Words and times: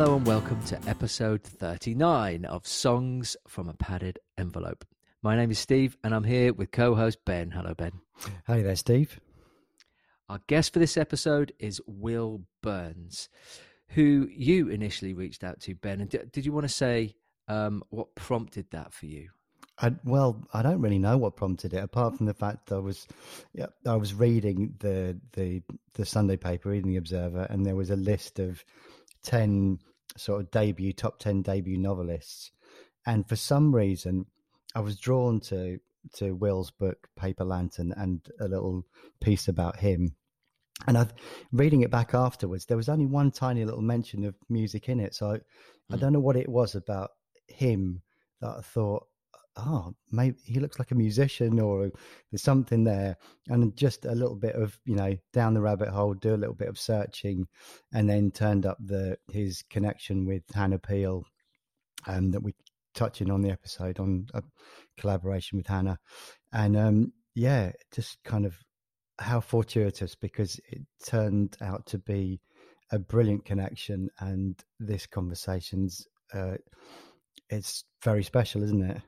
and 0.00 0.26
welcome 0.28 0.62
to 0.62 0.78
episode 0.86 1.42
39 1.42 2.44
of 2.44 2.64
Songs 2.64 3.36
from 3.48 3.68
a 3.68 3.74
Padded 3.74 4.20
Envelope. 4.38 4.84
My 5.22 5.34
name 5.34 5.50
is 5.50 5.58
Steve, 5.58 5.96
and 6.04 6.14
I'm 6.14 6.22
here 6.22 6.52
with 6.52 6.70
co 6.70 6.94
host 6.94 7.18
Ben. 7.24 7.50
Hello, 7.50 7.74
Ben. 7.74 7.90
Hey 8.46 8.62
there, 8.62 8.76
Steve. 8.76 9.18
Our 10.28 10.38
guest 10.46 10.72
for 10.72 10.78
this 10.78 10.96
episode 10.96 11.52
is 11.58 11.80
Will 11.88 12.42
Burns, 12.62 13.28
who 13.88 14.28
you 14.30 14.68
initially 14.68 15.14
reached 15.14 15.42
out 15.42 15.58
to, 15.62 15.74
Ben. 15.74 16.00
And 16.00 16.08
d- 16.08 16.20
did 16.30 16.46
you 16.46 16.52
want 16.52 16.64
to 16.64 16.72
say 16.72 17.16
um, 17.48 17.82
what 17.90 18.14
prompted 18.14 18.70
that 18.70 18.92
for 18.92 19.06
you? 19.06 19.30
I, 19.80 19.96
well, 20.04 20.46
I 20.54 20.62
don't 20.62 20.80
really 20.80 21.00
know 21.00 21.18
what 21.18 21.34
prompted 21.34 21.74
it, 21.74 21.82
apart 21.82 22.16
from 22.16 22.26
the 22.26 22.34
fact 22.34 22.70
I 22.70 22.78
was, 22.78 23.08
yeah, 23.52 23.66
I 23.84 23.96
was 23.96 24.14
reading 24.14 24.76
the 24.78 25.18
the 25.32 25.60
the 25.94 26.06
Sunday 26.06 26.36
paper, 26.36 26.68
reading 26.68 26.92
the 26.92 26.98
Observer, 26.98 27.48
and 27.50 27.66
there 27.66 27.76
was 27.76 27.90
a 27.90 27.96
list 27.96 28.38
of 28.38 28.64
ten 29.24 29.80
sort 30.18 30.40
of 30.40 30.50
debut 30.50 30.92
top 30.92 31.18
ten 31.18 31.42
debut 31.42 31.78
novelists, 31.78 32.50
and 33.06 33.28
for 33.28 33.36
some 33.36 33.74
reason, 33.74 34.26
I 34.74 34.80
was 34.80 34.98
drawn 34.98 35.40
to 35.42 35.80
to 36.14 36.32
Will's 36.32 36.70
book 36.70 37.08
Paper 37.16 37.44
Lantern 37.44 37.92
and 37.96 38.26
a 38.40 38.48
little 38.48 38.86
piece 39.20 39.48
about 39.48 39.76
him. 39.76 40.14
And 40.86 40.96
I, 40.96 41.06
reading 41.52 41.82
it 41.82 41.90
back 41.90 42.14
afterwards, 42.14 42.66
there 42.66 42.76
was 42.76 42.88
only 42.88 43.06
one 43.06 43.30
tiny 43.32 43.64
little 43.64 43.82
mention 43.82 44.24
of 44.24 44.36
music 44.48 44.88
in 44.88 45.00
it. 45.00 45.14
So 45.14 45.32
I, 45.32 45.36
mm. 45.36 45.42
I 45.90 45.94
hmm. 45.94 46.00
don't 46.00 46.12
know 46.12 46.20
what 46.20 46.36
it 46.36 46.48
was 46.48 46.74
about 46.74 47.10
him 47.48 48.02
that 48.40 48.56
I 48.58 48.60
thought 48.60 49.06
oh, 49.58 49.94
maybe 50.10 50.38
he 50.44 50.60
looks 50.60 50.78
like 50.78 50.90
a 50.90 50.96
musician 50.96 51.60
or 51.60 51.90
there's 52.30 52.42
something 52.42 52.84
there. 52.84 53.16
And 53.48 53.76
just 53.76 54.04
a 54.04 54.14
little 54.14 54.36
bit 54.36 54.54
of, 54.54 54.78
you 54.84 54.96
know, 54.96 55.16
down 55.32 55.54
the 55.54 55.60
rabbit 55.60 55.88
hole, 55.88 56.14
do 56.14 56.34
a 56.34 56.36
little 56.36 56.54
bit 56.54 56.68
of 56.68 56.78
searching 56.78 57.46
and 57.92 58.08
then 58.08 58.30
turned 58.30 58.66
up 58.66 58.78
the 58.80 59.18
his 59.30 59.62
connection 59.68 60.26
with 60.26 60.42
Hannah 60.54 60.78
Peel 60.78 61.24
um, 62.06 62.30
that 62.30 62.42
we 62.42 62.54
touching 62.94 63.30
on 63.30 63.42
the 63.42 63.50
episode 63.50 63.98
on 63.98 64.26
a 64.34 64.42
collaboration 64.98 65.58
with 65.58 65.66
Hannah. 65.66 65.98
And 66.52 66.76
um, 66.76 67.12
yeah, 67.34 67.72
just 67.92 68.22
kind 68.24 68.46
of 68.46 68.56
how 69.18 69.40
fortuitous 69.40 70.14
because 70.14 70.60
it 70.68 70.82
turned 71.04 71.56
out 71.60 71.86
to 71.86 71.98
be 71.98 72.40
a 72.90 72.98
brilliant 72.98 73.44
connection 73.44 74.08
and 74.20 74.58
this 74.80 75.06
conversation's 75.06 76.06
uh, 76.32 76.56
it's 77.50 77.84
very 78.02 78.22
special, 78.22 78.62
isn't 78.62 78.90
it? 78.90 79.00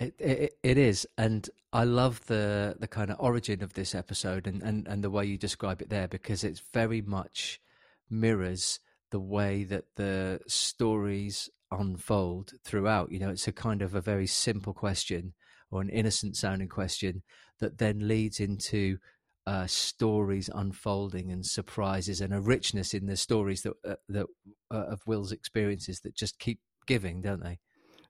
It, 0.00 0.14
it, 0.18 0.58
it 0.62 0.78
is, 0.78 1.06
and 1.18 1.48
I 1.74 1.84
love 1.84 2.24
the 2.26 2.74
the 2.80 2.88
kind 2.88 3.10
of 3.10 3.18
origin 3.20 3.62
of 3.62 3.74
this 3.74 3.94
episode 3.94 4.46
and, 4.46 4.62
and, 4.62 4.88
and 4.88 5.04
the 5.04 5.10
way 5.10 5.26
you 5.26 5.36
describe 5.36 5.82
it 5.82 5.90
there 5.90 6.08
because 6.08 6.42
it's 6.42 6.62
very 6.72 7.02
much 7.02 7.60
mirrors 8.08 8.80
the 9.10 9.20
way 9.20 9.64
that 9.64 9.84
the 9.96 10.40
stories 10.46 11.50
unfold 11.70 12.52
throughout. 12.64 13.12
You 13.12 13.18
know, 13.20 13.28
it's 13.28 13.46
a 13.46 13.52
kind 13.52 13.82
of 13.82 13.94
a 13.94 14.00
very 14.00 14.26
simple 14.26 14.72
question 14.72 15.34
or 15.70 15.82
an 15.82 15.90
innocent 15.90 16.36
sounding 16.36 16.68
question 16.68 17.22
that 17.58 17.76
then 17.76 18.08
leads 18.08 18.40
into 18.40 18.98
uh, 19.46 19.66
stories 19.66 20.48
unfolding 20.54 21.30
and 21.30 21.44
surprises 21.44 22.22
and 22.22 22.32
a 22.32 22.40
richness 22.40 22.94
in 22.94 23.04
the 23.04 23.16
stories 23.16 23.62
that 23.62 23.74
uh, 23.86 23.96
that 24.08 24.26
uh, 24.72 24.86
of 24.86 25.06
Will's 25.06 25.32
experiences 25.32 26.00
that 26.00 26.14
just 26.16 26.38
keep 26.38 26.60
giving, 26.86 27.20
don't 27.20 27.42
they? 27.42 27.58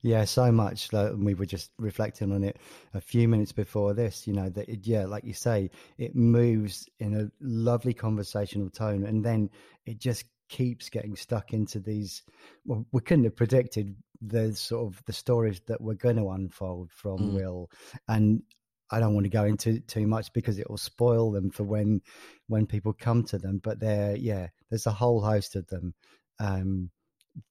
Yeah, 0.02 0.24
so 0.24 0.50
much. 0.50 0.92
Like, 0.92 1.12
we 1.16 1.34
were 1.34 1.46
just 1.46 1.72
reflecting 1.78 2.32
on 2.32 2.42
it 2.42 2.58
a 2.94 3.00
few 3.00 3.28
minutes 3.28 3.52
before 3.52 3.92
this. 3.92 4.26
You 4.26 4.32
know 4.32 4.48
that, 4.48 4.68
it, 4.68 4.86
yeah, 4.86 5.04
like 5.04 5.24
you 5.24 5.34
say, 5.34 5.70
it 5.98 6.14
moves 6.14 6.88
in 7.00 7.14
a 7.14 7.30
lovely 7.40 7.92
conversational 7.92 8.70
tone, 8.70 9.04
and 9.04 9.24
then 9.24 9.50
it 9.84 9.98
just 9.98 10.24
keeps 10.48 10.88
getting 10.88 11.16
stuck 11.16 11.52
into 11.52 11.80
these. 11.80 12.22
Well, 12.64 12.86
we 12.92 13.02
couldn't 13.02 13.24
have 13.24 13.36
predicted 13.36 13.94
the 14.22 14.54
sort 14.54 14.86
of 14.86 15.02
the 15.04 15.12
stories 15.12 15.60
that 15.66 15.80
were 15.80 15.94
going 15.94 16.16
to 16.16 16.30
unfold 16.30 16.90
from 16.92 17.18
mm. 17.18 17.32
Will, 17.34 17.70
and 18.08 18.42
I 18.90 19.00
don't 19.00 19.14
want 19.14 19.24
to 19.24 19.30
go 19.30 19.44
into 19.44 19.80
too 19.80 20.06
much 20.06 20.32
because 20.32 20.58
it 20.58 20.68
will 20.68 20.78
spoil 20.78 21.30
them 21.30 21.50
for 21.50 21.64
when 21.64 22.00
when 22.48 22.66
people 22.66 22.94
come 22.94 23.22
to 23.24 23.38
them. 23.38 23.60
But 23.62 23.80
there, 23.80 24.16
yeah, 24.16 24.48
there's 24.70 24.86
a 24.86 24.92
whole 24.92 25.20
host 25.20 25.56
of 25.56 25.66
them. 25.68 25.94
Um, 26.38 26.90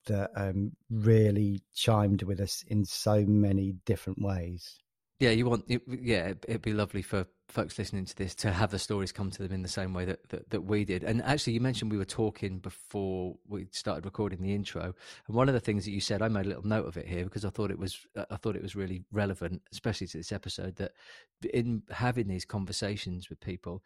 that 0.08 0.32
um, 0.36 0.72
really 0.90 1.62
chimed 1.74 2.24
with 2.24 2.40
us 2.40 2.64
in 2.68 2.86
so 2.86 3.26
many 3.26 3.74
different 3.86 4.22
ways. 4.22 4.78
Yeah, 5.20 5.32
you 5.32 5.46
want, 5.48 5.66
yeah, 5.68 6.34
it'd 6.48 6.62
be 6.62 6.72
lovely 6.72 7.02
for 7.02 7.28
folks 7.50 7.78
listening 7.78 8.06
to 8.06 8.16
this 8.16 8.34
to 8.36 8.52
have 8.52 8.72
the 8.72 8.80
stories 8.80 9.12
come 9.12 9.30
to 9.32 9.44
them 9.44 9.52
in 9.52 9.64
the 9.64 9.68
same 9.68 9.94
way 9.94 10.06
that, 10.06 10.30
that, 10.30 10.50
that 10.52 10.62
we 10.62 10.86
did. 10.86 11.04
And 11.04 11.22
actually, 11.24 11.54
you 11.54 11.60
mentioned 11.60 11.92
we 11.92 11.98
were 11.98 12.06
talking 12.06 12.60
before 12.60 13.36
we 13.46 13.68
started 13.72 14.06
recording 14.06 14.42
the 14.42 14.56
intro, 14.56 14.94
and 15.28 15.36
one 15.36 15.50
of 15.50 15.54
the 15.54 15.60
things 15.60 15.84
that 15.84 15.92
you 15.92 16.00
said, 16.00 16.22
I 16.22 16.30
made 16.30 16.46
a 16.46 16.50
little 16.50 16.66
note 16.66 16.88
of 16.88 16.96
it 16.96 17.06
here 17.06 17.26
because 17.26 17.44
I 17.44 17.50
thought 17.50 17.70
it 17.70 17.78
was, 17.78 18.00
I 18.30 18.38
thought 18.38 18.56
it 18.56 18.62
was 18.62 18.78
really 18.78 19.04
relevant, 19.12 19.62
especially 19.74 20.08
to 20.08 20.18
this 20.18 20.32
episode. 20.32 20.78
That 20.78 20.94
in 21.54 21.84
having 21.90 22.30
these 22.30 22.46
conversations 22.46 23.30
with 23.30 23.42
people, 23.42 23.84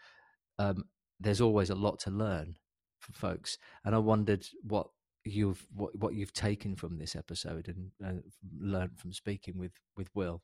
um, 0.60 0.84
there's 1.20 1.42
always 1.42 1.72
a 1.72 1.76
lot 1.76 1.98
to 2.02 2.12
learn 2.12 2.58
for 3.00 3.14
folks, 3.14 3.58
and 3.84 3.96
I 3.96 3.98
wondered 3.98 4.46
what 4.62 4.88
you've 5.26 5.66
what 5.76 5.96
what 5.98 6.14
you've 6.14 6.34
taken 6.34 6.76
from 6.76 6.98
this 6.98 7.16
episode 7.16 7.68
and 7.68 7.92
uh, 8.06 8.22
learned 8.60 8.98
from 8.98 9.14
speaking 9.14 9.58
with 9.58 9.72
with 9.96 10.10
Will. 10.14 10.42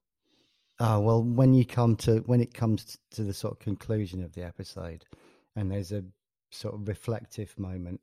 Oh 0.79 0.99
well, 1.01 1.23
when 1.23 1.53
you 1.53 1.65
come 1.65 1.95
to 1.97 2.19
when 2.25 2.41
it 2.41 2.53
comes 2.53 2.97
to 3.11 3.23
the 3.23 3.33
sort 3.33 3.53
of 3.53 3.59
conclusion 3.59 4.23
of 4.23 4.33
the 4.33 4.43
episode, 4.43 5.05
and 5.55 5.71
there's 5.71 5.91
a 5.91 6.03
sort 6.51 6.75
of 6.75 6.87
reflective 6.87 7.57
moment 7.57 7.99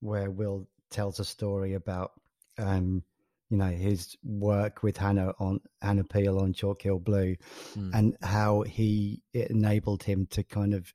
where 0.00 0.30
Will 0.30 0.68
tells 0.90 1.18
a 1.18 1.24
story 1.24 1.74
about 1.74 2.12
um, 2.58 3.02
you 3.50 3.56
know 3.56 3.70
his 3.70 4.16
work 4.22 4.82
with 4.82 4.96
Hannah 4.96 5.34
on 5.40 5.60
Hannah 5.82 6.04
Peel 6.04 6.38
on 6.38 6.52
Chalk 6.52 6.82
Hill 6.82 7.00
Blue, 7.00 7.36
mm. 7.76 7.90
and 7.92 8.16
how 8.22 8.62
he 8.62 9.22
it 9.32 9.50
enabled 9.50 10.04
him 10.04 10.26
to 10.30 10.44
kind 10.44 10.74
of 10.74 10.92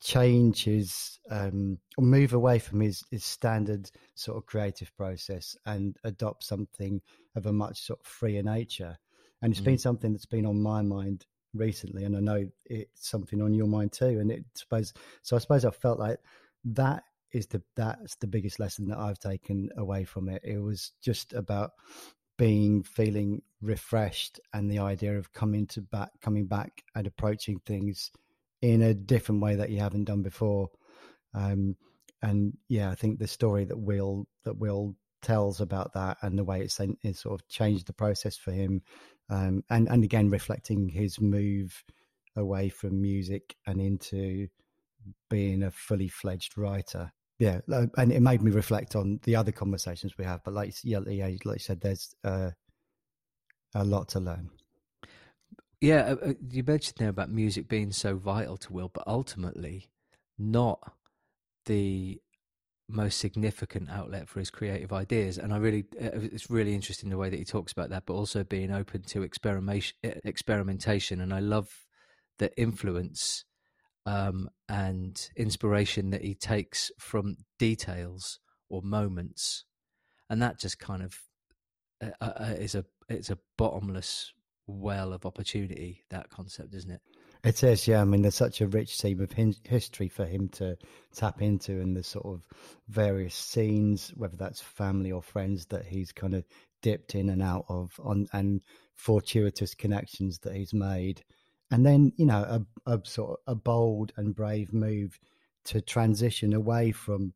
change 0.00 0.64
his 0.64 1.18
um, 1.30 1.78
or 1.96 2.04
move 2.04 2.32
away 2.32 2.58
from 2.58 2.80
his, 2.80 3.04
his 3.10 3.24
standard 3.24 3.90
sort 4.14 4.36
of 4.36 4.46
creative 4.46 4.94
process 4.96 5.56
and 5.66 5.96
adopt 6.04 6.44
something 6.44 7.00
of 7.34 7.46
a 7.46 7.52
much 7.52 7.82
sort 7.82 8.00
of 8.00 8.06
freer 8.06 8.42
nature. 8.42 8.96
And 9.42 9.52
it's 9.52 9.60
mm. 9.60 9.66
been 9.66 9.78
something 9.78 10.12
that's 10.12 10.26
been 10.26 10.46
on 10.46 10.60
my 10.60 10.82
mind 10.82 11.26
recently, 11.54 12.04
and 12.04 12.16
I 12.16 12.20
know 12.20 12.48
it's 12.64 13.08
something 13.08 13.42
on 13.42 13.54
your 13.54 13.66
mind 13.66 13.92
too. 13.92 14.18
And 14.20 14.30
it 14.30 14.44
suppose 14.54 14.92
so. 15.22 15.36
I 15.36 15.38
suppose 15.38 15.64
I 15.64 15.70
felt 15.70 15.98
like 15.98 16.18
that 16.64 17.02
is 17.32 17.46
the 17.46 17.62
that's 17.76 18.16
the 18.16 18.26
biggest 18.26 18.58
lesson 18.58 18.88
that 18.88 18.98
I've 18.98 19.18
taken 19.18 19.68
away 19.76 20.04
from 20.04 20.28
it. 20.28 20.42
It 20.44 20.58
was 20.58 20.92
just 21.02 21.32
about 21.34 21.72
being 22.38 22.82
feeling 22.82 23.42
refreshed 23.62 24.40
and 24.52 24.70
the 24.70 24.78
idea 24.78 25.16
of 25.16 25.32
coming 25.32 25.66
to 25.66 25.80
back 25.80 26.10
coming 26.20 26.46
back 26.46 26.82
and 26.94 27.06
approaching 27.06 27.58
things 27.64 28.10
in 28.62 28.82
a 28.82 28.94
different 28.94 29.42
way 29.42 29.56
that 29.56 29.70
you 29.70 29.80
haven't 29.80 30.04
done 30.04 30.22
before. 30.22 30.70
Um, 31.34 31.76
and 32.22 32.56
yeah, 32.68 32.90
I 32.90 32.94
think 32.94 33.18
the 33.18 33.28
story 33.28 33.64
that 33.64 33.78
Will 33.78 34.26
that 34.44 34.58
Will 34.58 34.96
tells 35.22 35.60
about 35.60 35.92
that 35.94 36.16
and 36.22 36.38
the 36.38 36.44
way 36.44 36.60
it's, 36.60 36.80
it's 37.02 37.20
sort 37.20 37.40
of 37.40 37.48
changed 37.48 37.86
the 37.86 37.92
process 37.92 38.36
for 38.36 38.52
him, 38.52 38.82
um, 39.28 39.62
and 39.70 39.88
and 39.88 40.04
again 40.04 40.30
reflecting 40.30 40.88
his 40.88 41.20
move 41.20 41.84
away 42.36 42.68
from 42.68 43.00
music 43.00 43.56
and 43.66 43.80
into 43.80 44.48
being 45.30 45.62
a 45.62 45.70
fully 45.70 46.08
fledged 46.08 46.56
writer. 46.56 47.12
Yeah, 47.38 47.60
and 47.68 48.12
it 48.12 48.20
made 48.20 48.40
me 48.40 48.50
reflect 48.50 48.96
on 48.96 49.20
the 49.24 49.36
other 49.36 49.52
conversations 49.52 50.16
we 50.16 50.24
have. 50.24 50.42
But 50.42 50.54
like 50.54 50.74
yeah, 50.82 51.00
like 51.00 51.44
you 51.44 51.58
said, 51.58 51.82
there's 51.82 52.14
uh, 52.24 52.50
a 53.74 53.84
lot 53.84 54.08
to 54.10 54.20
learn. 54.20 54.50
Yeah, 55.80 56.16
uh, 56.22 56.28
uh, 56.30 56.32
you 56.50 56.62
mentioned 56.64 56.96
there 56.98 57.10
about 57.10 57.30
music 57.30 57.68
being 57.68 57.92
so 57.92 58.16
vital 58.16 58.56
to 58.58 58.72
Will, 58.72 58.88
but 58.92 59.04
ultimately 59.06 59.90
not 60.38 60.80
the 61.66 62.20
most 62.88 63.18
significant 63.18 63.90
outlet 63.90 64.28
for 64.28 64.38
his 64.38 64.50
creative 64.50 64.92
ideas. 64.92 65.38
And 65.38 65.52
I 65.52 65.58
really, 65.58 65.84
uh, 66.00 66.10
it's 66.14 66.50
really 66.50 66.74
interesting 66.74 67.10
the 67.10 67.18
way 67.18 67.28
that 67.30 67.38
he 67.38 67.44
talks 67.44 67.72
about 67.72 67.90
that, 67.90 68.04
but 68.06 68.14
also 68.14 68.44
being 68.44 68.72
open 68.72 69.02
to 69.02 69.22
experimentation. 69.22 69.96
Experimentation, 70.02 71.20
and 71.20 71.34
I 71.34 71.40
love 71.40 71.68
the 72.38 72.56
influence 72.60 73.44
um, 74.06 74.48
and 74.68 75.30
inspiration 75.36 76.10
that 76.10 76.22
he 76.22 76.34
takes 76.34 76.90
from 76.98 77.36
details 77.58 78.38
or 78.70 78.82
moments, 78.82 79.64
and 80.30 80.40
that 80.42 80.58
just 80.58 80.78
kind 80.78 81.02
of 81.02 81.18
uh, 82.20 82.54
is 82.58 82.74
a 82.74 82.84
it's 83.08 83.30
a 83.30 83.38
bottomless 83.58 84.32
well 84.66 85.12
of 85.12 85.26
opportunity. 85.26 86.04
That 86.10 86.30
concept, 86.30 86.74
isn't 86.74 86.90
it? 86.90 87.00
It 87.44 87.62
is, 87.62 87.86
yeah. 87.86 88.00
I 88.00 88.04
mean, 88.04 88.22
there's 88.22 88.34
such 88.34 88.60
a 88.60 88.66
rich 88.66 88.96
seam 88.96 89.20
of 89.20 89.32
history 89.32 90.08
for 90.08 90.24
him 90.24 90.48
to 90.50 90.76
tap 91.14 91.42
into, 91.42 91.80
and 91.80 91.96
the 91.96 92.02
sort 92.02 92.26
of 92.26 92.42
various 92.88 93.34
scenes, 93.34 94.12
whether 94.16 94.36
that's 94.36 94.60
family 94.60 95.12
or 95.12 95.22
friends, 95.22 95.66
that 95.66 95.84
he's 95.84 96.12
kind 96.12 96.34
of 96.34 96.44
dipped 96.82 97.14
in 97.14 97.28
and 97.28 97.42
out 97.42 97.66
of, 97.68 97.92
on 98.02 98.26
and 98.32 98.62
fortuitous 98.94 99.74
connections 99.74 100.38
that 100.40 100.54
he's 100.54 100.74
made, 100.74 101.22
and 101.70 101.84
then 101.84 102.12
you 102.16 102.26
know 102.26 102.64
a, 102.86 102.92
a 102.92 103.00
sort 103.04 103.30
of 103.30 103.52
a 103.52 103.54
bold 103.54 104.12
and 104.16 104.34
brave 104.34 104.72
move 104.72 105.18
to 105.64 105.80
transition 105.80 106.52
away 106.52 106.92
from 106.92 107.32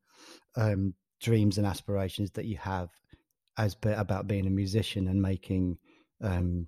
um, 0.56 0.94
dreams 1.20 1.58
and 1.58 1.66
aspirations 1.66 2.30
that 2.32 2.46
you 2.46 2.56
have 2.56 2.88
as 3.58 3.76
about 3.84 4.26
being 4.26 4.46
a 4.46 4.50
musician 4.50 5.06
and 5.08 5.20
making 5.20 5.76
um, 6.22 6.66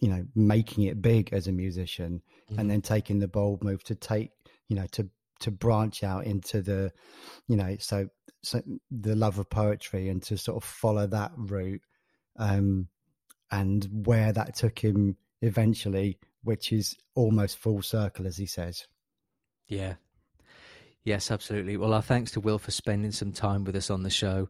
you 0.00 0.08
know 0.08 0.24
making 0.34 0.84
it 0.84 1.02
big 1.02 1.32
as 1.32 1.46
a 1.46 1.52
musician 1.52 2.22
mm-hmm. 2.50 2.60
and 2.60 2.70
then 2.70 2.80
taking 2.80 3.18
the 3.18 3.28
bold 3.28 3.62
move 3.62 3.82
to 3.84 3.94
take 3.94 4.30
you 4.68 4.76
know 4.76 4.86
to 4.92 5.08
to 5.40 5.50
branch 5.50 6.04
out 6.04 6.24
into 6.24 6.62
the 6.62 6.92
you 7.48 7.56
know 7.56 7.76
so 7.78 8.08
so 8.42 8.62
the 8.90 9.16
love 9.16 9.38
of 9.38 9.50
poetry 9.50 10.08
and 10.08 10.22
to 10.22 10.36
sort 10.36 10.56
of 10.56 10.64
follow 10.64 11.06
that 11.06 11.32
route 11.36 11.82
um 12.38 12.86
and 13.50 13.88
where 14.06 14.32
that 14.32 14.54
took 14.54 14.78
him 14.78 15.16
eventually 15.42 16.18
which 16.42 16.72
is 16.72 16.96
almost 17.14 17.58
full 17.58 17.82
circle 17.82 18.26
as 18.26 18.36
he 18.36 18.46
says. 18.46 18.86
Yeah. 19.68 19.94
Yes 21.04 21.30
absolutely. 21.30 21.76
Well 21.76 21.92
our 21.92 22.02
thanks 22.02 22.30
to 22.32 22.40
will 22.40 22.58
for 22.58 22.70
spending 22.70 23.12
some 23.12 23.32
time 23.32 23.64
with 23.64 23.76
us 23.76 23.90
on 23.90 24.02
the 24.02 24.10
show. 24.10 24.48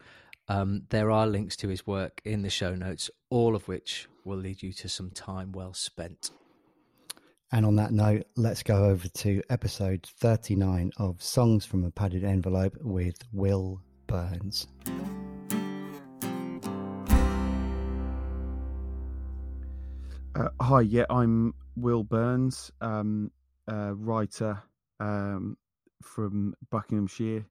Um, 0.49 0.83
there 0.91 1.11
are 1.11 1.27
links 1.27 1.57
to 1.59 1.69
his 1.69 1.87
work 1.87 2.21
in 2.25 2.43
the 2.43 2.51
show 2.51 2.75
notes, 2.75 3.09
all 3.29 3.55
of 3.55 3.69
which 3.69 4.09
will 4.25 4.39
lead 4.39 4.63
you 4.63 4.73
to 4.73 4.89
some 4.89 5.11
time 5.11 5.53
well 5.53 5.75
spent. 5.75 6.31
And 7.53 7.67
on 7.67 7.77
that 7.77 7.93
note, 7.93 8.27
let's 8.37 8.63
go 8.63 8.85
over 8.85 9.09
to 9.09 9.43
episode 9.51 10.07
39 10.19 10.93
of 10.99 11.21
Songs 11.21 11.67
from 11.67 11.85
a 11.85 11.91
Padded 11.91 12.23
Envelope 12.23 12.77
with 12.81 13.17
Will 13.33 13.83
Burns. 14.07 14.69
Uh, 20.33 20.49
hi, 20.61 20.83
yeah, 20.83 21.07
I'm 21.11 21.55
Will 21.75 22.05
Burns, 22.05 22.71
um, 22.81 23.33
uh, 23.67 23.95
writer 23.97 24.63
um, 25.01 25.57
from 26.03 26.55
Buckinghamshire, 26.71 27.45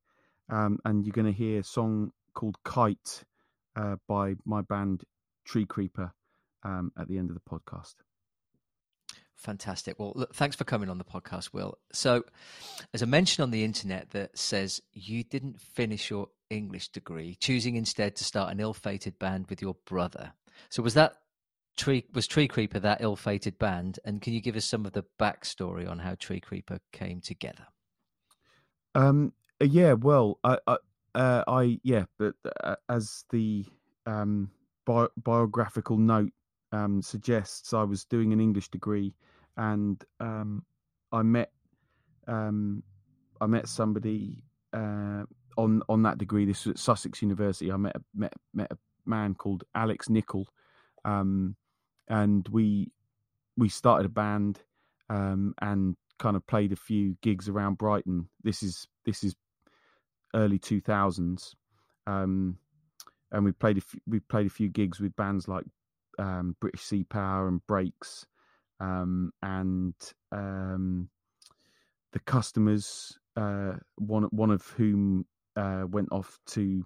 um, 0.49 0.79
and 0.85 1.05
you're 1.05 1.11
going 1.11 1.25
to 1.25 1.33
hear 1.33 1.59
a 1.59 1.63
song 1.63 2.13
called 2.33 2.55
Kite 2.63 3.23
uh, 3.75 3.97
by 4.07 4.35
my 4.45 4.61
band 4.61 5.03
Tree 5.43 5.65
Creeper 5.65 6.13
um, 6.63 6.91
at 6.97 7.07
the 7.07 7.17
end 7.17 7.29
of 7.29 7.35
the 7.35 7.49
podcast. 7.49 7.95
Fantastic. 9.39 9.97
Well, 9.97 10.11
look, 10.15 10.35
thanks 10.35 10.57
for 10.57 10.65
coming 10.65 10.89
on 10.89 10.97
the 10.97 11.05
podcast, 11.05 11.53
Will. 11.53 11.77
So, 11.93 12.25
as 12.93 13.01
a 13.01 13.05
mention 13.05 13.41
on 13.41 13.51
the 13.51 13.63
internet 13.63 14.09
that 14.11 14.37
says 14.37 14.81
you 14.91 15.23
didn't 15.23 15.61
finish 15.61 16.09
your 16.09 16.27
English 16.49 16.89
degree, 16.89 17.35
choosing 17.39 17.77
instead 17.77 18.17
to 18.17 18.25
start 18.25 18.51
an 18.51 18.59
ill-fated 18.59 19.17
band 19.17 19.47
with 19.49 19.61
your 19.61 19.77
brother. 19.85 20.33
So, 20.69 20.83
was 20.83 20.93
that 20.95 21.15
Tree 21.77 22.05
was 22.13 22.27
Tree 22.27 22.49
Creeper 22.49 22.79
that 22.79 22.99
ill-fated 22.99 23.57
band? 23.57 23.97
And 24.03 24.21
can 24.21 24.33
you 24.33 24.41
give 24.41 24.57
us 24.57 24.65
some 24.65 24.85
of 24.85 24.91
the 24.91 25.05
backstory 25.17 25.89
on 25.89 25.99
how 25.99 26.15
Tree 26.15 26.41
Creeper 26.41 26.79
came 26.91 27.21
together? 27.21 27.67
Um, 28.93 29.31
yeah. 29.61 29.93
Well, 29.93 30.39
I, 30.43 30.57
I, 30.67 30.77
uh, 31.15 31.43
I 31.47 31.79
yeah, 31.83 32.05
but 32.17 32.35
uh, 32.61 32.75
as 32.89 33.23
the 33.29 33.65
um, 34.05 34.51
bi- 34.85 35.07
biographical 35.15 35.97
note 35.97 36.33
um, 36.71 37.01
suggests, 37.01 37.73
I 37.73 37.83
was 37.83 38.05
doing 38.05 38.33
an 38.33 38.39
English 38.39 38.69
degree, 38.69 39.15
and 39.57 40.03
um, 40.19 40.63
I 41.11 41.21
met 41.21 41.51
um, 42.27 42.83
I 43.41 43.47
met 43.47 43.67
somebody 43.67 44.43
uh, 44.73 45.23
on 45.57 45.81
on 45.89 46.03
that 46.03 46.17
degree. 46.17 46.45
This 46.45 46.65
was 46.65 46.73
at 46.73 46.79
Sussex 46.79 47.21
University. 47.21 47.71
I 47.71 47.77
met 47.77 47.95
met 48.15 48.33
met 48.53 48.71
a 48.71 48.77
man 49.05 49.35
called 49.35 49.63
Alex 49.75 50.09
Nicol, 50.09 50.47
um, 51.05 51.55
and 52.07 52.47
we 52.49 52.91
we 53.57 53.69
started 53.69 54.05
a 54.05 54.09
band 54.09 54.59
um, 55.09 55.53
and 55.61 55.95
kind 56.19 56.35
of 56.35 56.45
played 56.47 56.71
a 56.71 56.75
few 56.75 57.17
gigs 57.21 57.49
around 57.49 57.77
Brighton. 57.77 58.29
This 58.43 58.61
is 58.61 58.87
this 59.05 59.23
is 59.23 59.35
early 60.33 60.59
2000s. 60.59 61.55
Um, 62.07 62.57
and 63.31 63.45
we 63.45 63.51
played 63.51 63.77
a 63.77 63.81
we 64.07 64.19
played 64.19 64.47
a 64.47 64.51
few 64.51 64.69
gigs 64.69 64.99
with 64.99 65.15
bands 65.15 65.47
like 65.47 65.65
um, 66.19 66.55
British 66.59 66.81
Sea 66.81 67.03
Power 67.03 67.47
and 67.47 67.65
Breaks, 67.67 68.25
um, 68.79 69.31
and 69.41 69.93
um, 70.31 71.09
the 72.13 72.19
customers. 72.19 73.17
Uh, 73.35 73.73
one 73.95 74.23
one 74.31 74.51
of 74.51 74.65
whom 74.75 75.25
uh, 75.55 75.83
went 75.89 76.09
off 76.11 76.39
to 76.45 76.85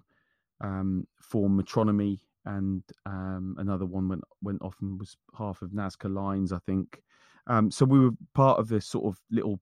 um, 0.60 1.06
form 1.20 1.60
Metronomy, 1.60 2.20
and 2.46 2.82
um, 3.06 3.56
another 3.58 3.86
one 3.86 4.08
went 4.08 4.22
went 4.42 4.62
off 4.62 4.76
and 4.80 4.98
was 4.98 5.16
half 5.36 5.62
of 5.62 5.70
Nazca 5.70 6.12
Lines, 6.12 6.52
I 6.52 6.58
think. 6.58 7.02
Um, 7.46 7.70
so 7.70 7.84
we 7.84 7.98
were 8.00 8.12
part 8.34 8.58
of 8.58 8.68
this 8.68 8.86
sort 8.86 9.04
of 9.04 9.20
little 9.30 9.60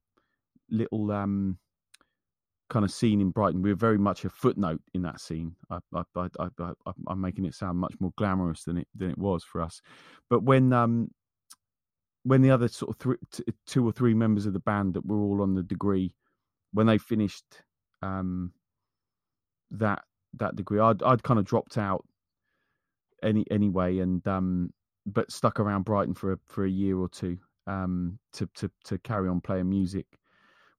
little 0.71 1.11
kind 2.73 2.87
of 2.87 2.91
scene 2.91 3.21
in 3.21 3.31
Brighton. 3.31 3.61
We 3.61 3.69
were 3.69 3.77
very 3.77 3.99
much 3.99 4.25
a 4.25 4.31
footnote 4.31 4.81
in 4.95 5.03
that 5.03 5.21
scene. 5.21 5.55
I, 5.71 5.79
I, 5.95 6.29
am 7.11 7.21
making 7.21 7.45
it 7.45 7.55
sound 7.55 7.79
much 7.79 7.95
more 8.01 8.13
glamorous 8.17 8.65
than 8.65 8.79
it 8.79 8.89
than 8.97 9.11
it 9.11 9.19
was 9.19 9.45
for 9.45 9.61
us. 9.61 9.83
But 10.31 10.43
when 10.43 10.73
um, 10.73 11.11
when 12.25 12.41
the 12.41 12.51
other 12.51 12.69
sort 12.69 12.91
of 12.91 12.99
th- 12.99 13.45
t- 13.47 13.53
two 13.67 13.87
or 13.87 13.93
three 13.93 14.15
members 14.15 14.47
of 14.47 14.55
the 14.55 14.61
band 14.61 14.95
that 14.95 15.05
were 15.05 15.21
all 15.21 15.43
on 15.43 15.55
the 15.55 15.63
degree, 15.63 16.15
when 16.73 16.87
they 16.87 16.97
finished 16.97 17.45
um, 18.01 18.53
that 19.71 20.03
that 20.39 20.57
degree, 20.57 20.81
I'd 20.81 21.03
I'd 21.03 21.23
kind 21.23 21.39
of 21.39 21.45
dropped 21.45 21.77
out 21.77 22.07
any 23.23 23.45
anyway, 23.51 23.99
and 23.99 24.27
um, 24.27 24.73
but 25.05 25.31
stuck 25.31 25.61
around 25.61 25.85
Brighton 25.85 26.15
for 26.15 26.33
a, 26.33 26.39
for 26.47 26.65
a 26.65 26.71
year 26.71 26.97
or 26.97 27.11
two 27.11 27.37
um, 27.67 28.19
to 28.33 28.49
to 28.55 28.71
to 28.85 28.97
carry 28.97 29.29
on 29.29 29.43
playing 29.43 29.69
music 29.69 30.07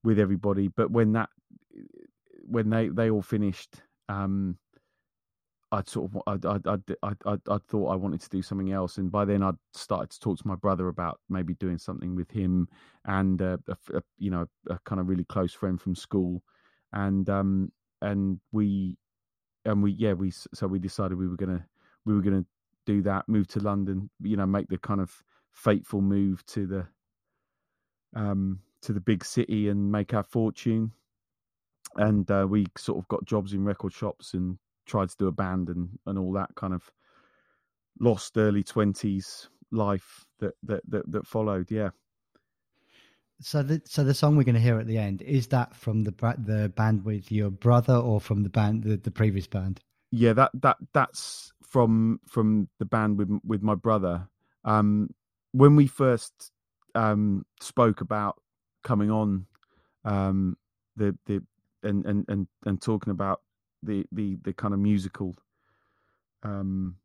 with 0.03 0.17
everybody. 0.17 0.69
But 0.69 0.89
when 0.89 1.11
that 1.13 1.29
when 2.43 2.69
they 2.69 2.89
they 2.89 3.09
all 3.09 3.21
finished, 3.21 3.81
um, 4.09 4.57
I'd 5.71 5.89
sort 5.89 6.11
of 6.13 6.21
I 6.27 6.47
I 6.47 6.77
I 7.03 7.13
I 7.25 7.37
I 7.47 7.57
thought 7.67 7.87
I 7.87 7.95
wanted 7.95 8.21
to 8.21 8.29
do 8.29 8.41
something 8.41 8.71
else, 8.71 8.97
and 8.97 9.11
by 9.11 9.25
then 9.25 9.41
I'd 9.41 9.55
started 9.73 10.11
to 10.11 10.19
talk 10.19 10.37
to 10.37 10.47
my 10.47 10.55
brother 10.55 10.87
about 10.87 11.19
maybe 11.29 11.55
doing 11.55 11.77
something 11.77 12.15
with 12.15 12.29
him 12.29 12.67
and 13.05 13.41
uh, 13.41 13.57
a, 13.67 13.97
a, 13.97 14.01
you 14.17 14.29
know 14.29 14.45
a 14.69 14.77
kind 14.85 15.01
of 15.01 15.07
really 15.07 15.25
close 15.25 15.53
friend 15.53 15.81
from 15.81 15.95
school, 15.95 16.43
and 16.93 17.29
um 17.29 17.71
and 18.01 18.39
we 18.51 18.97
and 19.65 19.81
we 19.81 19.93
yeah 19.93 20.13
we 20.13 20.31
so 20.31 20.67
we 20.67 20.79
decided 20.79 21.17
we 21.17 21.27
were 21.27 21.37
gonna 21.37 21.65
we 22.05 22.13
were 22.13 22.21
gonna 22.21 22.45
do 22.85 23.01
that 23.01 23.27
move 23.27 23.47
to 23.47 23.59
London 23.59 24.09
you 24.21 24.35
know 24.35 24.45
make 24.45 24.67
the 24.67 24.77
kind 24.77 25.01
of 25.01 25.23
fateful 25.53 26.01
move 26.01 26.45
to 26.45 26.67
the 26.67 26.85
um 28.15 28.59
to 28.81 28.91
the 28.93 28.99
big 28.99 29.23
city 29.23 29.69
and 29.69 29.91
make 29.91 30.13
our 30.13 30.23
fortune 30.23 30.91
and 31.95 32.29
uh, 32.31 32.45
we 32.49 32.65
sort 32.77 32.97
of 32.97 33.07
got 33.07 33.25
jobs 33.25 33.53
in 33.53 33.63
record 33.63 33.93
shops 33.93 34.33
and 34.33 34.57
tried 34.85 35.09
to 35.09 35.15
do 35.17 35.27
a 35.27 35.31
band 35.31 35.69
and 35.69 35.89
and 36.05 36.19
all 36.19 36.33
that 36.33 36.49
kind 36.55 36.73
of 36.73 36.91
lost 37.99 38.37
early 38.37 38.63
twenties 38.63 39.49
life 39.71 40.25
that, 40.39 40.53
that 40.63 40.81
that 40.89 41.11
that 41.11 41.27
followed. 41.27 41.69
Yeah. 41.71 41.89
So 43.41 43.63
the 43.63 43.81
so 43.85 44.03
the 44.03 44.13
song 44.13 44.35
we're 44.35 44.43
going 44.43 44.55
to 44.55 44.61
hear 44.61 44.79
at 44.79 44.87
the 44.87 44.97
end 44.97 45.21
is 45.21 45.47
that 45.47 45.75
from 45.75 46.03
the 46.03 46.11
the 46.37 46.71
band 46.75 47.03
with 47.03 47.31
your 47.31 47.49
brother 47.49 47.95
or 47.95 48.21
from 48.21 48.43
the 48.43 48.49
band 48.49 48.83
the, 48.83 48.97
the 48.97 49.11
previous 49.11 49.47
band? 49.47 49.79
Yeah, 50.11 50.33
that 50.33 50.51
that 50.61 50.77
that's 50.93 51.51
from 51.61 52.19
from 52.27 52.69
the 52.79 52.85
band 52.85 53.17
with 53.17 53.29
with 53.45 53.61
my 53.61 53.75
brother. 53.75 54.27
Um, 54.63 55.09
when 55.51 55.75
we 55.75 55.87
first 55.87 56.51
um, 56.95 57.45
spoke 57.59 58.01
about 58.01 58.41
coming 58.83 59.11
on 59.11 59.47
um, 60.05 60.55
the 60.95 61.17
the 61.25 61.43
and 61.83 62.05
and 62.05 62.25
and 62.27 62.47
and 62.65 62.81
talking 62.81 63.11
about 63.11 63.41
the 63.81 64.05
the 64.11 64.37
the 64.43 64.53
kind 64.53 64.73
of 64.73 64.79
musical 64.79 65.35
um 66.43 66.95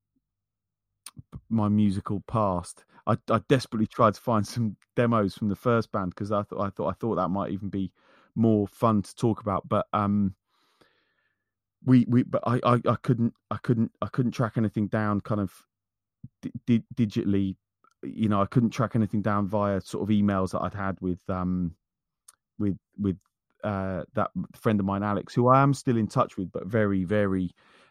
my 1.49 1.69
musical 1.69 2.23
past. 2.27 2.85
I 3.07 3.17
i 3.31 3.41
desperately 3.49 3.87
tried 3.87 4.15
to 4.15 4.21
find 4.21 4.47
some 4.47 4.77
demos 4.95 5.35
from 5.35 5.49
the 5.49 5.57
first 5.57 5.91
band 5.93 6.11
because 6.11 6.31
i 6.31 6.43
thought 6.43 6.61
i 6.61 6.71
thought 6.71 6.89
i 6.89 6.93
thought 6.93 7.15
that 7.17 7.29
might 7.29 7.51
even 7.53 7.71
be 7.71 7.91
more 8.35 8.69
fun 8.69 9.01
to 9.03 9.17
talk 9.17 9.41
about 9.41 9.67
but 9.69 9.87
um 9.95 10.35
we 11.85 12.05
we 12.09 12.23
but 12.23 12.43
i 12.47 12.61
i, 12.65 12.75
I 12.87 12.97
couldn't 13.03 13.33
i 13.51 13.57
couldn't 13.57 13.93
i 14.03 14.09
couldn't 14.09 14.33
track 14.33 14.59
anything 14.59 14.89
down 14.89 15.21
kind 15.23 15.41
of 15.41 15.53
di- 16.67 16.85
digitally 16.95 17.57
you 18.03 18.29
know 18.29 18.43
i 18.43 18.47
couldn't 18.47 18.71
track 18.71 18.95
anything 18.95 19.23
down 19.23 19.49
via 19.49 19.81
sort 19.81 20.03
of 20.03 20.15
emails 20.15 20.51
that 20.51 20.63
i'd 20.63 20.75
had 20.75 21.01
with 21.01 21.21
um 21.29 21.75
with 22.59 22.77
with 22.99 23.17
uh, 23.65 24.05
that 24.15 24.31
friend 24.55 24.81
of 24.81 24.87
mine, 24.87 25.03
Alex, 25.03 25.35
who 25.35 25.49
I 25.49 25.63
am 25.63 25.75
still 25.75 25.97
in 25.97 26.07
touch 26.07 26.37
with, 26.37 26.51
but 26.53 26.67
very, 26.67 27.05
very 27.05 27.51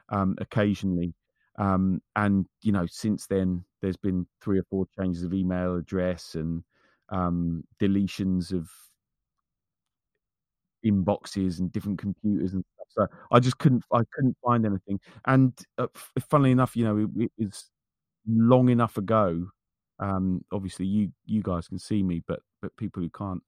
um, 0.10 0.36
occasionally. 0.40 1.14
Um, 1.58 2.02
and 2.16 2.46
you 2.62 2.72
know, 2.72 2.86
since 2.88 3.28
then, 3.28 3.64
there's 3.82 3.98
been 3.98 4.28
three 4.42 4.60
or 4.60 4.64
four 4.70 4.86
changes 5.00 5.24
of 5.24 5.34
email 5.34 5.76
address 5.76 6.36
and 6.36 6.64
um, 7.10 7.64
deletions 7.82 8.52
of 8.54 8.70
inboxes 10.86 11.60
and 11.60 11.72
different 11.72 12.00
computers 12.00 12.54
and 12.54 12.64
stuff. 12.76 12.88
So 12.90 13.18
I 13.32 13.40
just 13.40 13.58
couldn't, 13.58 13.84
I 13.92 14.02
couldn't 14.14 14.38
find 14.46 14.66
anything. 14.66 15.00
And 15.26 15.54
uh, 15.78 15.88
funnily 16.30 16.52
enough, 16.52 16.76
you 16.76 16.84
know, 16.86 16.98
it, 16.98 17.32
it 17.38 17.46
was 17.46 17.70
long 18.28 18.70
enough 18.70 18.98
ago. 18.98 19.48
Um, 20.00 20.44
obviously, 20.52 20.86
you 20.86 21.12
you 21.26 21.42
guys 21.42 21.68
can 21.68 21.80
see 21.80 22.04
me, 22.04 22.24
but 22.28 22.42
but 22.62 22.76
people 22.78 23.02
who 23.02 23.10
can't 23.10 23.42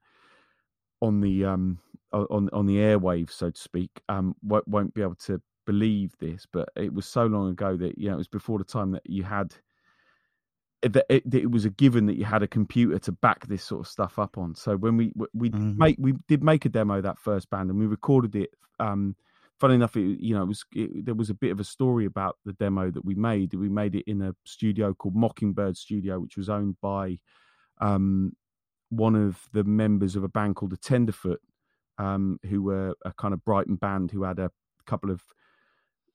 on 1.01 1.21
the 1.21 1.45
um 1.45 1.79
on 2.11 2.49
on 2.53 2.65
the 2.65 2.77
airwaves, 2.77 3.31
so 3.31 3.49
to 3.49 3.59
speak, 3.59 4.01
um 4.09 4.35
won't, 4.43 4.67
won't 4.67 4.93
be 4.93 5.01
able 5.01 5.15
to 5.15 5.41
believe 5.65 6.17
this, 6.19 6.47
but 6.51 6.69
it 6.75 6.93
was 6.93 7.05
so 7.05 7.25
long 7.25 7.49
ago 7.49 7.77
that 7.77 7.97
you 7.97 8.07
know 8.07 8.15
it 8.15 8.17
was 8.17 8.27
before 8.27 8.57
the 8.57 8.63
time 8.63 8.91
that 8.91 9.03
you 9.05 9.23
had 9.23 9.53
that 10.81 11.05
it, 11.09 11.23
it, 11.33 11.51
was 11.51 11.65
a 11.65 11.69
given 11.69 12.05
that 12.05 12.15
you 12.15 12.25
had 12.25 12.41
a 12.41 12.47
computer 12.47 12.97
to 12.99 13.11
back 13.11 13.45
this 13.47 13.63
sort 13.63 13.81
of 13.81 13.87
stuff 13.87 14.17
up 14.17 14.37
on. 14.37 14.55
So 14.55 14.77
when 14.77 14.97
we 14.97 15.11
we 15.33 15.49
mm-hmm. 15.49 15.77
make 15.77 15.97
we 15.99 16.13
did 16.27 16.43
make 16.43 16.65
a 16.65 16.69
demo 16.69 17.01
that 17.01 17.19
first 17.19 17.49
band 17.49 17.69
and 17.69 17.79
we 17.79 17.85
recorded 17.85 18.35
it. 18.35 18.51
Um, 18.79 19.15
funny 19.59 19.75
enough, 19.75 19.97
it, 19.97 20.19
you 20.19 20.33
know, 20.33 20.43
it 20.43 20.47
was 20.47 20.65
it, 20.73 21.05
there 21.05 21.15
was 21.15 21.29
a 21.29 21.33
bit 21.33 21.51
of 21.51 21.59
a 21.59 21.65
story 21.65 22.05
about 22.05 22.37
the 22.45 22.53
demo 22.53 22.91
that 22.91 23.03
we 23.03 23.15
made. 23.15 23.53
We 23.53 23.69
made 23.69 23.95
it 23.95 24.05
in 24.07 24.21
a 24.21 24.33
studio 24.45 24.93
called 24.93 25.15
Mockingbird 25.15 25.75
Studio, 25.75 26.19
which 26.19 26.37
was 26.37 26.49
owned 26.49 26.77
by 26.81 27.19
um, 27.81 28.35
one 28.89 29.15
of 29.15 29.39
the 29.51 29.65
members 29.65 30.15
of 30.15 30.23
a 30.23 30.29
band 30.29 30.55
called 30.55 30.71
the 30.71 30.77
Tenderfoot, 30.77 31.41
um, 31.99 32.39
who 32.49 32.63
were 32.63 32.95
a 33.05 33.13
kind 33.13 33.33
of 33.33 33.45
Brighton 33.45 33.75
band 33.75 34.09
who 34.09 34.23
had 34.23 34.39
a 34.39 34.49
couple 34.87 35.11
of 35.11 35.21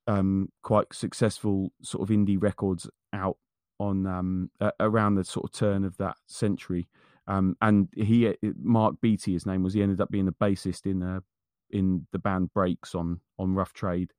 um, 0.07 0.49
quite 0.63 0.93
successful 0.93 1.71
sort 1.83 2.03
of 2.03 2.15
indie 2.15 2.43
records 2.43 2.89
out 3.13 3.37
on 3.79 4.07
um, 4.07 4.51
uh, 4.61 4.71
around 4.81 5.15
the 5.15 5.25
sort 5.25 5.45
of 5.45 5.53
turn 5.53 5.85
of 5.85 5.97
that 5.99 6.17
century. 6.27 6.89
Um, 7.27 7.57
and 7.63 7.89
he, 7.97 8.29
uh, 8.29 8.35
Marc 8.57 9.01
Beatty, 9.01 9.33
his 9.33 9.47
name 9.47 9.63
was. 9.63 9.75
He 9.75 9.83
ended 9.83 10.01
up 10.01 10.11
being 10.11 10.27
the 10.27 10.33
bassist 10.33 10.87
in 10.87 11.03
uh, 11.03 11.21
in 11.71 12.07
the 12.13 12.19
band 12.19 12.53
Brakes 12.53 12.95
on 12.95 13.21
on 13.39 13.55
Rough 13.55 13.73
Trade. 13.73 14.13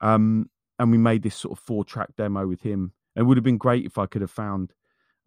Um, 0.00 0.50
and 0.78 0.90
we 0.90 0.98
made 0.98 1.22
this 1.22 1.36
sort 1.36 1.56
of 1.56 1.64
four 1.64 1.84
track 1.84 2.10
demo 2.16 2.46
with 2.46 2.62
him. 2.62 2.92
It 3.16 3.22
would 3.22 3.36
have 3.36 3.44
been 3.44 3.58
great 3.58 3.86
if 3.86 3.98
I 3.98 4.06
could 4.06 4.22
have 4.22 4.30
found 4.30 4.72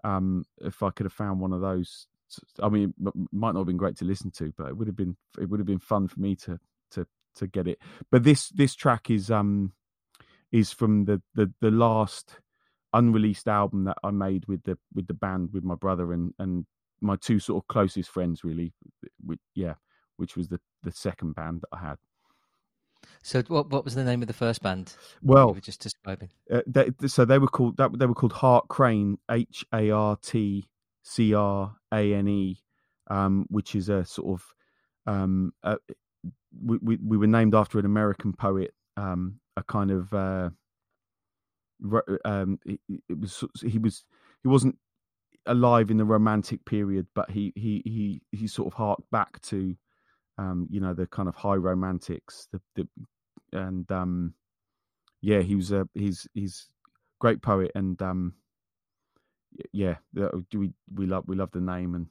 um, 0.03 0.45
if 0.61 0.83
I 0.83 0.89
could 0.89 1.05
have 1.05 1.13
found 1.13 1.39
one 1.39 1.53
of 1.53 1.61
those. 1.61 2.07
I 2.61 2.69
mean, 2.69 2.93
it 3.05 3.13
might 3.31 3.53
not 3.53 3.61
have 3.61 3.67
been 3.67 3.77
great 3.77 3.97
to 3.97 4.05
listen 4.05 4.31
to, 4.31 4.53
but 4.57 4.67
it 4.67 4.77
would 4.77 4.87
have 4.87 4.95
been 4.95 5.15
it 5.39 5.49
would 5.49 5.59
have 5.59 5.67
been 5.67 5.79
fun 5.79 6.07
for 6.07 6.19
me 6.19 6.35
to 6.37 6.59
to 6.91 7.07
to 7.35 7.47
get 7.47 7.67
it. 7.67 7.79
But 8.11 8.23
this 8.23 8.49
this 8.49 8.75
track 8.75 9.09
is 9.09 9.31
um 9.31 9.73
is 10.51 10.71
from 10.71 11.05
the 11.05 11.21
the 11.35 11.51
the 11.61 11.71
last 11.71 12.39
unreleased 12.93 13.47
album 13.47 13.83
that 13.85 13.97
I 14.03 14.11
made 14.11 14.45
with 14.47 14.63
the 14.63 14.77
with 14.93 15.07
the 15.07 15.13
band 15.13 15.49
with 15.53 15.63
my 15.63 15.75
brother 15.75 16.13
and 16.13 16.33
and 16.39 16.65
my 17.01 17.15
two 17.15 17.39
sort 17.39 17.63
of 17.63 17.67
closest 17.67 18.09
friends 18.09 18.43
really. 18.43 18.73
With, 19.25 19.39
yeah, 19.55 19.75
which 20.17 20.35
was 20.35 20.47
the 20.49 20.59
the 20.83 20.91
second 20.91 21.35
band 21.35 21.61
that 21.61 21.77
I 21.77 21.79
had. 21.79 21.97
So 23.21 23.41
what 23.43 23.69
what 23.69 23.85
was 23.85 23.95
the 23.95 24.03
name 24.03 24.21
of 24.21 24.27
the 24.27 24.33
first 24.33 24.61
band? 24.61 24.95
Well, 25.21 25.49
you 25.49 25.53
were 25.55 25.61
just 25.61 25.81
describing. 25.81 26.29
Uh, 26.51 26.61
they, 26.65 26.91
so 27.07 27.25
they 27.25 27.39
were 27.39 27.47
called 27.47 27.77
that 27.77 27.97
they 27.97 28.05
were 28.05 28.15
called 28.15 28.33
Hart 28.33 28.67
Crane, 28.67 29.17
H 29.29 29.65
A 29.73 29.91
R 29.91 30.17
T 30.21 30.67
C 31.07 31.33
R 31.33 31.75
A 31.93 32.13
N 32.13 32.27
E, 32.27 32.57
um, 33.09 33.45
which 33.49 33.75
is 33.75 33.89
a 33.89 34.05
sort 34.05 34.39
of 34.39 35.13
um, 35.13 35.53
uh, 35.63 35.77
we, 36.63 36.77
we, 36.81 36.97
we 36.97 37.17
were 37.17 37.27
named 37.27 37.55
after 37.55 37.79
an 37.79 37.85
American 37.85 38.33
poet, 38.33 38.73
um, 38.97 39.39
a 39.55 39.63
kind 39.63 39.91
of 39.91 40.13
uh, 40.13 40.49
um, 42.25 42.59
it, 42.65 42.79
it 43.09 43.19
was 43.19 43.43
he 43.63 43.77
was 43.77 44.03
he 44.43 44.49
wasn't 44.49 44.77
alive 45.45 45.89
in 45.89 45.97
the 45.97 46.05
romantic 46.05 46.65
period, 46.65 47.07
but 47.15 47.31
he 47.31 47.53
he 47.55 47.81
he 47.85 48.21
he 48.31 48.47
sort 48.47 48.67
of 48.67 48.73
harked 48.73 49.09
back 49.11 49.41
to 49.43 49.75
um, 50.37 50.67
you 50.69 50.79
know, 50.79 50.93
the 50.93 51.07
kind 51.07 51.27
of 51.27 51.35
high 51.35 51.55
romantics, 51.55 52.47
the, 52.51 52.61
the 52.75 52.87
and 53.53 53.91
um, 53.91 54.33
yeah, 55.21 55.39
he 55.39 55.55
was 55.55 55.71
a 55.71 55.87
he's 55.93 56.27
he's 56.33 56.69
great 57.19 57.41
poet, 57.41 57.71
and 57.75 58.01
um, 58.01 58.33
yeah, 59.71 59.95
we 60.53 60.71
we 60.93 61.05
love 61.05 61.23
we 61.27 61.35
love 61.35 61.51
the 61.51 61.61
name, 61.61 61.95
and 61.95 62.07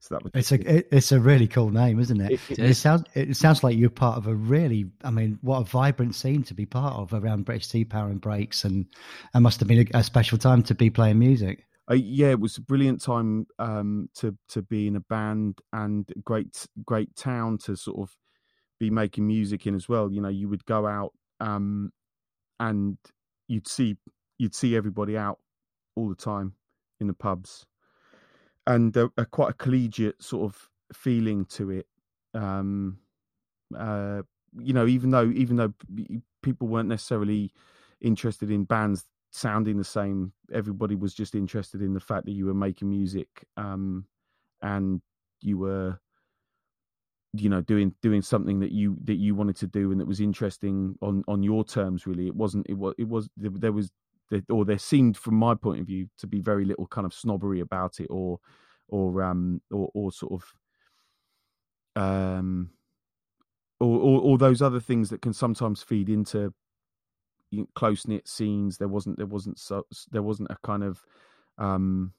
so 0.00 0.16
that 0.16 0.30
it's 0.34 0.52
a 0.52 0.76
it, 0.76 0.88
it's 0.90 1.12
a 1.12 1.20
really 1.20 1.48
cool 1.48 1.70
name, 1.70 2.00
isn't 2.00 2.20
it? 2.20 2.32
It, 2.32 2.40
it, 2.50 2.58
it 2.58 2.74
sounds 2.74 3.04
it 3.14 3.36
sounds 3.36 3.62
like 3.62 3.76
you're 3.76 3.90
part 3.90 4.16
of 4.16 4.26
a 4.26 4.34
really, 4.34 4.90
I 5.04 5.10
mean, 5.10 5.38
what 5.42 5.60
a 5.60 5.64
vibrant 5.64 6.14
scene 6.14 6.42
to 6.44 6.54
be 6.54 6.66
part 6.66 6.94
of 6.94 7.12
around 7.12 7.44
British 7.44 7.68
Sea 7.68 7.84
Power 7.84 8.08
and 8.08 8.20
Brakes, 8.20 8.64
and 8.64 8.86
it 9.34 9.40
must 9.40 9.60
have 9.60 9.68
been 9.68 9.88
a, 9.92 9.98
a 9.98 10.02
special 10.02 10.38
time 10.38 10.62
to 10.64 10.74
be 10.74 10.90
playing 10.90 11.18
music 11.18 11.64
uh, 11.90 11.94
yeah, 11.94 12.28
it 12.28 12.40
was 12.40 12.56
a 12.58 12.62
brilliant 12.62 13.00
time 13.00 13.46
um, 13.58 14.10
to 14.14 14.36
to 14.50 14.62
be 14.62 14.86
in 14.86 14.96
a 14.96 15.00
band 15.00 15.58
and 15.72 16.06
great 16.22 16.66
great 16.84 17.14
town 17.16 17.56
to 17.58 17.76
sort 17.76 17.98
of 17.98 18.14
be 18.78 18.90
making 18.90 19.26
music 19.26 19.66
in 19.66 19.74
as 19.74 19.88
well. 19.88 20.12
You 20.12 20.20
know, 20.20 20.28
you 20.28 20.48
would 20.48 20.64
go 20.66 20.86
out 20.86 21.12
um, 21.40 21.90
and 22.60 22.98
you'd 23.46 23.66
see 23.68 23.96
you'd 24.36 24.54
see 24.54 24.76
everybody 24.76 25.16
out 25.16 25.38
all 25.98 26.08
the 26.08 26.14
time 26.14 26.54
in 27.00 27.06
the 27.06 27.14
pubs, 27.14 27.66
and 28.66 28.96
a, 28.96 29.10
a 29.16 29.26
quite 29.26 29.50
a 29.50 29.54
collegiate 29.54 30.22
sort 30.22 30.44
of 30.50 30.68
feeling 30.92 31.44
to 31.46 31.70
it. 31.70 31.86
Um, 32.34 32.98
uh, 33.76 34.22
you 34.58 34.72
know, 34.72 34.86
even 34.86 35.10
though 35.10 35.30
even 35.30 35.56
though 35.56 35.74
people 36.42 36.68
weren't 36.68 36.88
necessarily 36.88 37.52
interested 38.00 38.50
in 38.50 38.64
bands 38.64 39.04
sounding 39.30 39.76
the 39.76 39.84
same. 39.84 40.32
Everybody 40.52 40.94
was 40.94 41.14
just 41.14 41.34
interested 41.34 41.82
in 41.82 41.94
the 41.94 42.00
fact 42.00 42.26
that 42.26 42.32
you 42.32 42.46
were 42.46 42.54
making 42.54 42.88
music 42.88 43.28
um, 43.56 44.06
and 44.62 45.00
you 45.40 45.58
were, 45.58 45.98
you 47.34 47.48
know, 47.48 47.60
doing 47.60 47.94
doing 48.00 48.22
something 48.22 48.60
that 48.60 48.72
you 48.72 48.96
that 49.04 49.16
you 49.16 49.34
wanted 49.34 49.56
to 49.56 49.66
do 49.66 49.92
and 49.92 50.00
that 50.00 50.06
was 50.08 50.20
interesting 50.20 50.96
on 51.02 51.24
on 51.28 51.42
your 51.42 51.64
terms. 51.64 52.06
Really, 52.06 52.26
it 52.26 52.34
wasn't. 52.34 52.66
It 52.68 52.74
was. 52.74 52.94
It 52.98 53.08
was. 53.08 53.28
There 53.36 53.72
was. 53.72 53.90
Or 54.50 54.64
there 54.64 54.78
seemed, 54.78 55.16
from 55.16 55.34
my 55.34 55.54
point 55.54 55.80
of 55.80 55.86
view, 55.86 56.08
to 56.18 56.26
be 56.26 56.40
very 56.40 56.64
little 56.64 56.86
kind 56.86 57.06
of 57.06 57.14
snobbery 57.14 57.60
about 57.60 58.00
it, 58.00 58.08
or, 58.10 58.40
or, 58.88 59.22
um, 59.22 59.60
or, 59.70 59.90
or 59.94 60.12
sort 60.12 60.32
of, 60.32 62.02
um, 62.02 62.70
or, 63.80 63.98
or, 63.98 64.20
or 64.20 64.38
those 64.38 64.60
other 64.60 64.80
things 64.80 65.10
that 65.10 65.22
can 65.22 65.32
sometimes 65.32 65.82
feed 65.82 66.08
into 66.08 66.52
close 67.74 68.06
knit 68.06 68.28
scenes. 68.28 68.78
There 68.78 68.88
wasn't 68.88 69.16
there 69.16 69.26
wasn't 69.26 69.58
so 69.58 69.86
there 70.10 70.22
wasn't 70.22 70.50
a 70.50 70.56
kind 70.64 70.82
of 70.82 71.04
um, 71.58 72.12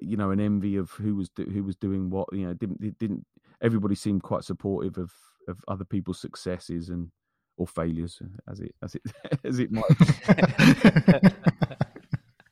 you 0.00 0.16
know 0.16 0.30
an 0.30 0.40
envy 0.40 0.76
of 0.76 0.90
who 0.92 1.14
was 1.14 1.28
do, 1.30 1.44
who 1.44 1.62
was 1.64 1.76
doing 1.76 2.10
what. 2.10 2.28
You 2.32 2.46
know, 2.46 2.54
didn't 2.54 2.98
didn't 2.98 3.26
everybody 3.60 3.94
seemed 3.94 4.22
quite 4.22 4.44
supportive 4.44 4.98
of 4.98 5.12
of 5.48 5.58
other 5.66 5.84
people's 5.84 6.20
successes 6.20 6.90
and 6.90 7.10
or 7.58 7.66
failures 7.66 8.20
as 8.48 8.60
it 8.60 8.74
as 8.82 8.94
it 8.94 9.02
as 9.44 9.58
it 9.58 9.70
might. 9.70 9.84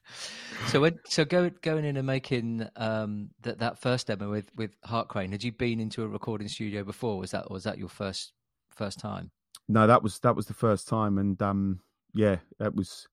so 0.67 0.81
when 0.81 0.99
so 1.07 1.25
go, 1.25 1.51
going 1.63 1.85
in 1.85 1.97
and 1.97 2.07
making 2.07 2.69
um, 2.77 3.31
that 3.43 3.59
that 3.61 3.79
first 3.79 4.09
demo 4.09 4.31
with 4.31 4.51
with 4.57 4.77
Hart 4.85 5.09
Crane, 5.09 5.33
had 5.33 5.43
you 5.43 5.53
been 5.53 5.81
into 5.81 6.03
a 6.03 6.09
recording 6.09 6.49
studio 6.49 6.85
before? 6.85 7.19
Was 7.19 7.31
that 7.31 7.45
or 7.49 7.55
was 7.55 7.65
that 7.65 7.79
your 7.79 7.89
first 7.89 8.33
first 8.71 8.99
time? 8.99 9.31
no, 9.69 9.87
that 9.87 10.03
was 10.03 10.19
that 10.21 10.37
was 10.37 10.47
the 10.47 10.55
first 10.55 10.89
time, 10.89 11.19
and 11.19 11.41
um, 11.43 11.81
yeah, 12.15 12.37
it 12.61 12.75
was 12.75 13.09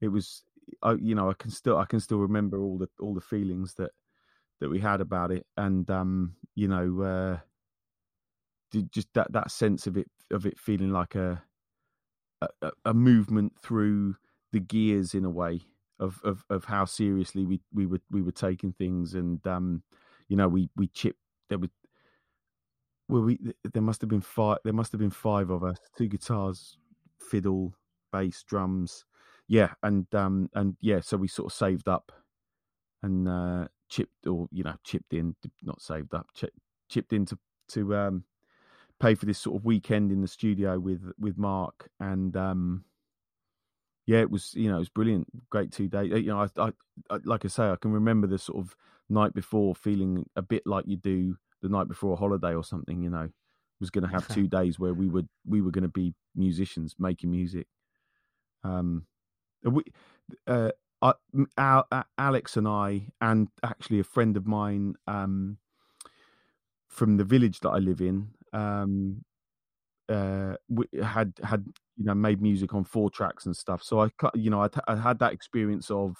it 0.00 0.08
was 0.08 0.42
I, 0.82 0.92
you 0.92 1.14
know 1.14 1.30
I 1.30 1.34
can 1.34 1.50
still 1.50 1.76
I 1.76 1.84
can 1.84 2.00
still 2.00 2.18
remember 2.18 2.62
all 2.62 2.78
the 2.78 2.88
all 3.00 3.14
the 3.14 3.20
feelings 3.20 3.74
that 3.74 3.90
that 4.60 4.70
we 4.70 4.80
had 4.80 5.00
about 5.00 5.30
it, 5.30 5.46
and 5.56 5.88
um, 5.90 6.34
you 6.54 6.68
know, 6.68 7.02
uh, 7.02 7.38
just 8.90 9.08
that 9.14 9.32
that 9.32 9.50
sense 9.50 9.86
of 9.86 9.96
it 9.96 10.10
of 10.30 10.46
it 10.46 10.58
feeling 10.58 10.92
like 10.92 11.14
a 11.14 11.42
a, 12.62 12.70
a 12.84 12.94
movement 12.94 13.52
through 13.60 14.16
the 14.52 14.60
gears 14.60 15.14
in 15.14 15.24
a 15.24 15.30
way 15.30 15.60
of 16.00 16.20
of 16.24 16.44
of 16.50 16.64
how 16.64 16.84
seriously 16.84 17.44
we 17.44 17.60
we 17.72 17.86
were 17.86 18.00
we 18.10 18.22
were 18.22 18.32
taking 18.32 18.72
things, 18.72 19.14
and 19.14 19.44
um, 19.46 19.82
you 20.28 20.36
know, 20.36 20.48
we 20.48 20.68
we 20.76 20.88
chipped 20.88 21.18
there 21.48 21.58
were 21.58 21.68
well, 23.08 23.22
we 23.22 23.38
there 23.72 23.82
must 23.82 24.00
have 24.00 24.10
been 24.10 24.20
five. 24.20 24.58
There 24.64 24.72
must 24.72 24.92
have 24.92 25.00
been 25.00 25.10
five 25.10 25.50
of 25.50 25.64
us: 25.64 25.78
two 25.96 26.08
guitars, 26.08 26.76
fiddle, 27.20 27.74
bass, 28.12 28.42
drums. 28.42 29.04
Yeah, 29.48 29.72
and 29.82 30.06
um 30.14 30.50
and 30.54 30.76
yeah, 30.80 31.00
so 31.00 31.16
we 31.16 31.28
sort 31.28 31.52
of 31.52 31.56
saved 31.56 31.88
up 31.88 32.12
and 33.02 33.28
uh 33.28 33.68
chipped 33.88 34.26
or 34.26 34.46
you 34.52 34.62
know 34.62 34.74
chipped 34.84 35.14
in, 35.14 35.34
not 35.62 35.80
saved 35.80 36.14
up, 36.14 36.26
chipped, 36.34 36.58
chipped 36.90 37.12
in 37.12 37.24
to 37.26 37.38
to 37.70 37.96
um 37.96 38.24
pay 39.00 39.14
for 39.14 39.26
this 39.26 39.38
sort 39.38 39.56
of 39.56 39.64
weekend 39.64 40.10
in 40.10 40.20
the 40.20 40.28
studio 40.28 40.78
with 40.78 41.12
with 41.18 41.38
Mark 41.38 41.88
and 42.00 42.36
um 42.36 42.84
yeah, 44.08 44.20
it 44.20 44.30
was 44.30 44.54
you 44.54 44.70
know 44.70 44.76
it 44.76 44.80
was 44.80 44.88
brilliant, 44.88 45.28
great 45.50 45.70
two 45.70 45.86
days. 45.86 46.10
You 46.10 46.28
know, 46.28 46.40
I, 46.40 46.62
I, 46.62 46.72
I 47.10 47.18
like 47.24 47.44
I 47.44 47.48
say, 47.48 47.64
I 47.64 47.76
can 47.76 47.92
remember 47.92 48.26
the 48.26 48.38
sort 48.38 48.58
of 48.58 48.74
night 49.10 49.34
before 49.34 49.74
feeling 49.74 50.24
a 50.34 50.40
bit 50.40 50.62
like 50.64 50.86
you 50.88 50.96
do 50.96 51.36
the 51.60 51.68
night 51.68 51.88
before 51.88 52.14
a 52.14 52.16
holiday 52.16 52.54
or 52.54 52.64
something, 52.64 53.02
you 53.02 53.10
know, 53.10 53.28
was 53.80 53.90
going 53.90 54.04
to 54.04 54.10
have 54.10 54.26
two 54.28 54.46
days 54.58 54.78
where 54.78 54.94
we 54.94 55.08
would 55.08 55.28
we 55.46 55.60
were 55.60 55.70
going 55.70 55.82
to 55.82 55.88
be 55.88 56.14
musicians 56.34 56.94
making 56.98 57.30
music. 57.30 57.66
Um, 58.64 59.04
we, 59.62 59.82
uh, 60.46 60.70
I, 61.02 61.12
our, 61.58 61.84
Alex 62.16 62.56
and 62.56 62.66
I, 62.66 63.08
and 63.20 63.48
actually 63.62 64.00
a 64.00 64.04
friend 64.04 64.38
of 64.38 64.46
mine 64.46 64.94
um, 65.06 65.58
from 66.88 67.18
the 67.18 67.24
village 67.24 67.60
that 67.60 67.70
I 67.70 67.78
live 67.78 68.00
in, 68.00 68.28
um, 68.52 69.22
uh, 70.08 70.54
had 71.02 71.32
had 71.44 71.66
you 71.96 72.04
know 72.06 72.14
made 72.14 72.42
music 72.42 72.74
on 72.74 72.84
four 72.84 73.10
tracks 73.10 73.46
and 73.46 73.56
stuff. 73.56 73.82
So 73.82 74.00
I, 74.02 74.10
you 74.34 74.50
know, 74.50 74.62
I, 74.62 74.68
I 74.88 74.96
had 74.96 75.18
that 75.20 75.32
experience 75.32 75.90
of, 75.90 76.16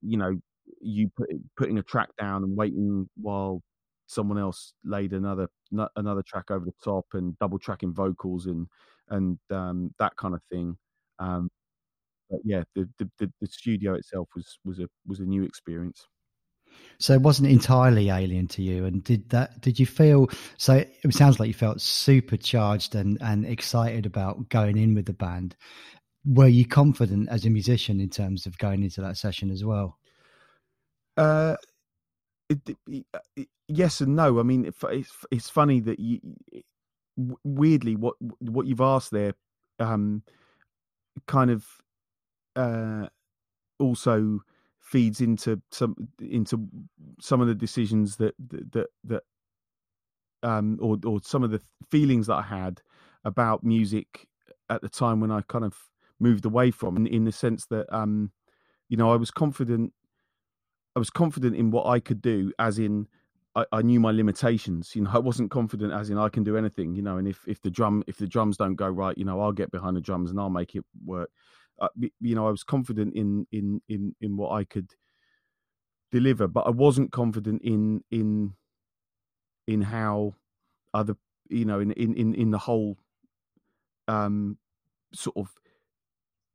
you 0.00 0.16
know, 0.16 0.38
you 0.80 1.10
put, 1.16 1.28
putting 1.56 1.78
a 1.78 1.82
track 1.82 2.08
down 2.18 2.42
and 2.44 2.56
waiting 2.56 3.08
while 3.16 3.62
someone 4.06 4.38
else 4.38 4.74
laid 4.84 5.12
another 5.12 5.48
another 5.96 6.22
track 6.22 6.50
over 6.50 6.64
the 6.64 6.74
top 6.84 7.06
and 7.14 7.38
double 7.38 7.58
tracking 7.58 7.92
vocals 7.94 8.46
and 8.46 8.66
and 9.08 9.38
um, 9.50 9.92
that 9.98 10.14
kind 10.16 10.34
of 10.34 10.40
thing. 10.50 10.76
Um, 11.18 11.48
but 12.30 12.40
yeah, 12.44 12.64
the, 12.74 12.88
the 12.98 13.32
the 13.40 13.46
studio 13.48 13.94
itself 13.94 14.28
was 14.36 14.58
was 14.64 14.80
a 14.80 14.88
was 15.06 15.20
a 15.20 15.24
new 15.26 15.44
experience. 15.44 16.06
So 16.98 17.14
it 17.14 17.22
wasn't 17.22 17.50
entirely 17.50 18.10
alien 18.10 18.46
to 18.48 18.62
you, 18.62 18.84
and 18.84 19.02
did 19.02 19.28
that? 19.30 19.60
Did 19.60 19.78
you 19.80 19.86
feel? 19.86 20.28
So 20.56 20.74
it 20.74 21.14
sounds 21.14 21.40
like 21.40 21.48
you 21.48 21.54
felt 21.54 21.80
supercharged 21.80 22.94
and 22.94 23.18
and 23.20 23.44
excited 23.44 24.06
about 24.06 24.48
going 24.48 24.78
in 24.78 24.94
with 24.94 25.06
the 25.06 25.12
band. 25.12 25.56
Were 26.24 26.46
you 26.46 26.66
confident 26.66 27.28
as 27.28 27.44
a 27.44 27.50
musician 27.50 28.00
in 28.00 28.08
terms 28.08 28.46
of 28.46 28.56
going 28.58 28.82
into 28.82 29.00
that 29.00 29.16
session 29.16 29.50
as 29.50 29.64
well? 29.64 29.98
Uh, 31.16 31.56
it, 32.48 32.60
it, 32.86 33.06
it, 33.36 33.48
yes 33.68 34.00
and 34.00 34.14
no. 34.14 34.38
I 34.38 34.42
mean, 34.42 34.64
it's 34.64 35.24
it's 35.30 35.50
funny 35.50 35.80
that 35.80 35.98
you 35.98 36.20
weirdly 37.44 37.96
what 37.96 38.14
what 38.40 38.66
you've 38.66 38.80
asked 38.80 39.10
there, 39.10 39.34
um, 39.78 40.22
kind 41.26 41.50
of 41.50 41.66
uh, 42.56 43.06
also 43.78 44.40
feeds 44.92 45.22
into 45.22 45.60
some 45.70 45.96
into 46.20 46.68
some 47.18 47.40
of 47.40 47.48
the 47.48 47.54
decisions 47.54 48.16
that 48.16 48.34
that 48.38 48.88
that 49.02 49.22
um 50.42 50.78
or 50.82 50.98
or 51.06 51.18
some 51.22 51.42
of 51.42 51.50
the 51.50 51.62
feelings 51.90 52.26
that 52.26 52.34
I 52.34 52.42
had 52.42 52.82
about 53.24 53.64
music 53.64 54.28
at 54.68 54.82
the 54.82 54.90
time 54.90 55.18
when 55.18 55.30
I 55.30 55.40
kind 55.48 55.64
of 55.64 55.74
moved 56.20 56.44
away 56.44 56.70
from 56.70 56.98
in, 56.98 57.06
in 57.06 57.24
the 57.24 57.32
sense 57.32 57.64
that 57.66 57.86
um 57.90 58.32
you 58.90 58.98
know 58.98 59.10
I 59.10 59.16
was 59.16 59.30
confident 59.30 59.94
I 60.94 60.98
was 60.98 61.08
confident 61.08 61.56
in 61.56 61.70
what 61.70 61.86
I 61.86 61.98
could 61.98 62.20
do 62.20 62.52
as 62.58 62.78
in 62.78 63.08
I, 63.54 63.64
I, 63.72 63.80
knew 63.80 63.98
my 63.98 64.10
limitations 64.10 64.94
you 64.94 65.02
know 65.02 65.10
I 65.14 65.18
wasn't 65.20 65.50
confident 65.50 65.94
as 65.94 66.10
in 66.10 66.18
I 66.18 66.28
can 66.28 66.44
do 66.44 66.58
anything 66.58 66.94
you 66.94 67.02
know 67.02 67.16
and 67.16 67.26
if 67.26 67.48
if 67.48 67.62
the 67.62 67.70
drum 67.70 68.04
if 68.06 68.18
the 68.18 68.26
drums 68.26 68.58
don't 68.58 68.76
go 68.76 68.90
right 68.90 69.16
you 69.16 69.24
know 69.24 69.40
I'll 69.40 69.52
get 69.52 69.70
behind 69.70 69.96
the 69.96 70.02
drums 70.02 70.30
and 70.30 70.38
I'll 70.38 70.50
make 70.50 70.74
it 70.74 70.84
work 71.02 71.30
uh, 71.80 71.88
you 72.20 72.34
know, 72.34 72.46
I 72.46 72.50
was 72.50 72.64
confident 72.64 73.14
in 73.14 73.46
in 73.52 73.80
in 73.88 74.14
in 74.20 74.36
what 74.36 74.52
I 74.52 74.64
could 74.64 74.94
deliver, 76.10 76.46
but 76.48 76.66
I 76.66 76.70
wasn't 76.70 77.12
confident 77.12 77.62
in 77.62 78.04
in 78.10 78.54
in 79.66 79.82
how 79.82 80.34
other 80.94 81.16
you 81.48 81.64
know 81.64 81.80
in 81.80 81.92
in 81.92 82.14
in, 82.14 82.34
in 82.34 82.50
the 82.50 82.58
whole 82.58 82.98
um 84.08 84.58
sort 85.14 85.36
of 85.36 85.54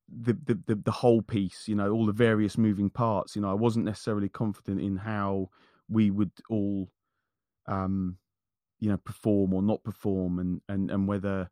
the, 0.10 0.34
the 0.34 0.60
the 0.68 0.76
the 0.76 0.92
whole 0.92 1.22
piece 1.22 1.68
you 1.68 1.76
know 1.76 1.92
all 1.92 2.06
the 2.06 2.12
various 2.14 2.58
moving 2.58 2.90
parts 2.90 3.36
you 3.36 3.42
know 3.42 3.50
i 3.50 3.54
wasn't 3.54 3.84
necessarily 3.84 4.30
confident 4.30 4.80
in 4.80 4.98
how 4.98 5.50
we 5.90 6.10
would 6.12 6.32
all 6.50 6.90
um 7.68 8.18
you 8.80 8.90
know 8.90 8.98
perform 8.98 9.54
or 9.54 9.62
not 9.62 9.84
perform 9.84 10.40
and 10.40 10.62
and 10.70 10.92
and 10.92 11.08
whether 11.08 11.50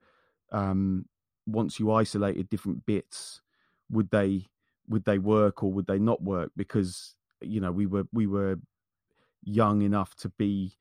um 0.52 1.06
once 1.48 1.80
you 1.80 1.92
isolated 1.92 2.50
different 2.50 2.86
bits 2.86 3.42
would 3.90 4.10
they 4.12 4.48
would 4.88 5.06
they 5.06 5.18
work 5.18 5.64
or 5.64 5.72
would 5.72 5.88
they 5.88 6.00
not 6.00 6.22
work? 6.22 6.52
Because 6.56 7.16
you 7.42 7.60
know 7.62 7.72
we 7.72 7.86
were 7.86 8.06
we 8.14 8.28
were 8.28 8.58
young 9.44 9.82
enough 9.82 10.16
to 10.16 10.30
be 10.30 10.74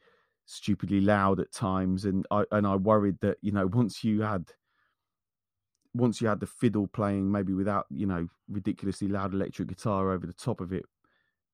stupidly 0.47 1.01
loud 1.01 1.41
at 1.41 1.53
times, 1.53 2.05
and 2.05 2.27
I 2.31 2.45
and 2.51 2.67
I 2.67 2.77
worried 2.77 3.19
that 3.21 3.39
you 3.43 3.53
know 3.53 3.67
once 3.67 4.05
you 4.05 4.23
had 4.23 4.53
once 5.95 6.21
you 6.21 6.29
had 6.29 6.41
the 6.41 6.47
fiddle 6.47 6.89
playing 6.89 7.31
maybe 7.31 7.53
without 7.53 7.87
you 7.89 8.07
know 8.07 8.27
ridiculously 8.49 9.09
loud 9.09 9.33
electric 9.33 9.69
guitar 9.69 10.11
over 10.11 10.27
the 10.27 10.33
top 10.33 10.61
of 10.61 10.73
it 10.73 10.85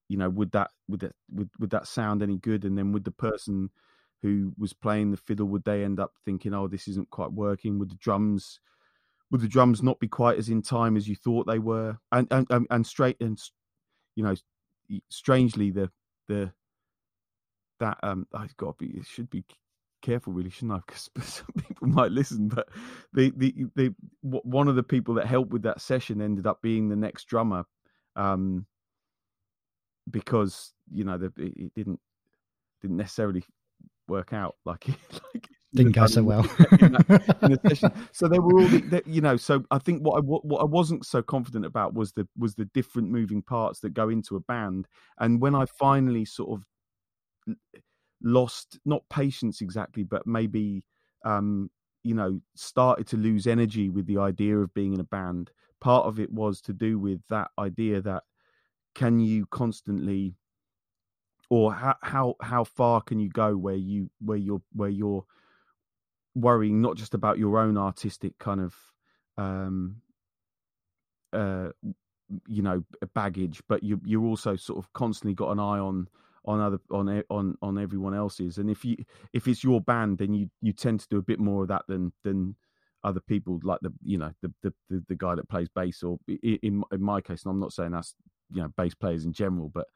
you 0.08 0.16
know 0.16 0.28
would 0.30 0.50
that 0.52 0.70
would 0.88 1.00
that 1.00 1.12
would, 1.30 1.50
would 1.58 1.70
that 1.70 1.86
sound 1.86 2.22
any 2.22 2.38
good 2.38 2.64
and 2.64 2.76
then 2.76 2.92
would 2.92 3.04
the 3.04 3.10
person 3.10 3.70
who 4.22 4.52
was 4.58 4.72
playing 4.72 5.10
the 5.10 5.16
fiddle 5.16 5.46
would 5.46 5.64
they 5.64 5.84
end 5.84 6.00
up 6.00 6.12
thinking 6.24 6.54
oh 6.54 6.66
this 6.66 6.88
isn't 6.88 7.10
quite 7.10 7.32
working 7.32 7.78
would 7.78 7.90
the 7.90 7.96
drums 7.96 8.60
would 9.30 9.40
the 9.40 9.48
drums 9.48 9.82
not 9.82 10.00
be 10.00 10.08
quite 10.08 10.38
as 10.38 10.48
in 10.48 10.62
time 10.62 10.96
as 10.96 11.08
you 11.08 11.16
thought 11.16 11.46
they 11.46 11.58
were? 11.58 11.98
And 12.12 12.28
and 12.30 12.46
and, 12.50 12.66
and 12.70 12.86
straight 12.86 13.16
and 13.20 13.40
you 14.16 14.24
know, 14.24 14.34
strangely 15.08 15.70
the 15.70 15.90
the 16.28 16.52
that 17.78 17.98
um 18.02 18.26
I've 18.34 18.56
got 18.56 18.78
to 18.78 18.86
be 18.86 19.02
should 19.02 19.30
be 19.30 19.44
careful 20.02 20.32
really 20.32 20.50
shouldn't 20.50 20.72
I 20.72 20.80
because 20.86 21.10
some 21.22 21.46
people 21.58 21.88
might 21.88 22.12
listen 22.12 22.48
but 22.48 22.68
the 23.12 23.32
the 23.36 23.54
the 23.74 23.94
one 24.22 24.68
of 24.68 24.76
the 24.76 24.82
people 24.82 25.14
that 25.14 25.26
helped 25.26 25.50
with 25.50 25.62
that 25.62 25.80
session 25.80 26.20
ended 26.20 26.46
up 26.46 26.62
being 26.62 26.88
the 26.88 26.96
next 26.96 27.24
drummer 27.24 27.64
um 28.16 28.66
because 30.10 30.72
you 30.90 31.04
know 31.04 31.18
the, 31.18 31.32
it 31.36 31.74
didn't 31.74 32.00
didn't 32.80 32.96
necessarily 32.96 33.44
work 34.08 34.32
out 34.32 34.56
like 34.64 34.86
like 35.34 35.48
didn't 35.74 35.92
go 35.92 36.06
so 36.06 36.22
well. 36.22 36.42
in 36.80 36.92
that, 36.92 37.38
in 37.42 37.52
the 37.52 37.92
so 38.12 38.28
they 38.28 38.38
were 38.38 38.60
all, 38.60 38.66
the, 38.66 39.02
you 39.06 39.20
know. 39.20 39.36
So 39.36 39.64
I 39.70 39.78
think 39.78 40.02
what 40.02 40.18
I 40.18 40.20
what 40.20 40.60
I 40.60 40.64
wasn't 40.64 41.06
so 41.06 41.22
confident 41.22 41.64
about 41.64 41.94
was 41.94 42.12
the 42.12 42.26
was 42.36 42.54
the 42.54 42.64
different 42.66 43.10
moving 43.10 43.42
parts 43.42 43.80
that 43.80 43.94
go 43.94 44.08
into 44.08 44.36
a 44.36 44.40
band. 44.40 44.88
And 45.18 45.40
when 45.40 45.54
I 45.54 45.66
finally 45.78 46.24
sort 46.24 46.58
of 46.58 47.56
lost 48.22 48.78
not 48.84 49.02
patience 49.10 49.60
exactly, 49.60 50.02
but 50.02 50.26
maybe 50.26 50.84
um, 51.24 51.70
you 52.02 52.14
know 52.14 52.40
started 52.56 53.06
to 53.08 53.16
lose 53.16 53.46
energy 53.46 53.88
with 53.88 54.06
the 54.06 54.18
idea 54.18 54.58
of 54.58 54.74
being 54.74 54.94
in 54.94 55.00
a 55.00 55.04
band. 55.04 55.50
Part 55.80 56.06
of 56.06 56.18
it 56.18 56.32
was 56.32 56.60
to 56.62 56.72
do 56.72 56.98
with 56.98 57.20
that 57.30 57.48
idea 57.58 58.00
that 58.02 58.24
can 58.94 59.20
you 59.20 59.46
constantly 59.46 60.34
or 61.48 61.72
how 61.72 61.96
how 62.02 62.34
how 62.40 62.64
far 62.64 63.00
can 63.00 63.20
you 63.20 63.28
go 63.28 63.56
where 63.56 63.76
you 63.76 64.10
where 64.20 64.38
you're 64.38 64.62
where 64.72 64.88
you're 64.88 65.24
worrying 66.34 66.80
not 66.80 66.96
just 66.96 67.14
about 67.14 67.38
your 67.38 67.58
own 67.58 67.76
artistic 67.76 68.38
kind 68.38 68.60
of 68.60 68.74
um 69.36 69.96
uh 71.32 71.68
you 72.46 72.62
know 72.62 72.84
baggage 73.14 73.60
but 73.68 73.82
you 73.82 74.00
you're 74.04 74.24
also 74.24 74.54
sort 74.56 74.78
of 74.78 74.92
constantly 74.92 75.34
got 75.34 75.50
an 75.50 75.58
eye 75.58 75.78
on 75.78 76.06
on 76.44 76.60
other 76.60 76.80
on 76.90 77.22
on 77.30 77.56
on 77.62 77.78
everyone 77.78 78.14
else's. 78.14 78.58
And 78.58 78.70
if 78.70 78.84
you 78.84 78.96
if 79.32 79.46
it's 79.46 79.62
your 79.62 79.80
band 79.80 80.18
then 80.18 80.32
you 80.32 80.50
you 80.60 80.72
tend 80.72 81.00
to 81.00 81.08
do 81.08 81.18
a 81.18 81.22
bit 81.22 81.38
more 81.38 81.62
of 81.62 81.68
that 81.68 81.82
than 81.88 82.12
than 82.24 82.56
other 83.04 83.20
people 83.20 83.60
like 83.62 83.80
the 83.82 83.92
you 84.02 84.18
know 84.18 84.32
the 84.42 84.52
the 84.62 84.72
the, 84.88 85.04
the 85.08 85.14
guy 85.14 85.34
that 85.34 85.48
plays 85.48 85.68
bass 85.74 86.02
or 86.02 86.18
in 86.42 86.82
in 86.92 87.02
my 87.02 87.20
case 87.20 87.44
and 87.44 87.50
I'm 87.50 87.60
not 87.60 87.72
saying 87.72 87.92
that's 87.92 88.14
you 88.52 88.62
know 88.62 88.68
bass 88.76 88.94
players 88.94 89.24
in 89.24 89.32
general 89.32 89.70
but 89.72 89.86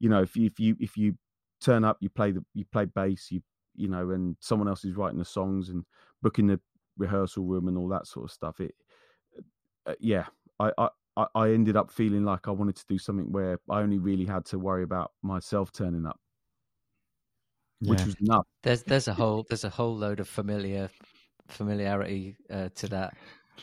you 0.00 0.08
know 0.08 0.22
if 0.22 0.36
you 0.36 0.46
if 0.46 0.58
you 0.58 0.76
if 0.78 0.96
you 0.96 1.16
turn 1.60 1.84
up 1.84 1.96
you 2.00 2.10
play 2.10 2.32
the 2.32 2.44
you 2.54 2.64
play 2.70 2.84
bass 2.84 3.28
you 3.30 3.40
you 3.74 3.88
know, 3.88 4.10
and 4.10 4.36
someone 4.40 4.68
else 4.68 4.84
is 4.84 4.96
writing 4.96 5.18
the 5.18 5.24
songs 5.24 5.68
and 5.68 5.84
booking 6.22 6.46
the 6.46 6.60
rehearsal 6.98 7.44
room 7.44 7.68
and 7.68 7.78
all 7.78 7.88
that 7.88 8.06
sort 8.06 8.24
of 8.24 8.30
stuff. 8.30 8.60
It, 8.60 8.74
uh, 9.86 9.94
yeah, 9.98 10.26
I, 10.58 10.70
I, 11.16 11.26
I 11.34 11.50
ended 11.50 11.76
up 11.76 11.90
feeling 11.90 12.24
like 12.24 12.48
I 12.48 12.52
wanted 12.52 12.76
to 12.76 12.84
do 12.88 12.98
something 12.98 13.32
where 13.32 13.58
I 13.68 13.80
only 13.80 13.98
really 13.98 14.24
had 14.24 14.44
to 14.46 14.58
worry 14.58 14.82
about 14.82 15.12
myself 15.22 15.72
turning 15.72 16.06
up, 16.06 16.20
yeah. 17.80 17.90
which 17.90 18.04
was 18.04 18.14
enough. 18.20 18.46
There's, 18.62 18.82
there's 18.84 19.08
a 19.08 19.14
whole, 19.14 19.44
there's 19.48 19.64
a 19.64 19.70
whole 19.70 19.96
load 19.96 20.20
of 20.20 20.28
familiar, 20.28 20.88
familiarity 21.48 22.36
uh, 22.50 22.68
to 22.76 22.88
that 22.88 23.14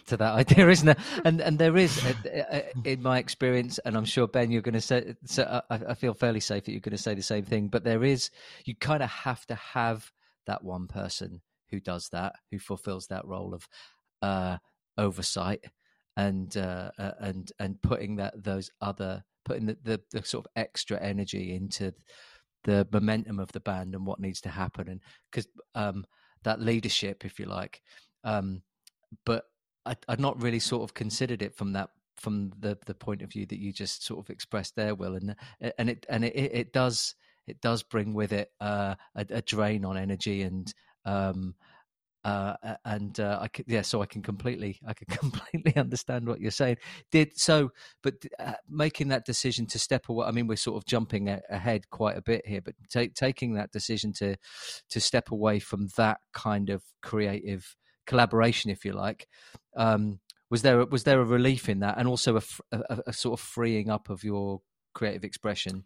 to 0.08 0.18
that 0.18 0.34
idea, 0.34 0.70
isn't 0.70 0.86
there? 0.86 0.98
And 1.26 1.42
and 1.42 1.58
there 1.60 1.78
is, 1.78 2.04
uh, 2.06 2.40
uh, 2.52 2.62
in 2.84 3.02
my 3.02 3.20
experience, 3.20 3.80
and 3.80 3.96
I'm 3.96 4.06
sure 4.06 4.28
Ben, 4.28 4.52
you're 4.52 4.62
going 4.62 4.74
to 4.74 4.82
say. 4.82 5.16
So 5.26 5.62
I, 5.70 5.80
I 5.90 5.94
feel 5.94 6.14
fairly 6.14 6.40
safe 6.40 6.66
that 6.66 6.72
you're 6.72 6.82
going 6.82 6.98
to 6.98 7.02
say 7.02 7.14
the 7.14 7.22
same 7.22 7.46
thing. 7.46 7.68
But 7.68 7.84
there 7.84 8.04
is, 8.04 8.30
you 8.66 8.76
kind 8.76 9.04
of 9.04 9.10
have 9.10 9.46
to 9.48 9.56
have 9.56 10.12
that 10.46 10.64
one 10.64 10.88
person 10.88 11.42
who 11.70 11.80
does 11.80 12.10
that, 12.10 12.34
who 12.52 12.60
fulfills 12.60 13.08
that 13.08 13.26
role 13.26 13.54
of 13.54 13.68
uh, 14.22 14.58
oversight 14.98 15.64
and 16.18 16.58
uh, 16.58 16.92
uh, 16.98 17.12
and 17.20 17.52
and 17.60 17.82
putting 17.82 18.18
that 18.18 18.44
those 18.44 18.72
other 18.82 19.24
putting 19.46 19.68
the, 19.68 19.78
the, 19.84 20.02
the 20.12 20.24
sort 20.26 20.46
of 20.46 20.52
extra 20.56 21.02
energy 21.02 21.56
into 21.56 21.94
the 22.66 22.86
momentum 22.92 23.40
of 23.40 23.52
the 23.54 23.60
band 23.60 23.96
and 23.96 24.06
what 24.06 24.20
needs 24.20 24.42
to 24.42 24.50
happen, 24.50 24.90
and 24.90 25.02
because 25.32 25.48
um, 25.76 26.06
that 26.44 26.60
leadership, 26.60 27.26
if 27.26 27.40
you 27.40 27.46
like. 27.46 27.82
Um, 28.24 28.62
but 29.26 29.46
I, 29.90 29.96
I'd 30.08 30.20
not 30.20 30.42
really 30.42 30.60
sort 30.60 30.84
of 30.84 30.94
considered 30.94 31.42
it 31.42 31.56
from 31.56 31.74
that 31.74 31.90
from 32.18 32.52
the 32.60 32.78
the 32.86 32.94
point 32.94 33.22
of 33.22 33.32
view 33.32 33.46
that 33.48 33.60
you 33.60 33.74
just 33.74 34.06
sort 34.06 34.20
of 34.20 34.30
expressed 34.30 34.76
there, 34.76 34.94
Will, 34.94 35.16
and 35.16 35.36
and 35.78 35.90
it 35.90 36.06
and 36.10 36.24
it 36.24 36.36
it 36.36 36.74
does 36.74 37.16
it 37.48 37.60
does 37.62 37.82
bring 37.82 38.14
with 38.14 38.32
it 38.32 38.52
uh, 38.62 38.96
a, 39.16 39.26
a, 39.32 39.42
drain 39.42 39.84
on 39.84 39.98
energy 39.98 40.44
and 40.44 40.72
um 41.06 41.56
uh 42.24 42.54
and 42.86 43.20
uh, 43.22 43.40
I 43.42 43.48
can, 43.48 43.66
yeah 43.68 43.82
so 43.82 44.02
I 44.02 44.06
can 44.06 44.22
completely 44.22 44.78
I 44.86 44.94
can 44.94 45.08
completely 45.18 45.76
understand 45.78 46.28
what 46.28 46.42
you're 46.42 46.52
saying 46.52 46.76
did 47.12 47.40
so 47.40 47.72
but 48.04 48.16
uh, 48.38 48.54
making 48.70 49.08
that 49.08 49.26
decision 49.26 49.66
to 49.68 49.80
step 49.80 50.10
away 50.10 50.28
I 50.28 50.32
mean 50.32 50.46
we're 50.46 50.58
sort 50.58 50.78
of 50.78 50.86
jumping 50.86 51.30
a, 51.30 51.42
ahead 51.50 51.90
quite 51.90 52.18
a 52.18 52.22
bit 52.22 52.46
here 52.46 52.62
but 52.62 52.76
take, 52.90 53.16
taking 53.16 53.54
that 53.54 53.72
decision 53.72 54.12
to 54.18 54.36
to 54.90 55.00
step 55.00 55.32
away 55.32 55.60
from 55.60 55.88
that 55.96 56.20
kind 56.34 56.70
of 56.70 56.84
creative 57.02 57.78
collaboration, 58.10 58.72
if 58.72 58.84
you 58.84 58.92
like. 58.92 59.28
Um, 59.76 60.20
was 60.50 60.62
there 60.64 60.84
was 60.86 61.04
there 61.04 61.22
a 61.22 61.26
relief 61.26 61.70
in 61.70 61.80
that, 61.80 61.98
and 61.98 62.08
also 62.08 62.38
a, 62.38 62.42
a, 62.72 63.00
a, 63.08 63.14
sort 63.14 63.40
of 63.40 63.46
freeing 63.46 63.90
up 63.90 64.10
of 64.10 64.24
your 64.24 64.62
creative 64.94 65.24
expression, 65.24 65.86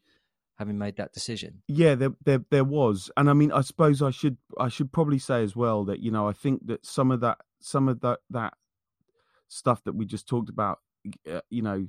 having 0.58 0.78
made 0.78 0.96
that 0.98 1.12
decision? 1.12 1.64
Yeah, 1.68 1.96
there, 1.96 2.12
there 2.24 2.46
there 2.50 2.64
was, 2.64 3.12
and 3.18 3.30
I 3.30 3.34
mean, 3.34 3.52
I 3.52 3.62
suppose 3.62 4.02
I 4.02 4.12
should 4.12 4.38
I 4.58 4.70
should 4.70 4.92
probably 4.94 5.20
say 5.20 5.44
as 5.44 5.56
well 5.56 5.84
that 5.86 6.00
you 6.00 6.12
know 6.12 6.28
I 6.28 6.34
think 6.34 6.66
that 6.68 6.86
some 6.86 7.12
of 7.12 7.20
that 7.20 7.40
some 7.60 7.90
of 7.90 8.00
that 8.02 8.20
that 8.30 8.54
stuff 9.50 9.84
that 9.84 9.96
we 9.96 10.06
just 10.06 10.28
talked 10.28 10.50
about, 10.50 10.80
uh, 11.30 11.42
you 11.50 11.62
know, 11.62 11.88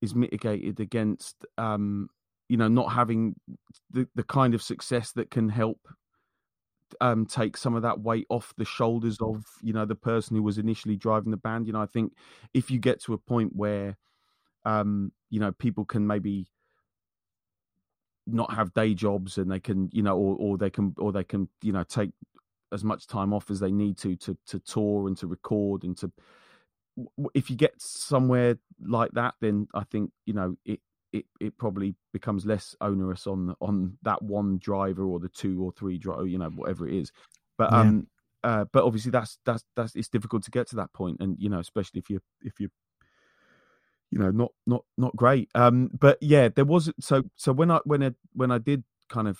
is 0.00 0.14
mitigated 0.14 0.80
against, 0.80 1.44
um, 1.56 2.08
you 2.48 2.56
know, 2.56 2.68
not 2.68 2.92
having 2.92 3.34
the 3.90 4.06
the 4.14 4.22
kind 4.22 4.54
of 4.54 4.62
success 4.62 5.12
that 5.12 5.30
can 5.30 5.48
help 5.48 5.80
um, 7.00 7.26
take 7.26 7.56
some 7.56 7.74
of 7.74 7.82
that 7.82 8.00
weight 8.00 8.26
off 8.28 8.54
the 8.56 8.64
shoulders 8.64 9.18
of 9.20 9.44
you 9.62 9.72
know 9.72 9.84
the 9.84 9.94
person 9.94 10.36
who 10.36 10.42
was 10.42 10.58
initially 10.58 10.96
driving 10.96 11.30
the 11.30 11.36
band. 11.36 11.66
You 11.66 11.72
know, 11.72 11.82
I 11.82 11.86
think 11.86 12.12
if 12.54 12.70
you 12.70 12.78
get 12.78 13.02
to 13.04 13.14
a 13.14 13.18
point 13.18 13.54
where 13.54 13.96
um, 14.64 15.12
you 15.30 15.40
know 15.40 15.52
people 15.52 15.84
can 15.84 16.06
maybe 16.06 16.48
not 18.26 18.54
have 18.54 18.74
day 18.74 18.94
jobs 18.94 19.38
and 19.38 19.50
they 19.50 19.60
can 19.60 19.88
you 19.92 20.02
know 20.02 20.16
or, 20.16 20.36
or 20.36 20.58
they 20.58 20.70
can 20.70 20.94
or 20.98 21.12
they 21.12 21.24
can 21.24 21.48
you 21.62 21.72
know 21.72 21.84
take 21.84 22.10
as 22.72 22.84
much 22.84 23.06
time 23.06 23.32
off 23.32 23.50
as 23.50 23.60
they 23.60 23.72
need 23.72 23.96
to 23.96 24.16
to 24.16 24.36
to 24.46 24.58
tour 24.60 25.08
and 25.08 25.16
to 25.16 25.26
record 25.26 25.82
and 25.82 25.96
to 25.96 26.12
if 27.34 27.48
you 27.48 27.56
get 27.56 27.72
somewhere 27.80 28.58
like 28.84 29.10
that 29.12 29.34
then 29.40 29.66
i 29.72 29.82
think 29.84 30.10
you 30.26 30.34
know 30.34 30.56
it 30.64 30.80
it 31.12 31.24
it 31.40 31.56
probably 31.58 31.94
becomes 32.12 32.44
less 32.44 32.74
onerous 32.80 33.26
on 33.26 33.54
on 33.60 33.96
that 34.02 34.22
one 34.22 34.58
driver 34.58 35.04
or 35.04 35.18
the 35.18 35.28
two 35.28 35.62
or 35.62 35.72
three 35.72 35.98
driver, 35.98 36.26
you 36.26 36.38
know, 36.38 36.50
whatever 36.50 36.86
it 36.86 36.94
is. 36.94 37.12
But 37.56 37.72
yeah. 37.72 37.80
um, 37.80 38.06
uh, 38.44 38.64
but 38.72 38.84
obviously 38.84 39.10
that's 39.10 39.38
that's 39.44 39.64
that's 39.74 39.96
it's 39.96 40.08
difficult 40.08 40.44
to 40.44 40.50
get 40.50 40.68
to 40.68 40.76
that 40.76 40.92
point, 40.92 41.18
and 41.20 41.36
you 41.38 41.48
know, 41.48 41.58
especially 41.58 41.98
if 41.98 42.10
you 42.10 42.20
if 42.42 42.60
you 42.60 42.68
you 44.10 44.18
know 44.18 44.30
not 44.30 44.52
not 44.66 44.84
not 44.96 45.14
great. 45.16 45.48
Um, 45.54 45.90
but 45.98 46.18
yeah, 46.20 46.48
there 46.48 46.64
was 46.64 46.92
so 47.00 47.24
so 47.36 47.52
when 47.52 47.70
I 47.70 47.80
when 47.84 48.02
I 48.02 48.14
when 48.34 48.50
I 48.50 48.58
did 48.58 48.84
kind 49.08 49.28
of, 49.28 49.38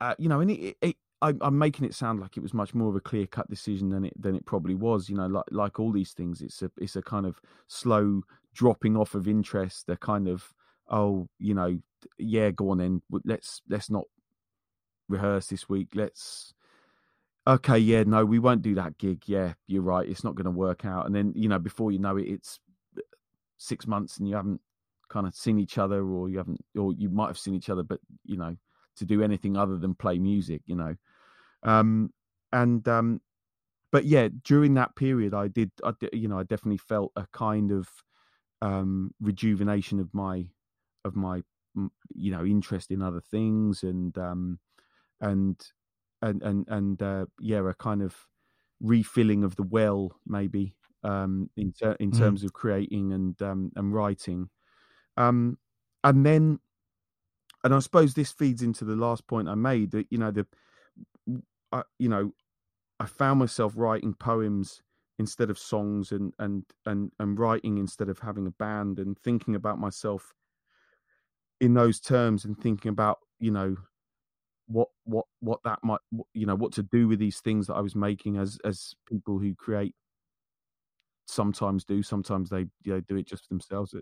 uh, 0.00 0.14
you 0.18 0.28
know, 0.28 0.40
and 0.40 0.50
it, 0.50 0.76
it 0.80 0.96
I, 1.22 1.32
am 1.40 1.58
making 1.58 1.86
it 1.86 1.94
sound 1.94 2.20
like 2.20 2.36
it 2.36 2.42
was 2.42 2.52
much 2.52 2.74
more 2.74 2.90
of 2.90 2.96
a 2.96 3.00
clear 3.00 3.26
cut 3.26 3.48
decision 3.48 3.88
than 3.88 4.04
it 4.04 4.20
than 4.20 4.34
it 4.34 4.44
probably 4.44 4.74
was. 4.74 5.08
You 5.08 5.16
know, 5.16 5.26
like 5.26 5.44
like 5.50 5.80
all 5.80 5.92
these 5.92 6.12
things, 6.12 6.42
it's 6.42 6.62
a 6.62 6.70
it's 6.78 6.96
a 6.96 7.02
kind 7.02 7.26
of 7.26 7.40
slow 7.68 8.22
dropping 8.54 8.96
off 8.96 9.14
of 9.14 9.28
interest. 9.28 9.86
They're 9.86 9.96
kind 9.96 10.28
of 10.28 10.52
oh, 10.88 11.28
you 11.38 11.54
know, 11.54 11.78
yeah, 12.18 12.50
go 12.50 12.70
on 12.70 12.78
then. 12.78 13.02
Let's 13.24 13.62
let's 13.68 13.90
not 13.90 14.04
rehearse 15.08 15.46
this 15.46 15.68
week. 15.68 15.88
Let's 15.94 16.54
okay, 17.46 17.78
yeah, 17.78 18.02
no, 18.04 18.24
we 18.24 18.38
won't 18.38 18.62
do 18.62 18.74
that 18.74 18.98
gig. 18.98 19.22
Yeah, 19.26 19.54
you're 19.66 19.82
right. 19.82 20.08
It's 20.08 20.24
not 20.24 20.34
going 20.34 20.46
to 20.46 20.50
work 20.50 20.84
out. 20.84 21.06
And 21.06 21.14
then 21.14 21.32
you 21.34 21.48
know, 21.48 21.58
before 21.58 21.92
you 21.92 21.98
know 21.98 22.16
it, 22.16 22.28
it's 22.28 22.60
uh, 22.96 23.02
six 23.58 23.86
months 23.86 24.18
and 24.18 24.28
you 24.28 24.36
haven't 24.36 24.60
kind 25.08 25.26
of 25.26 25.34
seen 25.34 25.58
each 25.58 25.78
other, 25.78 26.04
or 26.06 26.28
you 26.28 26.38
haven't, 26.38 26.64
or 26.76 26.92
you 26.92 27.08
might 27.08 27.28
have 27.28 27.38
seen 27.38 27.54
each 27.54 27.70
other, 27.70 27.82
but 27.82 28.00
you 28.24 28.36
know, 28.36 28.56
to 28.96 29.04
do 29.04 29.22
anything 29.22 29.56
other 29.56 29.76
than 29.76 29.94
play 29.94 30.18
music, 30.18 30.62
you 30.66 30.76
know. 30.76 30.96
Um, 31.66 32.10
and 32.52 32.86
um, 32.88 33.20
but 33.92 34.04
yeah, 34.04 34.28
during 34.44 34.74
that 34.74 34.96
period, 34.96 35.34
I 35.34 35.48
did, 35.48 35.70
I 35.84 35.92
did, 35.98 36.10
you 36.12 36.28
know, 36.28 36.38
I 36.38 36.44
definitely 36.44 36.78
felt 36.78 37.12
a 37.16 37.26
kind 37.32 37.70
of 37.70 37.88
um, 38.62 39.12
rejuvenation 39.20 40.00
of 40.00 40.14
my 40.14 40.46
of 41.04 41.16
my 41.16 41.42
you 42.14 42.30
know 42.30 42.44
interest 42.44 42.90
in 42.90 43.02
other 43.02 43.20
things 43.20 43.82
and 43.82 44.16
um, 44.16 44.58
and 45.20 45.60
and 46.22 46.42
and 46.42 46.66
and 46.68 47.02
uh, 47.02 47.26
yeah, 47.40 47.68
a 47.68 47.74
kind 47.74 48.02
of 48.02 48.16
refilling 48.80 49.44
of 49.44 49.56
the 49.56 49.62
well, 49.62 50.12
maybe 50.26 50.74
um, 51.02 51.50
in 51.56 51.72
ter- 51.72 51.96
in 52.00 52.10
mm. 52.10 52.18
terms 52.18 52.44
of 52.44 52.52
creating 52.52 53.12
and 53.12 53.40
um, 53.42 53.72
and 53.76 53.92
writing. 53.92 54.48
Um, 55.16 55.58
and 56.04 56.24
then 56.24 56.60
and 57.64 57.74
I 57.74 57.78
suppose 57.80 58.14
this 58.14 58.30
feeds 58.30 58.62
into 58.62 58.84
the 58.84 58.96
last 58.96 59.26
point 59.26 59.48
I 59.48 59.54
made 59.54 59.90
that 59.92 60.06
you 60.10 60.18
know 60.18 60.30
the, 60.30 60.46
I, 61.72 61.82
you 61.98 62.08
know, 62.08 62.32
I 63.00 63.06
found 63.06 63.38
myself 63.38 63.74
writing 63.76 64.14
poems 64.14 64.82
instead 65.18 65.50
of 65.50 65.58
songs 65.58 66.12
and 66.12 66.32
and 66.38 66.64
and 66.84 67.10
and 67.18 67.38
writing 67.38 67.78
instead 67.78 68.08
of 68.08 68.18
having 68.18 68.46
a 68.46 68.50
band 68.50 68.98
and 68.98 69.18
thinking 69.18 69.54
about 69.54 69.78
myself 69.78 70.34
in 71.60 71.74
those 71.74 72.00
terms 72.00 72.44
and 72.44 72.58
thinking 72.58 72.90
about 72.90 73.18
you 73.40 73.50
know 73.50 73.76
what 74.66 74.88
what 75.04 75.24
what 75.40 75.60
that 75.64 75.78
might 75.82 76.00
you 76.34 76.44
know 76.44 76.54
what 76.54 76.72
to 76.72 76.82
do 76.82 77.08
with 77.08 77.18
these 77.18 77.40
things 77.40 77.66
that 77.66 77.74
I 77.74 77.80
was 77.80 77.94
making 77.94 78.36
as 78.36 78.58
as 78.64 78.94
people 79.08 79.38
who 79.38 79.54
create 79.54 79.94
sometimes 81.26 81.84
do 81.84 82.02
sometimes 82.02 82.50
they 82.50 82.66
you 82.82 82.94
know, 82.94 83.00
do 83.00 83.16
it 83.16 83.26
just 83.26 83.44
for 83.44 83.48
themselves. 83.48 83.94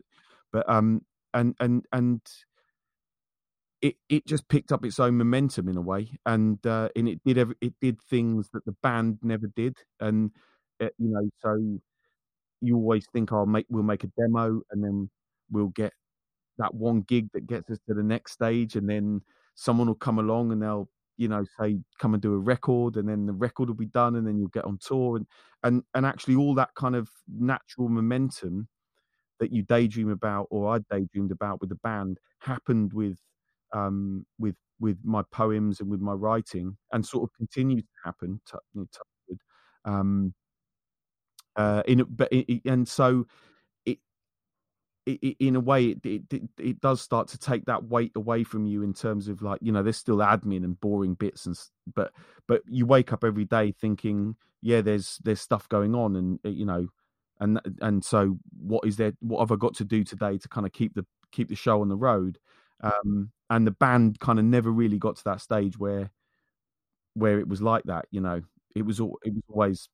But 0.53 0.69
um 0.69 1.03
and 1.33 1.55
and 1.61 1.85
and 1.93 2.21
it 3.85 3.97
it 4.09 4.27
just 4.27 4.49
picked 4.49 4.73
up 4.73 4.85
its 4.87 5.01
own 5.01 5.19
momentum 5.19 5.69
in 5.69 5.77
a 5.79 5.83
way, 5.83 6.19
and 6.27 6.65
uh, 6.67 6.89
and 6.97 7.09
it 7.09 7.21
did 7.25 7.39
every, 7.39 7.57
it 7.63 7.75
did 7.83 8.01
things 8.11 8.51
that 8.55 8.65
the 8.67 8.75
band 8.83 9.19
never 9.23 9.49
did, 9.57 9.77
and 10.01 10.33
uh, 10.83 10.89
you 10.99 11.11
know, 11.11 11.31
so 11.43 11.81
you 12.61 12.77
always 12.77 13.07
think 13.13 13.33
I'll 13.33 13.47
make 13.47 13.67
we'll 13.69 13.83
make 13.83 14.05
a 14.05 14.11
demo, 14.19 14.61
and 14.71 14.83
then 14.85 15.11
we'll 15.51 15.69
get 15.69 15.93
that 16.59 16.75
one 16.75 17.03
gig 17.03 17.29
that 17.35 17.47
gets 17.47 17.71
us 17.71 17.79
to 17.89 17.95
the 17.95 18.03
next 18.03 18.33
stage, 18.33 18.77
and 18.77 18.89
then 18.89 19.23
someone 19.57 19.89
will 19.89 19.95
come 19.95 20.19
along 20.19 20.53
and 20.53 20.63
they'll 20.63 20.89
you 21.17 21.29
know 21.29 21.45
say 21.61 21.79
come 22.01 22.15
and 22.15 22.23
do 22.23 22.35
a 22.35 22.39
record 22.39 22.97
and 22.97 23.09
then 23.09 23.27
the 23.27 23.33
record 23.33 23.69
will 23.69 23.77
be 23.77 23.87
done 23.87 24.17
and 24.17 24.27
then 24.27 24.37
you'll 24.39 24.49
get 24.49 24.65
on 24.65 24.79
tour 24.81 25.17
and 25.17 25.27
and 25.63 25.83
and 25.95 26.07
actually 26.07 26.35
all 26.37 26.55
that 26.55 26.71
kind 26.77 26.97
of 26.97 27.09
natural 27.39 27.89
momentum 27.89 28.69
that 29.41 29.53
you 29.53 29.63
daydream 29.63 30.11
about 30.11 30.47
or 30.51 30.75
I 30.75 30.81
daydreamed 30.91 31.33
about 31.33 31.61
with 31.61 31.71
the 31.71 31.77
band 31.77 32.19
happened 32.41 32.93
with 32.93 33.19
um, 33.75 34.25
with 34.39 34.57
with 34.81 34.99
my 35.05 35.23
poems 35.31 35.81
and 35.81 35.91
with 35.91 36.01
my 36.01 36.13
writing, 36.13 36.77
and 36.93 37.05
sort 37.05 37.25
of 37.25 37.37
continues 37.37 37.83
to 37.83 37.89
happen. 38.05 38.41
T- 38.51 38.59
t- 38.75 39.37
um, 39.85 40.35
uh, 41.57 41.83
in 41.87 42.05
but 42.09 42.29
it, 42.33 42.63
and 42.65 42.89
so 42.89 43.27
it, 45.07 45.19
it, 45.23 45.37
in 45.39 45.57
a 45.57 45.61
way 45.61 45.87
it, 45.87 46.07
it 46.33 46.43
it 46.59 46.81
does 46.81 47.01
start 47.01 47.29
to 47.29 47.39
take 47.39 47.67
that 47.67 47.85
weight 47.85 48.13
away 48.17 48.43
from 48.43 48.67
you 48.67 48.83
in 48.83 48.95
terms 48.95 49.29
of 49.29 49.43
like 49.43 49.61
you 49.63 49.71
know 49.71 49.83
there's 49.83 49.97
still 49.97 50.19
admin 50.19 50.65
and 50.65 50.81
boring 50.81 51.15
bits 51.15 51.47
and 51.47 51.59
but 51.95 52.13
but 52.49 52.63
you 52.67 52.87
wake 52.87 53.13
up 53.13 53.25
every 53.25 53.45
day 53.45 53.73
thinking 53.73 54.35
yeah 54.63 54.81
there's 54.81 55.19
there's 55.23 55.41
stuff 55.41 55.69
going 55.69 55.95
on 55.95 56.17
and 56.17 56.39
uh, 56.45 56.49
you 56.49 56.65
know 56.65 56.87
and 57.41 57.61
and 57.83 58.05
so 58.05 58.39
what 58.59 58.87
is 58.87 58.97
there 58.97 59.13
what 59.21 59.41
have 59.41 59.53
i 59.53 59.57
got 59.57 59.75
to 59.75 59.85
do 59.85 60.05
today 60.05 60.39
to 60.39 60.49
kind 60.49 60.67
of 60.67 60.73
keep 60.73 60.95
the 60.95 61.05
keep 61.33 61.49
the 61.49 61.57
show 61.57 61.81
on 61.83 61.89
the 61.89 61.97
road 61.97 62.39
um, 62.85 63.31
and 63.51 63.67
the 63.67 63.71
band 63.71 64.21
kind 64.21 64.39
of 64.39 64.45
never 64.45 64.71
really 64.71 64.99
got 64.99 65.17
to 65.17 65.25
that 65.25 65.41
stage 65.41 65.79
where 65.79 66.11
where 67.15 67.39
it 67.39 67.49
was 67.49 67.63
like 67.63 67.85
that. 67.85 68.07
You 68.11 68.21
know, 68.21 68.43
it 68.75 68.83
was 68.83 69.01
all 69.01 69.19
it 69.25 69.33
was 69.33 69.43
always 69.49 69.89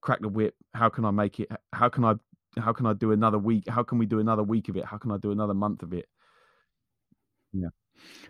crack 0.00 0.20
the 0.20 0.28
whip. 0.28 0.54
How 0.74 0.88
can 0.88 1.04
I 1.04 1.10
make 1.10 1.40
it? 1.40 1.50
How 1.72 1.88
can 1.88 2.04
I 2.04 2.14
how 2.58 2.72
can 2.72 2.86
I 2.86 2.92
do 2.92 3.12
another 3.12 3.38
week? 3.38 3.64
How 3.68 3.82
can 3.82 3.98
we 3.98 4.06
do 4.06 4.20
another 4.20 4.42
week 4.42 4.68
of 4.68 4.76
it? 4.76 4.84
How 4.84 4.98
can 4.98 5.10
I 5.10 5.16
do 5.18 5.32
another 5.32 5.54
month 5.54 5.82
of 5.82 5.92
it? 5.92 6.06
Yeah. 7.52 7.68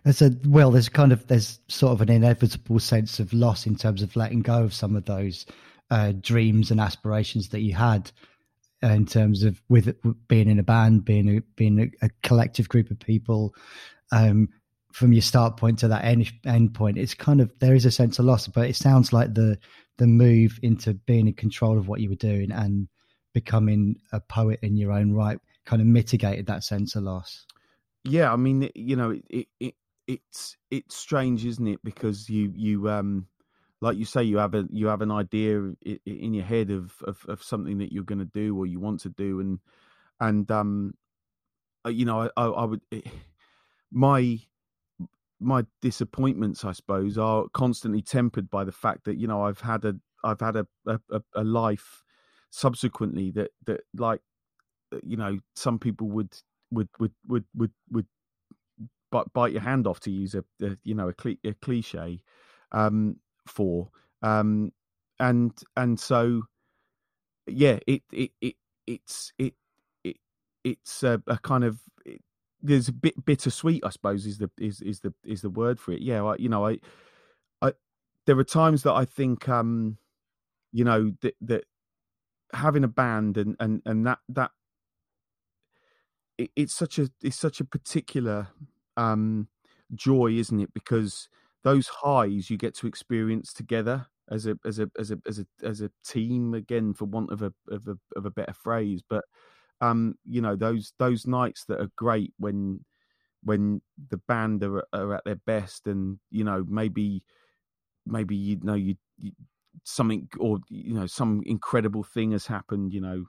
There's 0.05 0.23
a 0.23 0.31
well, 0.47 0.71
there's 0.71 0.89
kind 0.89 1.13
of 1.13 1.27
there's 1.27 1.61
sort 1.69 1.93
of 1.93 2.01
an 2.01 2.11
inevitable 2.11 2.79
sense 2.79 3.19
of 3.19 3.33
loss 3.33 3.67
in 3.67 3.77
terms 3.77 4.03
of 4.03 4.17
letting 4.17 4.43
go 4.43 4.63
of 4.63 4.75
some 4.75 4.97
of 4.97 5.05
those 5.05 5.47
uh, 5.91 6.13
dreams 6.21 6.71
and 6.71 6.81
aspirations 6.81 7.49
that 7.51 7.61
you 7.61 7.75
had 7.75 8.11
in 8.93 9.07
terms 9.07 9.43
of 9.43 9.61
with 9.69 9.97
being 10.29 10.49
in 10.49 10.59
a 10.59 10.63
band, 10.63 11.05
being 11.05 11.39
a, 11.39 11.41
being 11.57 11.93
a, 12.03 12.09
collective 12.23 12.69
group 12.69 12.91
of 12.91 12.99
people. 12.99 13.55
Um, 14.13 14.49
from 14.93 15.13
your 15.13 15.23
start 15.23 15.57
point 15.57 15.81
to 15.81 15.89
that 15.89 16.05
end, 16.05 16.33
end 16.47 16.73
point, 16.73 16.99
it's 16.99 17.15
kind 17.15 17.41
of 17.41 17.51
there 17.59 17.75
is 17.75 17.85
a 17.85 17.91
sense 17.91 18.21
of 18.21 18.27
loss, 18.27 18.47
but 18.47 18.69
it 18.69 18.77
sounds 18.77 19.13
like 19.13 19.35
the 19.35 19.59
the 19.99 20.07
move 20.07 20.59
into 20.63 20.95
being 20.95 21.27
in 21.27 21.35
control 21.35 21.79
of 21.79 21.89
what 21.89 22.01
you 22.01 22.09
were 22.09 22.15
doing 22.15 22.53
and 22.53 22.89
becoming 23.33 23.97
a 24.13 24.21
poet 24.21 24.61
in 24.63 24.77
your 24.77 24.93
own 24.93 25.13
right 25.13 25.39
kind 25.65 25.81
of 25.81 25.89
mitigated 25.89 26.47
that 26.47 26.65
sense 26.65 26.95
of 26.95 27.03
loss. 27.03 27.47
Yeah, 28.05 28.33
I 28.33 28.37
mean, 28.37 28.71
you 28.75 28.97
know, 28.97 29.19
it, 29.31 29.49
it 29.61 29.75
it's 30.07 30.57
it's 30.71 30.95
strange, 30.95 31.45
isn't 31.47 31.67
it? 31.67 31.81
Because 31.83 32.29
you 32.29 32.53
you 32.55 32.91
um 32.91 33.27
like 33.81 33.97
you 33.97 34.05
say, 34.05 34.23
you 34.23 34.39
have 34.39 34.55
a 34.55 34.67
you 34.71 34.87
have 34.87 35.03
an 35.03 35.11
idea 35.11 35.73
in 36.07 36.35
your 36.35 36.45
head 36.45 36.71
of 36.71 36.95
of, 37.03 37.25
of 37.29 37.43
something 37.43 37.79
that 37.79 37.93
you're 37.93 38.05
going 38.05 38.19
to 38.19 38.25
do 38.25 38.57
or 38.57 38.67
you 38.67 38.81
want 38.81 39.01
to 39.01 39.09
do, 39.11 39.41
and 39.41 39.59
and 40.21 40.51
um, 40.51 40.95
uh, 41.85 41.91
you 41.91 42.05
know, 42.05 42.31
I, 42.37 42.45
I, 42.45 42.65
would 42.65 42.81
eh, 42.93 43.01
my 43.93 44.41
my 45.41 45.65
disappointments, 45.83 46.65
I 46.65 46.73
suppose, 46.73 47.19
are 47.19 47.47
constantly 47.53 48.03
tempered 48.03 48.49
by 48.49 48.65
the 48.65 48.73
fact 48.73 49.05
that 49.05 49.19
you 49.19 49.27
know 49.27 49.43
I've 49.43 49.61
had 49.61 49.85
a 49.85 49.95
I've 50.23 50.41
had 50.41 50.57
a 50.57 50.67
a, 50.87 51.23
a 51.35 51.45
life 51.45 52.03
subsequently 52.51 53.31
that 53.33 53.51
that 53.67 53.81
like 53.95 54.21
uh, 54.93 54.99
you 55.03 55.17
know 55.17 55.39
some 55.55 55.79
people 55.79 56.09
would 56.09 56.35
would 56.71 56.89
would 56.99 57.13
would 57.27 57.45
would 57.55 57.73
would 57.91 58.07
bite 59.33 59.53
your 59.53 59.61
hand 59.61 59.87
off 59.87 60.01
to 60.01 60.11
use 60.11 60.35
a, 60.35 60.45
a 60.63 60.77
you 60.83 60.95
know 60.95 61.11
a, 61.11 61.37
a 61.49 61.55
cliche. 61.55 62.21
Um 62.73 63.17
for. 63.47 63.89
Um, 64.23 64.73
and 65.21 65.53
and 65.77 65.99
so 65.99 66.43
yeah, 67.47 67.79
it 67.87 68.03
it, 68.13 68.33
it 68.41 68.55
it's 68.87 69.33
it 69.39 69.55
it 70.05 70.17
it's 70.65 71.03
a, 71.03 71.23
a 71.27 71.39
kind 71.39 71.65
of 71.65 71.81
it, 72.05 72.21
there's 72.63 72.89
a 72.89 72.93
bit 72.93 73.25
bittersweet, 73.25 73.85
I 73.85 73.91
suppose, 73.91 74.27
is 74.27 74.39
the 74.39 74.51
is 74.59 74.81
is 74.81 75.01
the 75.01 75.13
is 75.25 75.43
the 75.43 75.51
word 75.51 75.79
for 75.81 75.93
it. 75.93 76.01
Yeah, 76.01 76.25
I, 76.25 76.37
you 76.37 76.49
know, 76.49 76.67
I 76.67 76.79
I 77.63 77.73
there 78.27 78.39
are 78.39 78.45
times 78.45 78.83
that 78.85 78.95
I 78.95 79.05
think, 79.05 79.49
um, 79.49 79.99
you 80.73 80.85
know, 80.85 81.13
that 81.23 81.35
that 81.43 81.65
having 82.53 82.85
a 82.85 82.89
band 82.89 83.37
and 83.37 83.57
and 83.61 83.83
and 83.85 84.07
that 84.07 84.19
that 84.29 84.51
it, 86.39 86.51
it's 86.57 86.75
such 86.75 86.99
a 86.99 87.11
it's 87.23 87.39
such 87.39 87.61
a 87.61 87.65
particular 87.65 88.49
um 88.97 89.49
joy 89.95 90.29
isn't 90.33 90.61
it 90.61 90.73
because 90.73 91.29
those 91.65 91.89
highs 91.89 92.51
you 92.51 92.57
get 92.59 92.75
to 92.77 92.87
experience 92.87 93.53
together 93.53 94.07
as 94.31 94.47
a 94.47 94.57
as 94.65 94.79
a 94.79 94.91
as 94.99 95.11
a 95.11 95.19
as 95.29 95.39
a 95.41 95.47
as 95.67 95.81
a 95.83 95.91
team 96.07 96.55
again 96.55 96.95
for 96.95 97.07
want 97.07 97.31
of 97.33 97.43
a 97.43 97.53
of 97.71 97.87
a 97.89 97.97
of 98.17 98.27
a 98.27 98.31
better 98.31 98.53
phrase 98.55 99.03
but 99.09 99.25
um 99.81 100.15
you 100.25 100.41
know 100.41 100.57
those 100.57 100.95
those 100.99 101.27
nights 101.27 101.65
that 101.67 101.81
are 101.81 101.91
great 101.97 102.33
when 102.39 102.81
when 103.45 103.81
the 104.11 104.19
band 104.29 104.63
are, 104.65 104.85
are 104.93 105.15
at 105.15 105.25
their 105.25 105.37
best 105.47 105.87
and 105.87 106.19
you 106.31 106.45
know 106.45 106.65
maybe 106.69 107.23
maybe 108.07 108.37
you 108.37 108.59
know 108.63 108.75
you, 108.75 108.95
you 109.19 109.33
something 109.85 110.29
or 110.39 110.59
you 110.69 110.95
know 110.95 111.07
some 111.07 111.43
incredible 111.47 112.03
thing 112.03 112.33
has 112.33 112.47
happened 112.47 112.93
you 112.93 113.01
know 113.01 113.25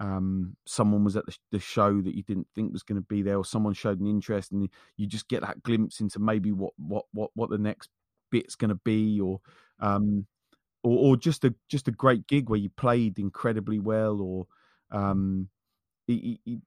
um, 0.00 0.56
someone 0.66 1.04
was 1.04 1.16
at 1.16 1.26
the, 1.26 1.36
the, 1.50 1.58
show 1.58 2.00
that 2.00 2.14
you 2.14 2.22
didn't 2.22 2.46
think 2.54 2.72
was 2.72 2.84
going 2.84 3.00
to 3.00 3.06
be 3.08 3.22
there 3.22 3.36
or 3.36 3.44
someone 3.44 3.74
showed 3.74 4.00
an 4.00 4.06
interest 4.06 4.52
and 4.52 4.68
you 4.96 5.06
just 5.06 5.28
get 5.28 5.40
that 5.40 5.62
glimpse 5.62 6.00
into 6.00 6.20
maybe 6.20 6.52
what 6.52 6.72
what 6.76 7.06
what 7.12 7.30
what 7.34 7.50
the 7.50 7.58
next 7.58 7.90
bit's 8.30 8.54
going 8.54 8.68
to 8.68 8.80
be 8.84 9.20
or 9.20 9.40
um 9.80 10.26
or, 10.84 11.10
or 11.10 11.16
just 11.16 11.44
a 11.44 11.52
just 11.68 11.88
a 11.88 11.92
great 11.92 12.26
gig 12.28 12.48
where 12.48 12.60
you 12.60 12.70
played 12.70 13.18
incredibly 13.18 13.80
well 13.80 14.20
or 14.20 14.46
um 14.96 15.48
it, 16.06 16.38
it, 16.46 16.60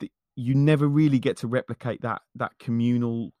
it, 0.00 0.10
you 0.36 0.54
never 0.54 0.88
really 0.88 1.18
get 1.18 1.36
to 1.36 1.46
replicate 1.46 2.00
that 2.00 2.22
that 2.34 2.58
communal 2.58 3.32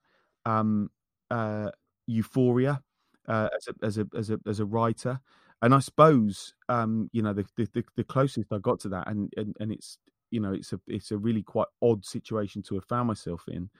um 0.44 0.90
uh 1.30 1.70
euphoria 2.06 2.82
uh, 3.28 3.48
as 3.56 3.68
a 3.68 3.84
as 3.84 3.98
a 3.98 4.06
as 4.16 4.30
a 4.30 4.38
as 4.46 4.60
a 4.60 4.64
writer. 4.64 5.20
And 5.64 5.74
I 5.74 5.80
suppose 5.80 6.54
um, 6.68 7.08
you 7.14 7.22
know 7.22 7.32
the, 7.32 7.46
the 7.56 7.84
the 7.96 8.04
closest 8.04 8.52
I 8.52 8.58
got 8.58 8.80
to 8.80 8.90
that, 8.90 9.08
and, 9.08 9.32
and 9.38 9.56
and 9.58 9.72
it's 9.72 9.96
you 10.30 10.38
know 10.40 10.52
it's 10.52 10.74
a 10.74 10.80
it's 10.86 11.10
a 11.10 11.16
really 11.16 11.42
quite 11.42 11.68
odd 11.80 12.04
situation 12.04 12.62
to 12.64 12.74
have 12.74 12.84
found 12.84 13.08
myself 13.08 13.44
in. 13.48 13.70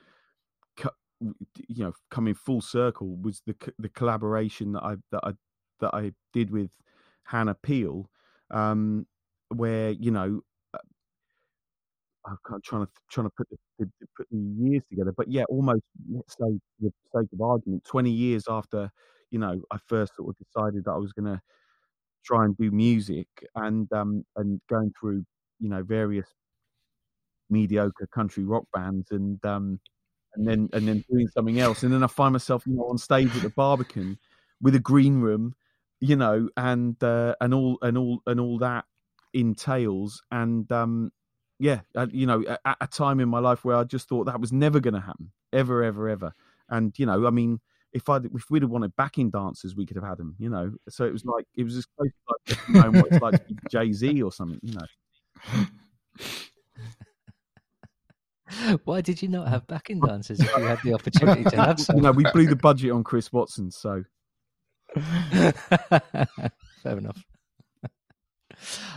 You 1.69 1.85
know, 1.85 1.93
coming 2.11 2.35
full 2.35 2.61
circle 2.61 3.17
was 3.17 3.41
the 3.47 3.55
the 3.79 3.89
collaboration 3.89 4.73
that 4.73 4.83
I 4.83 4.97
that 5.13 5.21
I 5.25 5.33
that 5.81 5.95
I 5.95 6.13
did 6.33 6.51
with 6.51 6.71
Hannah 7.25 7.55
Peel, 7.55 8.11
um, 8.51 9.07
where 9.51 9.91
you 9.91 10.11
know 10.11 10.41
I'm 12.27 12.61
trying 12.63 12.87
to 12.87 12.93
trying 13.11 13.27
to 13.27 13.33
put 13.37 13.49
the, 13.79 13.87
put 14.17 14.27
the 14.31 14.39
years 14.39 14.83
together, 14.89 15.13
but 15.15 15.29
yeah, 15.29 15.45
almost 15.49 15.83
let's 16.11 16.33
say 16.39 16.59
the 16.81 16.91
sake 17.15 17.29
of 17.33 17.41
argument, 17.43 17.85
20 17.85 18.11
years 18.11 18.45
after 18.49 18.91
you 19.31 19.39
know, 19.41 19.61
I 19.73 19.79
first 19.89 20.15
sort 20.15 20.29
of 20.29 20.37
decided 20.47 20.85
that 20.85 20.93
I 20.93 20.97
was 20.99 21.13
going 21.13 21.27
to 21.27 21.41
try 22.25 22.45
and 22.45 22.57
do 22.57 22.71
music 22.71 23.29
and 23.55 23.93
um 23.93 24.25
and 24.37 24.61
going 24.69 24.93
through 24.99 25.25
you 25.61 25.69
know 25.69 25.83
various 25.83 26.27
mediocre 27.51 28.07
country 28.13 28.45
rock 28.45 28.65
bands 28.73 29.11
and 29.11 29.45
um 29.45 29.79
and 30.35 30.49
then 30.49 30.69
and 30.73 30.89
then 30.89 31.05
doing 31.11 31.29
something 31.29 31.61
else. 31.61 31.83
And 31.83 31.93
then 31.93 32.03
I 32.03 32.09
find 32.09 32.33
myself 32.33 32.65
you 32.67 32.75
know 32.75 32.89
on 32.89 32.99
stage 32.99 33.35
at 33.37 33.43
the 33.43 33.51
Barbican 33.51 34.19
with 34.61 34.75
a 34.75 34.81
green 34.81 35.21
room 35.21 35.55
you 36.01 36.17
know 36.17 36.49
and 36.57 37.03
uh, 37.03 37.35
and 37.41 37.55
all 37.55 37.79
and 37.83 37.97
all 37.99 38.21
and 38.27 38.41
all 38.41 38.59
that 38.59 38.85
entails. 39.33 40.23
And 40.31 40.71
um 40.73 41.13
yeah 41.61 41.81
you 42.11 42.27
know 42.27 42.45
at 42.65 42.77
a 42.81 42.87
time 42.87 43.21
in 43.21 43.29
my 43.29 43.39
life 43.39 43.65
where 43.65 43.77
I 43.77 43.85
just 43.85 44.09
thought 44.09 44.25
that 44.25 44.41
was 44.41 44.53
never 44.53 44.81
going 44.81 44.95
to 44.95 45.01
happen. 45.01 45.33
Ever 45.53 45.83
ever 45.85 46.09
ever. 46.09 46.33
And 46.69 46.99
you 46.99 47.07
know 47.07 47.27
I 47.27 47.31
mean 47.31 47.61
if 47.95 48.09
I 48.09 48.17
if 48.17 48.51
we'd 48.51 48.63
have 48.63 48.71
wanted 48.71 48.95
backing 48.97 49.31
dancers, 49.31 49.77
we 49.77 49.87
could 49.87 49.97
have 49.97 50.05
had 50.05 50.19
them, 50.19 50.35
you 50.39 50.51
know. 50.51 50.73
So 50.89 51.05
it 51.05 51.13
was 51.13 51.25
like 51.25 51.47
it 51.57 51.63
was 51.63 51.77
as 51.77 51.87
close 51.87 52.11
to 52.11 52.17
like 52.51 52.69
knowing 52.69 53.01
what 53.01 53.13
it's 53.13 53.23
like 53.23 53.47
to 53.47 53.55
be 53.55 53.57
Jay 53.71 53.93
Z 53.93 54.21
or 54.21 54.33
something, 54.33 54.59
you 54.63 54.75
know. 54.75 54.87
Why 58.85 59.01
did 59.01 59.23
you 59.23 59.29
not 59.29 59.49
have 59.49 59.67
backing 59.67 60.01
dancers 60.07 60.41
if 60.41 60.51
you 60.57 60.65
had 60.65 60.81
the 60.85 60.93
opportunity 60.93 61.45
to 61.45 61.57
have 61.57 61.81
some? 61.81 61.97
You 61.97 62.03
know, 62.03 62.13
we 62.13 62.25
blew 62.33 62.47
the 62.47 62.57
budget 62.57 62.91
on 62.91 63.05
Chris 63.05 63.33
Watson, 63.33 63.71
so 63.71 64.03
fair 66.83 66.99
enough. 66.99 67.25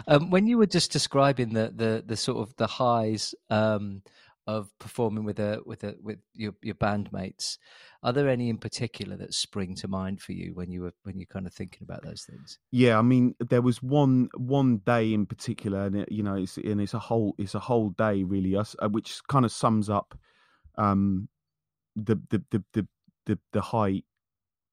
Um, 0.08 0.30
when 0.30 0.48
you 0.48 0.58
were 0.58 0.66
just 0.66 0.92
describing 0.92 1.54
the 1.54 1.72
the 1.76 2.04
the 2.06 2.16
sort 2.16 2.40
of 2.40 2.56
the 2.58 2.68
highs 2.68 3.36
um, 3.50 4.02
of 4.48 4.72
performing 4.80 5.26
with 5.26 5.40
a 5.40 5.60
with 5.66 5.84
a 5.84 5.96
with 6.02 6.20
your 6.34 6.54
your 6.62 6.76
bandmates 6.76 7.58
are 8.02 8.14
there 8.14 8.30
any 8.30 8.50
in 8.50 8.58
particular 8.58 9.18
that 9.18 9.34
spring 9.34 9.76
to 9.76 9.88
mind 9.88 10.22
for 10.22 10.32
you 10.32 10.54
when 10.54 10.72
you 10.72 10.82
were 10.82 10.94
when 11.04 11.20
you're 11.20 11.26
kind 11.28 11.46
of 11.46 11.54
thinking 11.54 11.82
about 11.84 12.04
those 12.04 12.24
things? 12.24 12.58
Yeah 12.72 12.98
i 12.98 13.02
mean 13.02 13.36
there 13.40 13.62
was 13.62 13.84
one 13.84 14.30
one 14.36 14.78
day 14.78 15.14
in 15.14 15.26
particular 15.26 15.86
and 15.86 15.98
it, 15.98 16.12
you 16.12 16.24
know 16.24 16.36
it's 16.36 16.58
and 16.58 16.80
it's 16.80 16.94
a 16.94 17.00
whole 17.00 17.36
it's 17.38 17.56
a 17.56 17.60
whole 17.60 17.90
day 17.90 18.24
really 18.24 18.56
us 18.56 18.76
uh, 18.80 18.88
which 18.88 19.20
kind 19.28 19.44
of 19.44 19.52
sums 19.52 19.90
up 19.90 20.18
um 20.78 21.28
the 21.96 22.16
the 22.30 22.42
the 22.52 22.64
the 22.74 22.88
the, 23.26 23.40
the 23.52 23.62
high 23.62 24.02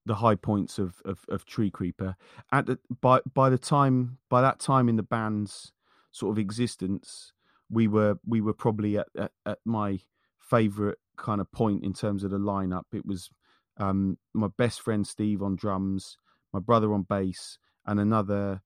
the 0.07 0.17
high 0.17 0.35
points 0.35 0.79
of, 0.79 1.01
of, 1.05 1.25
of 1.29 1.45
tree 1.45 1.71
creeper. 1.71 2.15
At 2.53 2.67
the, 2.67 2.79
by 3.01 3.21
by 3.33 3.51
the 3.51 3.59
time 3.59 4.19
by 4.29 4.41
that 4.43 4.61
time 4.61 4.89
in 4.89 4.97
the 4.97 5.03
band's 5.03 5.73
sort 6.13 6.33
of 6.33 6.39
existence 6.39 7.33
we 7.75 7.89
were 7.89 8.17
we 8.27 8.41
were 8.41 8.55
probably 8.55 8.99
at, 8.99 9.09
at, 9.19 9.33
at 9.45 9.59
my 9.65 10.01
favorite 10.39 10.99
kind 11.17 11.41
of 11.41 11.51
point 11.53 11.85
in 11.85 11.93
terms 11.93 12.25
of 12.25 12.31
the 12.31 12.39
lineup. 12.39 12.85
It 12.93 13.05
was 13.05 13.31
um, 13.79 14.19
my 14.33 14.49
best 14.57 14.81
friend 14.81 15.07
Steve 15.07 15.43
on 15.43 15.57
drums, 15.57 16.17
my 16.53 16.61
brother 16.61 16.93
on 16.95 17.03
bass, 17.03 17.59
and 17.87 17.99
another, 17.99 18.63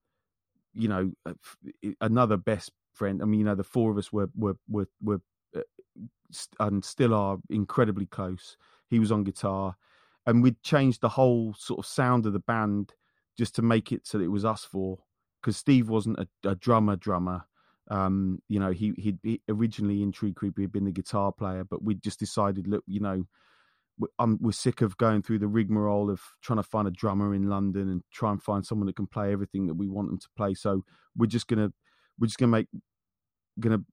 you 0.73 0.87
know, 0.87 1.11
another 1.99 2.37
best 2.37 2.71
friend. 2.93 3.21
I 3.21 3.25
mean, 3.25 3.39
you 3.39 3.45
know, 3.45 3.55
the 3.55 3.63
four 3.63 3.91
of 3.91 3.97
us 3.97 4.13
were 4.13 4.29
were 4.35 4.55
were 4.69 4.87
were 5.01 5.21
uh, 5.55 5.61
and 6.59 6.85
still 6.85 7.13
are 7.13 7.37
incredibly 7.49 8.05
close. 8.05 8.57
He 8.87 8.99
was 8.99 9.11
on 9.11 9.23
guitar, 9.23 9.75
and 10.25 10.43
we'd 10.43 10.61
changed 10.61 11.01
the 11.01 11.09
whole 11.09 11.55
sort 11.57 11.79
of 11.79 11.85
sound 11.85 12.25
of 12.25 12.33
the 12.33 12.39
band 12.39 12.93
just 13.37 13.55
to 13.55 13.61
make 13.61 13.91
it 13.91 14.05
so 14.05 14.17
that 14.17 14.25
it 14.25 14.29
was 14.29 14.45
us 14.45 14.63
four. 14.63 14.99
Because 15.41 15.55
Steve 15.55 15.87
wasn't 15.87 16.19
a, 16.19 16.27
a 16.49 16.55
drummer 16.55 16.97
drummer, 16.97 17.45
um, 17.89 18.41
you 18.47 18.59
know, 18.59 18.71
he 18.71 18.93
he'd 18.97 19.41
originally 19.49 20.03
in 20.03 20.11
Tree 20.11 20.33
Creeper, 20.33 20.61
he'd 20.61 20.71
been 20.71 20.85
the 20.85 20.91
guitar 20.91 21.31
player, 21.31 21.63
but 21.63 21.83
we 21.83 21.95
just 21.95 22.19
decided, 22.19 22.67
look, 22.67 22.83
you 22.87 22.99
know, 22.99 23.25
we're, 23.97 24.35
we're 24.39 24.51
sick 24.51 24.81
of 24.81 24.97
going 24.97 25.21
through 25.21 25.39
the 25.39 25.47
rigmarole 25.47 26.09
of 26.09 26.21
trying 26.41 26.57
to 26.57 26.63
find 26.63 26.87
a 26.87 26.91
drummer 26.91 27.33
in 27.33 27.49
London 27.49 27.89
and 27.89 28.03
try 28.11 28.31
and 28.31 28.41
find 28.41 28.65
someone 28.65 28.85
that 28.87 28.95
can 28.95 29.07
play 29.07 29.31
everything 29.31 29.67
that 29.67 29.73
we 29.73 29.87
want 29.87 30.09
them 30.09 30.19
to 30.19 30.27
play. 30.37 30.53
So 30.53 30.83
we're 31.17 31.25
just 31.25 31.47
gonna 31.47 31.71
we're 32.19 32.27
just 32.27 32.37
gonna 32.37 32.51
make 32.51 32.67
gonna 33.59 33.83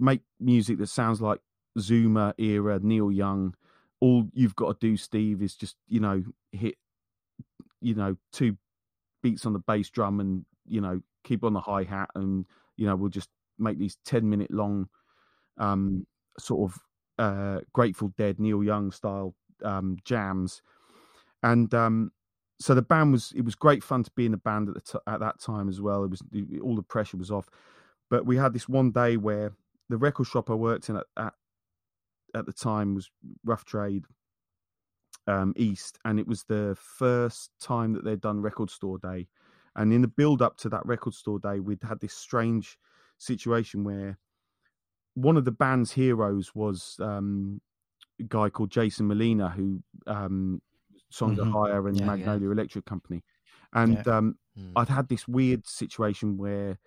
make 0.00 0.22
music 0.40 0.78
that 0.78 0.88
sounds 0.88 1.20
like 1.20 1.40
Zuma 1.78 2.34
era, 2.38 2.80
Neil 2.82 3.12
Young. 3.12 3.54
All 4.00 4.26
you've 4.32 4.56
got 4.56 4.80
to 4.80 4.86
do, 4.86 4.96
Steve, 4.96 5.42
is 5.42 5.54
just 5.54 5.76
you 5.86 6.00
know 6.00 6.24
hit 6.52 6.76
you 7.80 7.94
know 7.94 8.16
two 8.32 8.56
beats 9.22 9.46
on 9.46 9.52
the 9.52 9.58
bass 9.58 9.90
drum 9.90 10.20
and 10.20 10.44
you 10.66 10.80
know 10.80 11.00
keep 11.24 11.44
on 11.44 11.52
the 11.52 11.60
hi 11.60 11.84
hat 11.84 12.10
and 12.14 12.46
you 12.76 12.86
know 12.86 12.96
we'll 12.96 13.10
just 13.10 13.28
make 13.58 13.78
these 13.78 13.98
10 14.04 14.28
minute 14.28 14.50
long 14.50 14.88
um, 15.58 16.06
sort 16.38 16.70
of 16.70 16.78
uh, 17.18 17.60
Grateful 17.72 18.12
Dead, 18.16 18.38
Neil 18.38 18.62
Young 18.62 18.90
style 18.90 19.34
um, 19.64 19.96
jams. 20.04 20.62
And 21.42 21.72
um, 21.74 22.12
so 22.60 22.74
the 22.74 22.82
band 22.82 23.12
was, 23.12 23.32
it 23.36 23.44
was 23.44 23.54
great 23.54 23.82
fun 23.82 24.02
to 24.02 24.10
be 24.12 24.26
in 24.26 24.32
the 24.32 24.38
band 24.38 24.68
at, 24.68 24.74
the 24.74 24.80
t- 24.80 24.98
at 25.06 25.20
that 25.20 25.40
time 25.40 25.68
as 25.68 25.80
well. 25.80 26.04
It 26.04 26.10
was, 26.10 26.22
all 26.62 26.76
the 26.76 26.82
pressure 26.82 27.16
was 27.16 27.30
off. 27.30 27.48
But 28.10 28.26
we 28.26 28.36
had 28.36 28.52
this 28.52 28.68
one 28.68 28.90
day 28.90 29.16
where 29.16 29.52
the 29.88 29.96
record 29.96 30.26
shop 30.26 30.50
I 30.50 30.54
worked 30.54 30.88
in 30.88 30.96
at, 30.96 31.06
at, 31.16 31.34
at 32.34 32.46
the 32.46 32.52
time 32.52 32.94
was 32.94 33.10
Rough 33.44 33.64
Trade 33.64 34.04
um, 35.26 35.52
East. 35.56 35.98
And 36.04 36.18
it 36.18 36.26
was 36.26 36.44
the 36.44 36.76
first 36.80 37.50
time 37.60 37.92
that 37.92 38.04
they'd 38.04 38.20
done 38.20 38.40
Record 38.40 38.70
Store 38.70 38.98
Day. 38.98 39.28
And 39.76 39.92
in 39.92 40.02
the 40.02 40.08
build 40.08 40.40
up 40.40 40.56
to 40.58 40.68
that 40.70 40.86
record 40.86 41.14
store 41.14 41.38
day, 41.38 41.60
we'd 41.60 41.82
had 41.82 42.00
this 42.00 42.14
strange 42.14 42.78
situation 43.18 43.84
where 43.84 44.18
one 45.14 45.36
of 45.36 45.44
the 45.44 45.52
band's 45.52 45.92
heroes 45.92 46.54
was 46.54 46.96
um, 47.00 47.60
a 48.20 48.24
guy 48.24 48.48
called 48.48 48.70
Jason 48.70 49.06
Molina, 49.06 49.48
who 49.50 49.82
um, 50.06 50.60
Song 51.10 51.36
mm-hmm. 51.36 51.54
Ohia 51.54 51.82
and 51.84 51.98
yeah, 51.98 52.06
Magnolia 52.06 52.48
yeah. 52.48 52.52
Electric 52.52 52.84
Company. 52.84 53.22
And 53.72 54.02
yeah. 54.06 54.16
um, 54.16 54.36
mm. 54.58 54.72
I'd 54.76 54.88
had 54.88 55.08
this 55.08 55.26
weird 55.26 55.66
situation 55.66 56.36
where, 56.36 56.78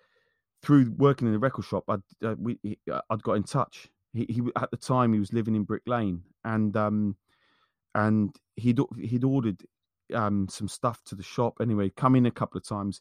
through 0.62 0.92
working 0.96 1.28
in 1.28 1.32
the 1.32 1.38
record 1.38 1.64
shop, 1.64 1.84
I'd 1.88 2.02
uh, 2.24 2.34
we, 2.38 2.58
uh, 2.90 3.00
I'd 3.10 3.22
got 3.22 3.34
in 3.34 3.42
touch. 3.42 3.88
He, 4.12 4.26
he, 4.28 4.42
at 4.56 4.70
the 4.70 4.76
time 4.76 5.12
he 5.12 5.20
was 5.20 5.32
living 5.32 5.54
in 5.54 5.64
Brick 5.64 5.82
Lane, 5.86 6.22
and 6.44 6.76
um, 6.76 7.16
and 7.94 8.34
he'd 8.56 8.80
he'd 8.98 9.24
ordered 9.24 9.62
um, 10.14 10.48
some 10.48 10.68
stuff 10.68 11.02
to 11.04 11.14
the 11.14 11.22
shop. 11.22 11.54
Anyway, 11.60 11.90
come 11.90 12.16
in 12.16 12.26
a 12.26 12.30
couple 12.30 12.58
of 12.58 12.66
times, 12.66 13.00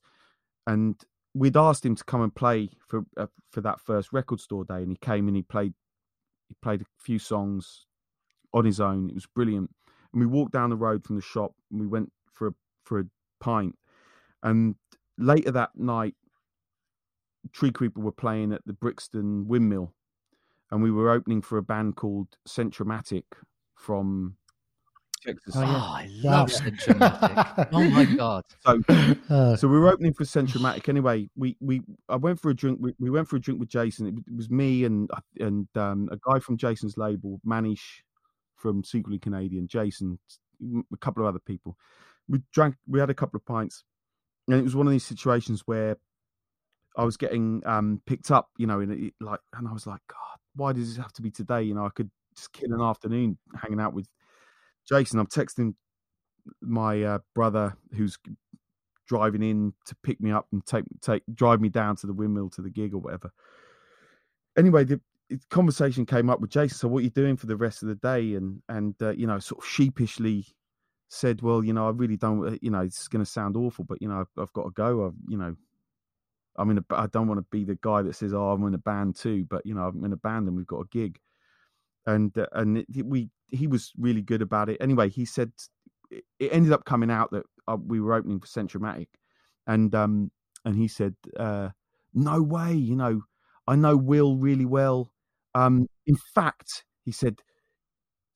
and 0.66 0.96
we'd 1.34 1.58
asked 1.58 1.86
him 1.86 1.96
to 1.96 2.04
come 2.04 2.22
and 2.22 2.34
play 2.34 2.70
for 2.88 3.04
uh, 3.16 3.28
for 3.52 3.62
that 3.62 3.80
first 3.80 4.14
record 4.14 4.40
store 4.40 4.66
day, 4.66 4.82
and 4.82 4.92
he 4.92 4.98
came 4.98 5.28
and 5.28 5.36
he 5.36 5.44
played 5.44 5.74
he 6.48 6.56
played 6.62 6.82
a 6.82 6.86
few 6.98 7.20
songs 7.20 7.86
on 8.54 8.66
his 8.66 8.80
own. 8.80 9.10
It 9.10 9.16
was 9.16 9.26
brilliant. 9.26 9.70
And 10.14 10.22
we 10.22 10.26
walked 10.26 10.54
down 10.54 10.70
the 10.70 10.76
road 10.76 11.04
from 11.04 11.16
the 11.16 11.22
shop, 11.22 11.54
and 11.72 11.80
we 11.80 11.88
went 11.88 12.12
for 12.34 12.48
a 12.48 12.54
for 12.84 13.00
a 13.00 13.06
pint. 13.40 13.76
And 14.44 14.76
later 15.18 15.52
that 15.52 15.72
night, 15.76 16.16
Tree 17.52 17.72
Creeper 17.72 18.02
were 18.02 18.12
playing 18.12 18.54
at 18.54 18.62
the 18.66 18.74
Brixton 18.74 19.48
Windmill, 19.48 19.94
and 20.72 20.82
we 20.82 20.92
were 20.92 21.12
opening 21.12 21.42
for 21.42 21.58
a 21.58 21.64
band 21.64 21.96
called 21.96 22.38
Centromatic 22.48 23.24
from 23.76 24.38
Texas. 25.26 25.56
Oh, 25.56 25.62
yeah. 25.62 25.68
oh 25.68 25.96
I 25.96 26.10
love 26.24 26.50
Centromatic. 26.50 27.70
oh 27.72 27.90
my 27.90 28.06
god! 28.16 28.44
So, 28.66 28.82
uh, 29.30 29.56
so 29.56 29.68
we 29.68 29.80
were 29.80 29.90
opening 29.90 30.14
for 30.14 30.24
Centromatic. 30.24 30.90
Anyway, 30.90 31.30
we 31.36 31.56
we 31.60 31.82
I 32.10 32.16
went 32.16 32.40
for 32.40 32.50
a 32.50 32.56
drink. 32.56 32.80
We, 32.82 32.94
we 33.00 33.10
went 33.10 33.28
for 33.28 33.36
a 33.36 33.40
drink 33.40 33.60
with 33.60 33.70
Jason. 33.70 34.08
It, 34.08 34.16
it 34.28 34.36
was 34.36 34.50
me 34.50 34.86
and 34.86 35.10
and 35.40 35.68
um, 35.76 36.10
a 36.12 36.18
guy 36.18 36.40
from 36.40 36.58
Jason's 36.58 36.98
label, 36.98 37.40
Manish 37.46 38.02
from 38.56 38.84
Secretly 38.84 39.20
Canadian, 39.20 39.68
Jason, 39.68 40.20
a 40.92 40.98
couple 40.98 41.24
of 41.24 41.30
other 41.30 41.40
people. 41.40 41.78
We 42.28 42.42
drank. 42.54 42.76
We 42.88 43.00
had 43.00 43.10
a 43.10 43.16
couple 43.16 43.38
of 43.38 43.46
pints, 43.46 43.84
and 44.48 44.58
it 44.58 44.64
was 44.64 44.76
one 44.76 44.88
of 44.88 44.92
these 44.92 45.06
situations 45.06 45.64
where 45.66 45.98
I 46.98 47.04
was 47.04 47.16
getting 47.16 47.62
um, 47.66 48.02
picked 48.06 48.32
up, 48.32 48.50
you 48.58 48.66
know, 48.66 48.80
in 48.80 48.92
a, 48.92 49.24
like, 49.24 49.40
and 49.54 49.68
I 49.68 49.72
was 49.72 49.86
like, 49.86 50.02
God, 50.10 50.40
why 50.56 50.74
does 50.74 50.88
this 50.88 50.98
have 51.02 51.14
to 51.14 51.22
be 51.22 51.30
today? 51.30 51.62
You 51.62 51.76
know, 51.76 51.86
I 51.86 51.90
could 51.90 52.10
just 52.36 52.52
kill 52.54 52.74
an 52.74 52.82
afternoon 52.82 53.38
hanging 53.56 53.80
out 53.80 53.94
with 53.94 54.08
Jason. 54.88 55.20
I'm 55.20 55.28
texting 55.28 55.76
my 56.62 57.04
uh, 57.04 57.20
brother 57.36 57.76
who's 57.96 58.18
driving 59.08 59.42
in 59.42 59.74
to 59.86 59.96
pick 60.04 60.20
me 60.20 60.32
up 60.32 60.48
and 60.52 60.66
take 60.66 60.84
take 61.02 61.24
drive 61.34 61.62
me 61.62 61.70
down 61.70 61.96
to 61.98 62.08
the 62.08 62.14
windmill 62.14 62.50
to 62.52 62.62
the 62.62 62.70
gig 62.70 62.94
or 62.94 63.00
whatever. 63.00 63.32
Anyway, 64.58 64.84
the 64.84 65.00
conversation 65.50 66.06
came 66.06 66.30
up 66.30 66.40
with 66.40 66.50
Jason. 66.50 66.78
So, 66.78 66.88
what 66.88 67.00
are 67.00 67.04
you 67.04 67.10
doing 67.10 67.38
for 67.38 67.48
the 67.48 67.58
rest 67.58 67.84
of 67.84 67.90
the 67.90 67.96
day? 67.96 68.36
And 68.36 68.62
and 68.70 68.96
uh, 69.02 69.12
you 69.12 69.28
know, 69.28 69.40
sort 69.40 69.64
of 69.64 69.70
sheepishly 69.70 70.46
said, 71.10 71.42
"Well, 71.42 71.64
you 71.64 71.74
know, 71.74 71.88
I 71.88 71.92
really 71.92 72.18
don't. 72.18 72.46
Uh, 72.46 72.58
you 72.62 72.72
know, 72.72 72.82
it's 72.82 73.08
going 73.08 73.24
to 73.24 73.30
sound 73.30 73.56
awful, 73.56 73.86
but 73.86 74.02
you 74.02 74.08
know, 74.08 74.22
I've, 74.22 74.42
I've 74.42 74.54
got 74.54 74.64
to 74.64 74.72
go. 74.72 75.08
I've, 75.08 75.14
you 75.28 75.38
know, 75.38 75.56
in 76.60 76.78
a. 76.78 76.94
I 76.94 77.08
don't 77.08 77.28
want 77.28 77.40
to 77.40 77.46
be 77.52 77.64
the 77.64 77.78
guy 77.82 78.02
that 78.02 78.16
says, 78.16 78.34
"Oh, 78.34 78.52
I'm 78.52 78.66
in 78.66 78.74
a 78.74 78.80
band 78.80 79.16
too," 79.16 79.46
but 79.50 79.66
you 79.66 79.74
know, 79.74 79.84
I'm 79.84 80.04
in 80.04 80.14
a 80.14 80.18
band 80.18 80.48
and 80.48 80.56
we've 80.56 80.68
got 80.68 80.82
a 80.82 80.88
gig. 80.92 81.20
And 82.08 82.36
uh, 82.38 82.48
and 82.54 82.80
it, 82.80 82.88
we 83.06 83.30
he 83.50 83.68
was 83.68 83.94
really 83.98 84.24
good 84.24 84.42
about 84.42 84.70
it. 84.70 84.78
Anyway, 84.82 85.10
he 85.10 85.26
said 85.26 85.52
it 86.12 86.50
ended 86.52 86.74
up 86.74 86.86
coming 86.86 87.12
out 87.12 87.32
that 87.32 87.44
uh, 87.68 87.78
we 87.86 88.00
were 88.02 88.16
opening 88.16 88.40
for 88.40 88.48
Centromatic, 88.48 89.10
and 89.68 89.94
um 89.94 90.32
and 90.66 90.76
he 90.76 90.88
said, 90.88 91.16
uh, 91.40 91.70
"No 92.16 92.42
way, 92.42 92.74
you 92.74 92.96
know, 92.96 93.22
I 93.68 93.76
know 93.76 93.96
Will 93.98 94.38
really 94.38 94.66
well. 94.66 95.14
Um, 95.54 95.88
in 96.08 96.18
fact, 96.34 96.86
he 97.06 97.12
said." 97.12 97.42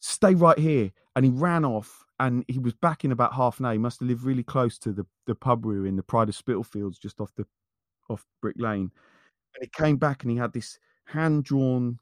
Stay 0.03 0.33
right 0.33 0.57
here, 0.57 0.91
and 1.15 1.23
he 1.25 1.31
ran 1.31 1.63
off 1.63 2.03
and 2.21 2.45
he 2.47 2.59
was 2.59 2.73
back 2.75 3.03
in 3.03 3.11
about 3.11 3.33
half 3.33 3.59
an 3.59 3.65
hour. 3.65 3.71
He 3.73 3.79
must 3.79 3.99
have 3.99 4.07
lived 4.07 4.23
really 4.23 4.43
close 4.43 4.77
to 4.79 4.91
the, 4.93 5.05
the 5.25 5.33
pub 5.33 5.65
we 5.65 5.79
were 5.79 5.87
in, 5.87 5.95
the 5.95 6.03
Pride 6.03 6.29
of 6.29 6.35
Spitalfields, 6.35 6.99
just 6.99 7.19
off 7.19 7.33
the 7.35 7.45
off 8.09 8.25
Brick 8.41 8.55
Lane. 8.59 8.91
And 9.55 9.61
he 9.61 9.67
came 9.67 9.97
back 9.97 10.23
and 10.23 10.31
he 10.31 10.37
had 10.37 10.53
this 10.53 10.77
hand 11.05 11.45
drawn 11.45 11.99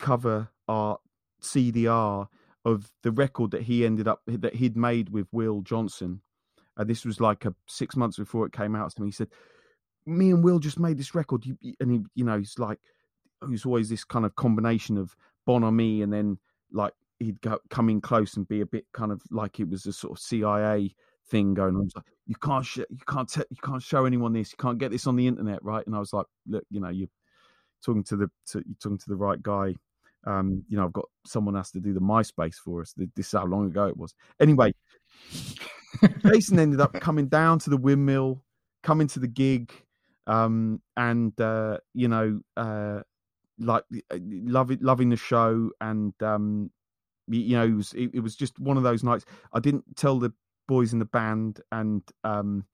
cover 0.00 0.48
art 0.66 1.00
CDR 1.40 2.26
of 2.64 2.90
the 3.02 3.12
record 3.12 3.52
that 3.52 3.62
he 3.62 3.86
ended 3.86 4.08
up 4.08 4.22
that 4.26 4.54
he'd 4.56 4.76
made 4.76 5.10
with 5.10 5.26
Will 5.32 5.62
Johnson. 5.62 6.20
And 6.76 6.88
this 6.88 7.04
was 7.04 7.20
like 7.20 7.44
a 7.44 7.54
six 7.66 7.96
months 7.96 8.16
before 8.16 8.46
it 8.46 8.52
came 8.52 8.74
out 8.74 8.90
to 8.94 9.02
me. 9.02 9.08
He 9.08 9.12
said, 9.12 9.28
"Me 10.06 10.30
and 10.30 10.42
Will 10.42 10.58
just 10.58 10.78
made 10.78 10.98
this 10.98 11.14
record," 11.14 11.44
and 11.80 11.90
he, 11.92 12.00
you 12.14 12.24
know, 12.24 12.38
he's 12.38 12.58
like, 12.58 12.78
he's 13.48 13.64
always 13.64 13.88
this 13.88 14.04
kind 14.04 14.24
of 14.24 14.34
combination 14.36 14.98
of 14.98 15.16
Bon 15.46 15.64
Ami 15.64 16.02
and 16.02 16.12
then 16.12 16.38
like 16.72 16.92
he'd 17.18 17.40
go, 17.40 17.58
come 17.68 17.88
in 17.88 18.00
close 18.00 18.36
and 18.36 18.48
be 18.48 18.60
a 18.60 18.66
bit 18.66 18.86
kind 18.92 19.12
of 19.12 19.22
like 19.30 19.60
it 19.60 19.68
was 19.68 19.86
a 19.86 19.92
sort 19.92 20.18
of 20.18 20.22
CIA 20.22 20.94
thing 21.28 21.54
going 21.54 21.76
on. 21.76 21.88
like, 21.94 22.04
you 22.26 22.34
can't, 22.36 22.64
sh- 22.64 22.78
you 22.78 23.04
can't, 23.06 23.34
you 23.36 23.56
can't 23.62 23.82
show 23.82 24.04
anyone 24.04 24.32
this. 24.32 24.52
You 24.52 24.58
can't 24.58 24.78
get 24.78 24.90
this 24.90 25.06
on 25.06 25.16
the 25.16 25.26
internet, 25.26 25.62
right? 25.62 25.86
And 25.86 25.94
I 25.94 25.98
was 25.98 26.12
like, 26.12 26.26
look, 26.46 26.64
you 26.70 26.80
know, 26.80 26.88
you're 26.88 27.08
talking 27.84 28.04
to 28.04 28.16
the, 28.16 28.30
to, 28.48 28.62
you're 28.66 28.76
talking 28.82 28.98
to 28.98 29.08
the 29.08 29.16
right 29.16 29.42
guy. 29.42 29.74
Um, 30.26 30.64
you 30.68 30.76
know, 30.76 30.84
I've 30.84 30.92
got 30.92 31.06
someone 31.26 31.54
has 31.54 31.70
to 31.72 31.80
do 31.80 31.92
the 31.92 32.00
MySpace 32.00 32.56
for 32.56 32.82
us. 32.82 32.94
This 32.96 33.26
is 33.26 33.32
how 33.32 33.46
long 33.46 33.66
ago 33.66 33.86
it 33.86 33.96
was. 33.96 34.14
Anyway, 34.40 34.74
Jason 36.26 36.58
ended 36.58 36.80
up 36.80 36.92
coming 36.94 37.28
down 37.28 37.58
to 37.60 37.70
the 37.70 37.76
windmill, 37.76 38.42
coming 38.82 39.06
to 39.08 39.18
the 39.18 39.28
gig, 39.28 39.72
um, 40.26 40.80
and 40.96 41.38
uh, 41.40 41.78
you 41.94 42.08
know, 42.08 42.40
uh, 42.56 43.00
like 43.58 43.84
loving 44.10 44.78
loving 44.80 45.08
the 45.08 45.16
show, 45.16 45.70
and 45.80 46.14
um, 46.22 46.70
you 47.28 47.56
know, 47.56 47.64
it 47.64 47.74
was 47.74 47.92
it, 47.94 48.10
it, 48.14 48.20
was 48.20 48.36
just 48.36 48.58
one 48.58 48.76
of 48.76 48.82
those 48.82 49.02
nights. 49.02 49.24
I 49.52 49.60
didn't 49.60 49.84
tell 49.96 50.18
the 50.18 50.32
boys 50.68 50.92
in 50.92 50.98
the 50.98 51.04
band, 51.04 51.60
and 51.72 52.02
um, 52.24 52.64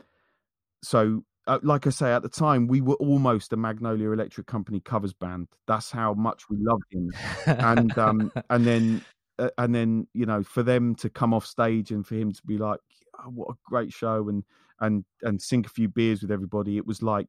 so 0.82 1.24
uh, 1.46 1.59
like 1.62 1.87
I 1.87 1.90
say, 1.90 2.12
at 2.12 2.22
the 2.22 2.28
time 2.28 2.66
we 2.66 2.80
were 2.80 2.94
almost 2.94 3.52
a 3.52 3.56
Magnolia 3.56 4.11
Electric 4.11 4.46
Company 4.46 4.80
covers 4.80 5.12
band. 5.12 5.48
That's 5.66 5.90
how 5.90 6.14
much 6.14 6.48
we 6.50 6.56
loved 6.59 6.85
him, 6.90 7.12
and 7.46 7.96
um, 7.98 8.32
and 8.50 8.66
then 8.66 9.04
uh, 9.38 9.50
and 9.59 9.74
then 9.74 10.09
you 10.12 10.26
know 10.26 10.42
for 10.42 10.62
them 10.62 10.94
to 10.96 11.09
come 11.09 11.32
off 11.32 11.46
stage 11.46 11.90
and 11.90 12.06
for 12.06 12.16
him 12.16 12.32
to 12.32 12.42
be 12.44 12.59
like, 12.59 12.80
oh, 13.20 13.30
what 13.30 13.50
a 13.50 13.56
great 13.64 13.92
show, 13.92 14.28
and 14.28 14.44
and 14.80 15.04
and 15.22 15.40
sink 15.40 15.66
a 15.66 15.70
few 15.70 15.88
beers 15.88 16.22
with 16.22 16.30
everybody. 16.30 16.76
It 16.76 16.87
was 16.87 17.02
like 17.02 17.28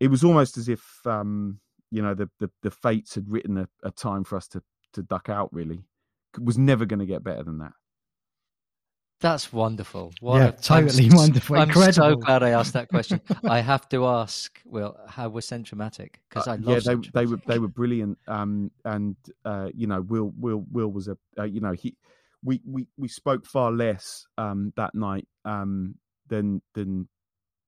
it 0.00 0.08
was 0.08 0.24
almost 0.24 0.56
as 0.56 0.68
if 0.68 1.06
um, 1.06 1.60
you 1.90 2.02
know 2.02 2.14
the, 2.14 2.30
the 2.40 2.50
the 2.62 2.70
fates 2.70 3.14
had 3.14 3.30
written 3.30 3.58
a, 3.58 3.68
a 3.82 3.90
time 3.90 4.24
for 4.24 4.36
us 4.36 4.48
to 4.48 4.62
to 4.94 5.02
duck 5.02 5.28
out. 5.28 5.52
Really, 5.52 5.84
was 6.40 6.56
never 6.56 6.86
going 6.86 7.00
to 7.00 7.06
get 7.06 7.22
better 7.22 7.42
than 7.42 7.58
that. 7.58 7.72
That's 9.22 9.52
wonderful. 9.52 10.12
What 10.20 10.38
yeah, 10.38 10.48
a, 10.48 10.52
totally 10.52 11.08
I'm, 11.08 11.16
wonderful. 11.16 11.56
I'm 11.56 11.68
Incredible. 11.68 11.92
so 11.92 12.16
glad 12.16 12.42
I 12.42 12.50
asked 12.50 12.72
that 12.72 12.88
question. 12.90 13.20
I 13.44 13.60
have 13.60 13.88
to 13.90 14.04
ask, 14.06 14.60
Well, 14.64 14.98
how 15.06 15.28
was 15.28 15.46
Centromatic? 15.46 16.16
Because 16.28 16.48
I 16.48 16.54
uh, 16.54 16.58
love 16.58 16.84
yeah, 16.84 16.94
they, 16.94 17.08
they 17.14 17.26
were 17.26 17.40
they 17.46 17.58
were 17.60 17.68
brilliant. 17.68 18.18
Um, 18.26 18.72
and 18.84 19.14
uh, 19.44 19.68
you 19.74 19.86
know, 19.86 20.02
Will 20.02 20.32
Will 20.36 20.64
Will 20.72 20.88
was 20.88 21.06
a 21.06 21.16
uh, 21.38 21.44
you 21.44 21.60
know 21.60 21.72
he 21.72 21.96
we 22.44 22.60
we 22.66 22.88
we 22.98 23.06
spoke 23.06 23.46
far 23.46 23.70
less 23.70 24.26
um 24.36 24.72
that 24.76 24.92
night 24.94 25.28
um 25.44 25.94
than 26.26 26.60
than 26.74 27.08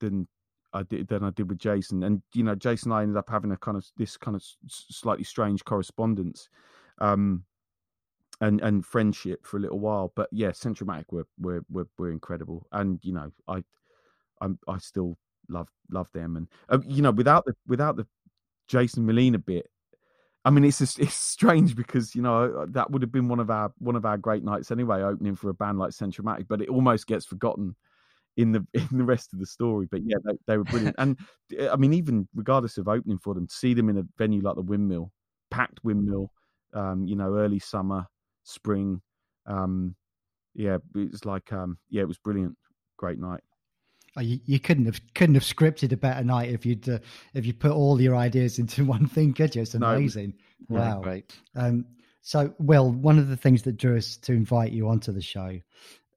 than 0.00 0.26
I 0.72 0.82
did 0.82 1.06
than 1.06 1.22
I 1.22 1.30
did 1.30 1.48
with 1.48 1.58
Jason. 1.58 2.02
And 2.02 2.20
you 2.34 2.42
know, 2.42 2.56
Jason 2.56 2.90
and 2.90 2.98
I 2.98 3.02
ended 3.02 3.16
up 3.16 3.30
having 3.30 3.52
a 3.52 3.56
kind 3.56 3.76
of 3.76 3.86
this 3.96 4.16
kind 4.16 4.36
of 4.36 4.42
slightly 4.66 5.24
strange 5.24 5.64
correspondence. 5.64 6.48
Um, 6.98 7.44
and 8.40 8.60
and 8.60 8.84
friendship 8.84 9.46
for 9.46 9.56
a 9.56 9.60
little 9.60 9.80
while. 9.80 10.12
But 10.14 10.28
yeah, 10.32 10.50
Centromatic 10.50 11.06
were 11.10 11.26
were 11.38 11.64
were, 11.70 11.88
were 11.98 12.10
incredible, 12.10 12.66
and 12.72 12.98
you 13.02 13.12
know, 13.12 13.30
I 13.48 13.62
I'm 14.40 14.58
I 14.68 14.78
still 14.78 15.16
love 15.48 15.68
love 15.90 16.08
them, 16.12 16.36
and 16.36 16.48
uh, 16.68 16.78
you 16.86 17.02
know, 17.02 17.10
without 17.10 17.44
the 17.44 17.54
without 17.66 17.96
the 17.96 18.06
Jason 18.68 19.06
Molina 19.06 19.38
bit. 19.38 19.68
I 20.46 20.50
mean, 20.50 20.64
it's 20.64 20.78
just, 20.78 20.98
it's 21.00 21.14
strange 21.14 21.74
because 21.74 22.14
you 22.14 22.22
know 22.22 22.66
that 22.66 22.90
would 22.90 23.02
have 23.02 23.12
been 23.12 23.28
one 23.28 23.40
of 23.40 23.50
our 23.50 23.72
one 23.78 23.96
of 23.96 24.04
our 24.04 24.18
great 24.18 24.44
nights 24.44 24.70
anyway, 24.70 25.02
opening 25.02 25.36
for 25.36 25.50
a 25.50 25.54
band 25.54 25.78
like 25.78 25.90
Centromatic, 25.90 26.46
but 26.48 26.60
it 26.60 26.68
almost 26.68 27.06
gets 27.06 27.24
forgotten 27.24 27.74
in 28.36 28.52
the 28.52 28.66
in 28.74 28.98
the 28.98 29.04
rest 29.04 29.32
of 29.32 29.38
the 29.38 29.46
story. 29.46 29.86
But 29.90 30.00
yeah, 30.04 30.16
they, 30.24 30.34
they 30.46 30.58
were 30.58 30.64
brilliant, 30.64 30.96
and 30.98 31.18
I 31.70 31.76
mean, 31.76 31.94
even 31.94 32.28
regardless 32.34 32.78
of 32.78 32.88
opening 32.88 33.18
for 33.18 33.34
them, 33.34 33.46
to 33.46 33.54
see 33.54 33.74
them 33.74 33.88
in 33.88 33.98
a 33.98 34.04
venue 34.18 34.42
like 34.42 34.56
the 34.56 34.62
Windmill, 34.62 35.12
packed 35.50 35.82
Windmill, 35.82 36.30
um, 36.74 37.06
you 37.06 37.16
know, 37.16 37.34
early 37.36 37.58
summer, 37.58 38.06
spring. 38.44 39.00
Um, 39.46 39.96
yeah, 40.54 40.78
it 40.94 41.10
was 41.10 41.24
like 41.24 41.52
um, 41.52 41.78
yeah, 41.90 42.02
it 42.02 42.08
was 42.08 42.18
brilliant. 42.18 42.56
Great 42.96 43.18
night. 43.18 43.40
Oh, 44.16 44.20
you, 44.20 44.38
you, 44.44 44.60
couldn't 44.60 44.84
have 44.84 45.00
couldn't 45.14 45.34
have 45.34 45.42
scripted 45.42 45.90
a 45.90 45.96
better 45.96 46.22
night 46.22 46.50
if 46.50 46.64
you'd 46.64 46.88
uh, 46.88 47.00
if 47.34 47.44
you 47.44 47.52
put 47.52 47.72
all 47.72 48.00
your 48.00 48.14
ideas 48.14 48.60
into 48.60 48.84
one 48.84 49.08
thing, 49.08 49.34
could 49.34 49.54
you? 49.54 49.62
It's 49.62 49.74
amazing. 49.74 50.34
No, 50.70 50.80
wow, 50.80 51.00
great. 51.02 51.30
Um, 51.54 51.84
so, 52.22 52.54
Will, 52.58 52.90
one 52.90 53.18
of 53.18 53.28
the 53.28 53.36
things 53.36 53.64
that 53.64 53.76
drew 53.76 53.98
us 53.98 54.16
to 54.16 54.32
invite 54.32 54.72
you 54.72 54.88
onto 54.88 55.12
the 55.12 55.20
show 55.20 55.60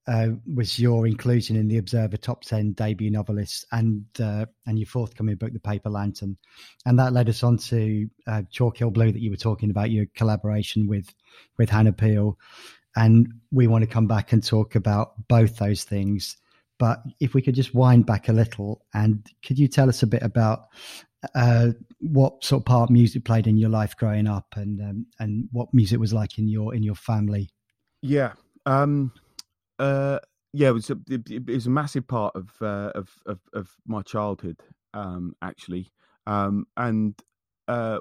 uh, 0.08 0.30
was 0.54 0.80
your 0.80 1.06
inclusion 1.06 1.58
in 1.58 1.68
the 1.68 1.78
Observer 1.78 2.18
Top 2.18 2.44
Ten 2.44 2.72
debut 2.72 3.12
novelists 3.12 3.66
and 3.72 4.06
uh, 4.22 4.46
and 4.66 4.80
your 4.80 4.88
forthcoming 4.88 5.36
book, 5.36 5.52
The 5.52 5.60
Paper 5.60 5.90
Lantern, 5.90 6.38
and 6.86 6.98
that 6.98 7.14
led 7.14 7.28
us 7.28 7.44
on 7.44 7.58
to 7.58 8.08
uh, 8.26 8.44
Chalk 8.50 8.78
Hill 8.78 8.92
Blue 8.92 9.12
that 9.12 9.22
you 9.22 9.32
were 9.32 9.38
talking 9.38 9.70
about 9.70 9.92
your 9.92 10.06
collaboration 10.16 10.88
with 10.88 11.14
with 11.58 11.70
Hannah 11.70 11.92
Peel, 11.92 12.38
and 12.96 13.28
we 13.52 13.68
want 13.68 13.84
to 13.84 13.90
come 13.90 14.08
back 14.08 14.32
and 14.32 14.44
talk 14.44 14.76
about 14.76 15.28
both 15.28 15.58
those 15.58 15.84
things. 15.84 16.38
But 16.80 17.02
if 17.20 17.34
we 17.34 17.42
could 17.42 17.56
just 17.56 17.74
wind 17.74 18.06
back 18.06 18.30
a 18.30 18.34
little, 18.34 18.86
and 18.94 19.28
could 19.46 19.60
you 19.60 19.68
tell 19.68 19.90
us 19.90 20.04
a 20.04 20.08
bit 20.08 20.24
about 20.24 20.68
uh, 21.36 21.70
what 22.00 22.44
sort 22.46 22.62
of 22.62 22.66
part 22.66 22.90
music 22.90 23.26
played 23.26 23.48
in 23.48 23.58
your 23.58 23.72
life 23.72 23.98
growing 23.98 24.28
up, 24.28 24.54
and 24.56 24.80
um, 24.80 25.06
and 25.20 25.50
what 25.52 25.74
music 25.74 26.00
was 26.00 26.14
like 26.14 26.38
in 26.38 26.48
your 26.48 26.74
in 26.74 26.82
your 26.82 26.96
family? 26.96 27.50
Yeah. 28.02 28.34
Um 28.66 29.12
uh, 29.80 30.20
yeah, 30.54 30.70
it 30.70 30.74
was 30.74 30.90
a 30.90 30.98
it, 31.10 31.30
it, 31.30 31.48
was 31.48 31.68
a 31.68 31.72
massive 31.72 32.08
part 32.08 32.36
of 32.36 32.52
uh, 32.62 32.92
of, 32.96 33.16
of, 33.26 33.40
of 33.54 33.76
my 33.86 34.02
childhood, 34.02 34.62
um, 34.94 35.36
actually, 35.42 35.92
um, 36.26 36.66
and 36.78 37.14
uh, 37.68 38.00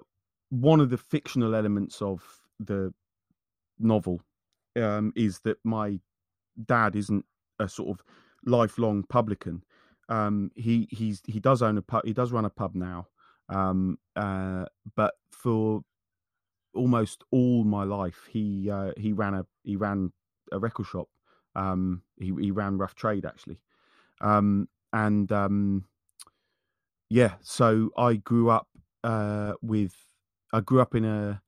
one 0.51 0.81
of 0.81 0.91
the 0.91 0.97
fictional 0.97 1.55
elements 1.55 2.01
of 2.01 2.23
the 2.61 2.93
novel 3.79 4.21
um, 4.77 5.13
is 5.17 5.41
that 5.41 5.59
my 5.65 5.99
dad 6.67 6.97
isn't 6.97 7.25
a 7.59 7.69
sort 7.69 7.91
of 7.91 8.05
lifelong 8.45 9.03
publican. 9.03 9.63
Um, 10.09 10.51
he 10.55 10.89
he's 10.91 11.21
he 11.27 11.41
does 11.41 11.63
own 11.63 11.79
a 11.79 11.83
pub. 11.83 12.05
He 12.05 12.13
does 12.13 12.33
run 12.33 12.45
a 12.45 12.51
pub 12.51 12.75
now, 12.75 13.09
Um, 13.49 13.99
uh, 14.15 14.67
but 14.95 15.15
for 15.31 15.83
almost 16.75 17.25
all 17.31 17.65
my 17.65 17.85
life, 17.85 18.29
he 18.31 18.71
uh, 18.71 18.93
he 18.97 19.13
ran 19.13 19.35
a 19.35 19.47
he 19.65 19.77
ran 19.77 20.13
a 20.53 20.59
record 20.59 20.87
shop. 20.87 21.09
Um, 21.57 22.03
he 22.19 22.33
he 22.41 22.51
ran 22.51 22.79
Rough 22.79 22.95
Trade 22.95 23.27
actually, 23.27 23.59
um, 24.21 24.69
and 24.93 25.31
um, 25.33 25.85
yeah. 27.09 27.35
So 27.41 27.91
I 27.97 28.15
grew 28.15 28.51
up 28.51 28.69
uh, 29.03 29.55
with 29.63 29.95
I 30.53 30.61
grew 30.61 30.81
up 30.81 30.95
in 30.95 31.05
a 31.05 31.43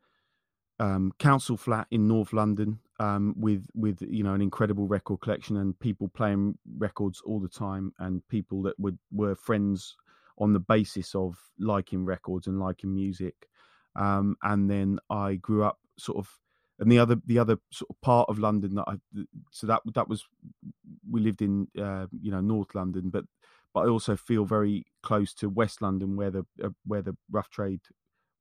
um, 0.80 1.12
council 1.18 1.56
flat 1.56 1.86
in 1.90 2.09
North 2.09 2.32
London 2.32 2.80
um, 3.00 3.34
with 3.36 3.66
with 3.74 4.02
you 4.02 4.24
know 4.24 4.34
an 4.34 4.42
incredible 4.42 4.86
record 4.86 5.20
collection 5.20 5.56
and 5.56 5.78
people 5.78 6.09
playing 6.09 6.59
records 6.78 7.20
all 7.24 7.40
the 7.40 7.48
time 7.48 7.92
and 7.98 8.26
people 8.28 8.62
that 8.62 8.78
would 8.78 8.98
were 9.12 9.34
friends 9.34 9.96
on 10.38 10.52
the 10.52 10.61
basis 10.61 11.14
of 11.14 11.36
liking 11.59 12.04
records 12.04 12.46
and 12.46 12.59
liking 12.59 12.94
music. 12.94 13.48
Um, 13.96 14.36
and 14.42 14.70
then 14.70 14.98
I 15.11 15.34
grew 15.34 15.64
up 15.64 15.78
sort 15.98 16.18
of, 16.18 16.38
and 16.78 16.90
the 16.90 16.98
other 16.98 17.16
the 17.26 17.38
other 17.38 17.58
sort 17.72 17.90
of 17.90 18.00
part 18.00 18.28
of 18.28 18.38
London 18.38 18.74
that 18.76 18.84
I 18.86 18.96
so 19.50 19.66
that 19.66 19.82
that 19.94 20.08
was 20.08 20.24
we 21.10 21.20
lived 21.20 21.42
in 21.42 21.68
uh, 21.78 22.06
you 22.20 22.30
know 22.30 22.40
North 22.40 22.74
London, 22.74 23.10
but 23.10 23.24
but 23.74 23.80
I 23.80 23.88
also 23.88 24.16
feel 24.16 24.44
very 24.44 24.84
close 25.02 25.34
to 25.34 25.48
West 25.48 25.82
London 25.82 26.16
where 26.16 26.30
the 26.30 26.46
uh, 26.62 26.70
where 26.86 27.02
the 27.02 27.16
rough 27.30 27.50
trade 27.50 27.80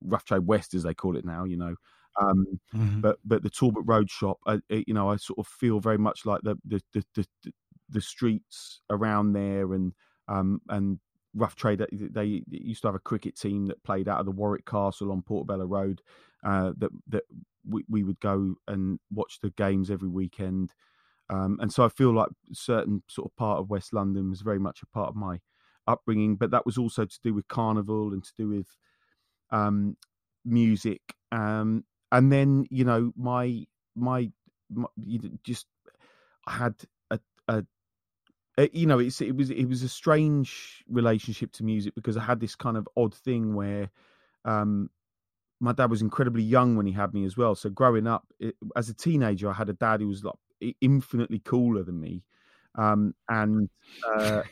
rough 0.03 0.25
trade 0.25 0.45
west 0.45 0.73
as 0.73 0.83
they 0.83 0.93
call 0.93 1.17
it 1.17 1.25
now 1.25 1.43
you 1.43 1.57
know 1.57 1.75
um, 2.21 2.45
mm-hmm. 2.73 3.01
but 3.01 3.17
but 3.25 3.41
the 3.41 3.49
talbot 3.49 3.81
road 3.87 4.11
shop 4.11 4.37
I, 4.45 4.59
you 4.69 4.93
know 4.93 5.09
i 5.09 5.15
sort 5.15 5.39
of 5.39 5.47
feel 5.47 5.79
very 5.79 5.97
much 5.97 6.23
like 6.23 6.41
the 6.43 6.55
the 6.63 6.79
the, 6.93 7.03
the, 7.15 7.51
the 7.89 8.01
streets 8.01 8.81
around 8.91 9.33
there 9.33 9.73
and 9.73 9.93
um, 10.27 10.61
and 10.69 10.99
rough 11.37 11.55
trade. 11.55 11.85
They 11.91 12.43
used 12.49 12.81
to 12.81 12.87
have 12.89 12.95
a 12.95 12.99
cricket 12.99 13.37
team 13.37 13.67
that 13.67 13.83
played 13.83 14.07
out 14.07 14.19
of 14.19 14.25
the 14.25 14.31
Warwick 14.31 14.65
Castle 14.65 15.11
on 15.11 15.21
Portobello 15.21 15.65
Road. 15.65 16.01
Uh, 16.43 16.73
that 16.77 16.91
that 17.07 17.23
we, 17.67 17.83
we 17.89 18.03
would 18.03 18.19
go 18.19 18.55
and 18.67 18.99
watch 19.11 19.39
the 19.41 19.51
games 19.51 19.91
every 19.91 20.09
weekend. 20.09 20.73
Um, 21.29 21.57
and 21.61 21.71
so 21.71 21.83
I 21.83 21.89
feel 21.89 22.13
like 22.13 22.29
certain 22.53 23.03
sort 23.07 23.29
of 23.29 23.35
part 23.35 23.59
of 23.59 23.69
West 23.69 23.93
London 23.93 24.29
was 24.29 24.41
very 24.41 24.59
much 24.59 24.81
a 24.81 24.87
part 24.87 25.09
of 25.09 25.15
my 25.15 25.39
upbringing, 25.87 26.35
but 26.35 26.51
that 26.51 26.65
was 26.65 26.77
also 26.77 27.05
to 27.05 27.19
do 27.23 27.33
with 27.33 27.47
carnival 27.47 28.13
and 28.13 28.23
to 28.23 28.31
do 28.37 28.47
with 28.49 28.67
um, 29.51 29.97
music. 30.45 31.01
Um, 31.31 31.83
and 32.11 32.31
then 32.31 32.65
you 32.69 32.85
know 32.85 33.11
my 33.17 33.65
my, 33.95 34.31
my 34.69 34.87
just 35.43 35.67
I 36.45 36.53
had 36.53 36.75
a, 37.11 37.19
a 37.49 37.65
uh, 38.57 38.67
you 38.73 38.87
know, 38.87 38.99
it's 38.99 39.21
it 39.21 39.35
was 39.35 39.51
it 39.51 39.65
was 39.65 39.83
a 39.83 39.89
strange 39.89 40.83
relationship 40.89 41.51
to 41.53 41.63
music 41.63 41.93
because 41.95 42.17
I 42.17 42.23
had 42.23 42.39
this 42.39 42.55
kind 42.55 42.75
of 42.75 42.87
odd 42.97 43.13
thing 43.13 43.53
where 43.53 43.91
um, 44.45 44.89
my 45.59 45.73
dad 45.73 45.89
was 45.89 46.01
incredibly 46.01 46.43
young 46.43 46.75
when 46.75 46.85
he 46.85 46.91
had 46.91 47.13
me 47.13 47.25
as 47.25 47.37
well. 47.37 47.55
So 47.55 47.69
growing 47.69 48.07
up 48.07 48.25
it, 48.39 48.55
as 48.75 48.89
a 48.89 48.93
teenager, 48.93 49.49
I 49.49 49.53
had 49.53 49.69
a 49.69 49.73
dad 49.73 50.01
who 50.01 50.07
was 50.07 50.23
like 50.23 50.35
infinitely 50.81 51.39
cooler 51.39 51.83
than 51.83 51.99
me, 51.99 52.23
um, 52.75 53.13
and, 53.29 53.69
uh, 54.15 54.43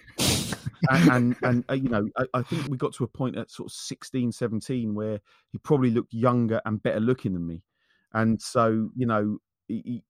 and, 0.89 1.09
and 1.11 1.35
and 1.43 1.65
uh, 1.69 1.73
you 1.73 1.89
know, 1.89 2.07
I, 2.17 2.25
I, 2.35 2.41
think 2.41 2.67
we 2.67 2.77
got 2.77 2.93
to 2.95 3.03
a 3.03 3.07
point 3.07 3.37
at 3.37 3.51
sort 3.51 3.67
of 3.67 3.73
16, 3.73 4.31
17 4.31 4.95
where 4.95 5.19
he 5.51 5.57
probably 5.59 5.91
looked 5.91 6.13
younger 6.13 6.61
and 6.65 6.81
better 6.81 6.99
looking 6.99 7.33
than 7.33 7.45
me, 7.45 7.63
and 8.13 8.41
so 8.41 8.89
you 8.95 9.05
know. 9.05 9.37
He, 9.67 10.03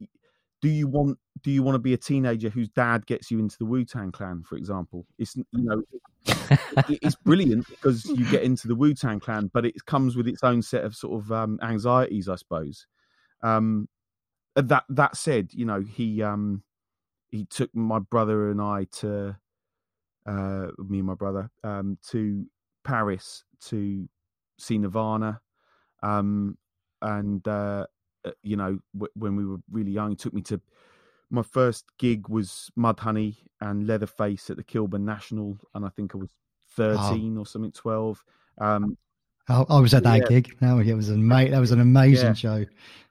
do 0.65 0.71
you 0.71 0.87
want 0.87 1.19
do 1.43 1.51
you 1.51 1.61
want 1.61 1.75
to 1.75 1.79
be 1.79 1.93
a 1.93 1.97
teenager 1.97 2.49
whose 2.49 2.69
dad 2.69 3.05
gets 3.05 3.29
you 3.29 3.37
into 3.37 3.55
the 3.59 3.65
Wu 3.65 3.85
Tang 3.85 4.11
Clan, 4.11 4.41
for 4.41 4.55
example? 4.55 5.05
It's 5.19 5.35
you 5.35 5.45
know, 5.51 5.83
it, 6.25 6.99
it's 7.03 7.13
brilliant 7.13 7.67
because 7.67 8.03
you 8.05 8.27
get 8.31 8.41
into 8.41 8.67
the 8.67 8.73
Wu 8.73 8.95
Tang 8.95 9.19
Clan, 9.19 9.51
but 9.53 9.63
it 9.63 9.85
comes 9.85 10.15
with 10.15 10.27
its 10.27 10.43
own 10.43 10.63
set 10.63 10.83
of 10.83 10.95
sort 10.95 11.21
of 11.21 11.31
um, 11.31 11.59
anxieties, 11.61 12.27
I 12.27 12.35
suppose. 12.37 12.87
Um, 13.43 13.87
that 14.55 14.85
that 14.89 15.15
said, 15.15 15.49
you 15.53 15.65
know, 15.65 15.81
he 15.83 16.23
um, 16.23 16.63
he 17.29 17.45
took 17.45 17.69
my 17.75 17.99
brother 17.99 18.49
and 18.49 18.59
I 18.59 18.87
to 19.01 19.37
uh, 20.25 20.67
me 20.79 20.97
and 20.97 21.05
my 21.05 21.13
brother 21.13 21.51
um, 21.63 21.99
to 22.09 22.43
Paris 22.83 23.43
to 23.65 24.09
see 24.57 24.79
Nirvana, 24.79 25.41
um, 26.01 26.57
and 27.03 27.47
uh, 27.47 27.51
uh, 27.51 27.85
you 28.43 28.55
know, 28.55 28.79
w- 28.93 29.11
when 29.15 29.35
we 29.35 29.45
were 29.45 29.57
really 29.71 29.91
young. 29.91 30.11
He 30.11 30.15
took 30.15 30.33
me 30.33 30.41
to 30.43 30.59
my 31.29 31.41
first 31.41 31.85
gig 31.97 32.27
was 32.29 32.71
Mudhoney 32.77 33.37
and 33.61 33.87
Leatherface 33.87 34.49
at 34.49 34.57
the 34.57 34.63
Kilburn 34.63 35.05
National, 35.05 35.57
and 35.73 35.85
I 35.85 35.89
think 35.89 36.15
I 36.15 36.17
was 36.17 36.31
thirteen 36.75 37.37
oh. 37.37 37.41
or 37.41 37.45
something, 37.45 37.71
twelve. 37.71 38.23
Um, 38.59 38.97
I, 39.47 39.63
I 39.69 39.79
was 39.79 39.93
at 39.93 40.03
that 40.03 40.21
yeah. 40.21 40.27
gig. 40.27 40.57
Now 40.61 40.79
it 40.79 40.93
was 40.93 41.09
an 41.09 41.25
mate. 41.27 41.51
That 41.51 41.59
was 41.59 41.71
an 41.71 41.81
amazing 41.81 42.27
yeah. 42.27 42.33
show. 42.33 42.65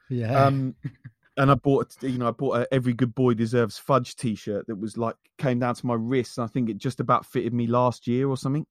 Yeah. 0.08 0.44
Um, 0.44 0.74
and 1.36 1.50
I 1.50 1.54
bought, 1.54 1.94
you 2.02 2.18
know, 2.18 2.28
I 2.28 2.32
bought 2.32 2.58
a 2.58 2.74
"Every 2.74 2.92
Good 2.92 3.14
Boy 3.14 3.34
Deserves 3.34 3.78
Fudge" 3.78 4.16
T-shirt 4.16 4.66
that 4.66 4.76
was 4.76 4.96
like 4.96 5.16
came 5.38 5.58
down 5.58 5.74
to 5.74 5.86
my 5.86 5.94
wrist, 5.94 6.38
and 6.38 6.44
I 6.44 6.48
think 6.48 6.70
it 6.70 6.78
just 6.78 7.00
about 7.00 7.26
fitted 7.26 7.52
me 7.52 7.66
last 7.66 8.06
year 8.06 8.28
or 8.28 8.36
something. 8.36 8.66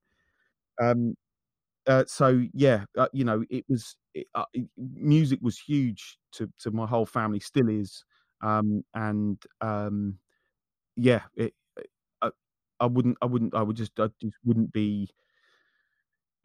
Um, 0.81 1.15
uh, 1.87 2.05
so 2.07 2.43
yeah, 2.53 2.85
uh, 2.97 3.07
you 3.13 3.25
know, 3.25 3.43
it 3.49 3.65
was 3.67 3.95
it, 4.13 4.27
uh, 4.35 4.45
music 4.77 5.39
was 5.41 5.57
huge 5.59 6.17
to 6.33 6.49
to 6.61 6.71
my 6.71 6.85
whole 6.87 7.05
family, 7.05 7.39
still 7.39 7.69
is, 7.69 8.03
um, 8.41 8.83
and 8.95 9.41
um, 9.61 10.17
yeah, 10.97 11.21
it, 11.35 11.53
I, 12.21 12.31
I 12.79 12.87
wouldn't, 12.87 13.17
I 13.21 13.25
wouldn't, 13.27 13.55
I 13.55 13.63
would 13.63 13.77
just, 13.77 13.99
I 13.99 14.09
just 14.21 14.37
wouldn't 14.45 14.73
be 14.73 15.09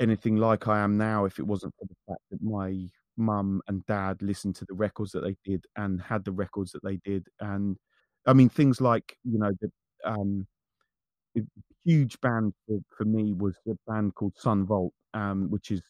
anything 0.01 0.37
like 0.37 0.69
I 0.69 0.81
am 0.81 0.97
now 0.97 1.25
if 1.25 1.39
it 1.39 1.47
wasn't 1.47 1.75
for 1.79 1.87
the 1.87 1.95
fact 2.07 2.21
that 2.31 2.43
my 2.43 2.89
mum 3.17 3.61
and 3.67 3.85
dad 3.87 4.23
listened 4.23 4.55
to 4.57 4.65
the 4.65 4.75
records 4.75 5.13
that 5.13 5.23
they 5.25 5.37
did 5.45 5.65
and 5.77 6.01
had 6.01 6.25
the 6.25 6.33
records 6.33 6.73
that 6.73 6.83
they 6.85 6.97
did, 7.05 7.27
and 7.41 7.77
I 8.27 8.33
mean 8.33 8.49
things 8.49 8.81
like 8.81 9.17
you 9.25 9.39
know 9.39 9.51
the 9.61 9.71
um, 10.05 10.47
huge 11.85 12.21
band 12.21 12.53
for, 12.67 12.79
for 12.97 13.05
me 13.05 13.33
was 13.33 13.57
a 13.69 13.73
band 13.91 14.15
called 14.15 14.35
Son 14.37 14.67
Volt, 14.67 14.93
um, 15.15 15.51
which 15.51 15.71
is 15.71 15.83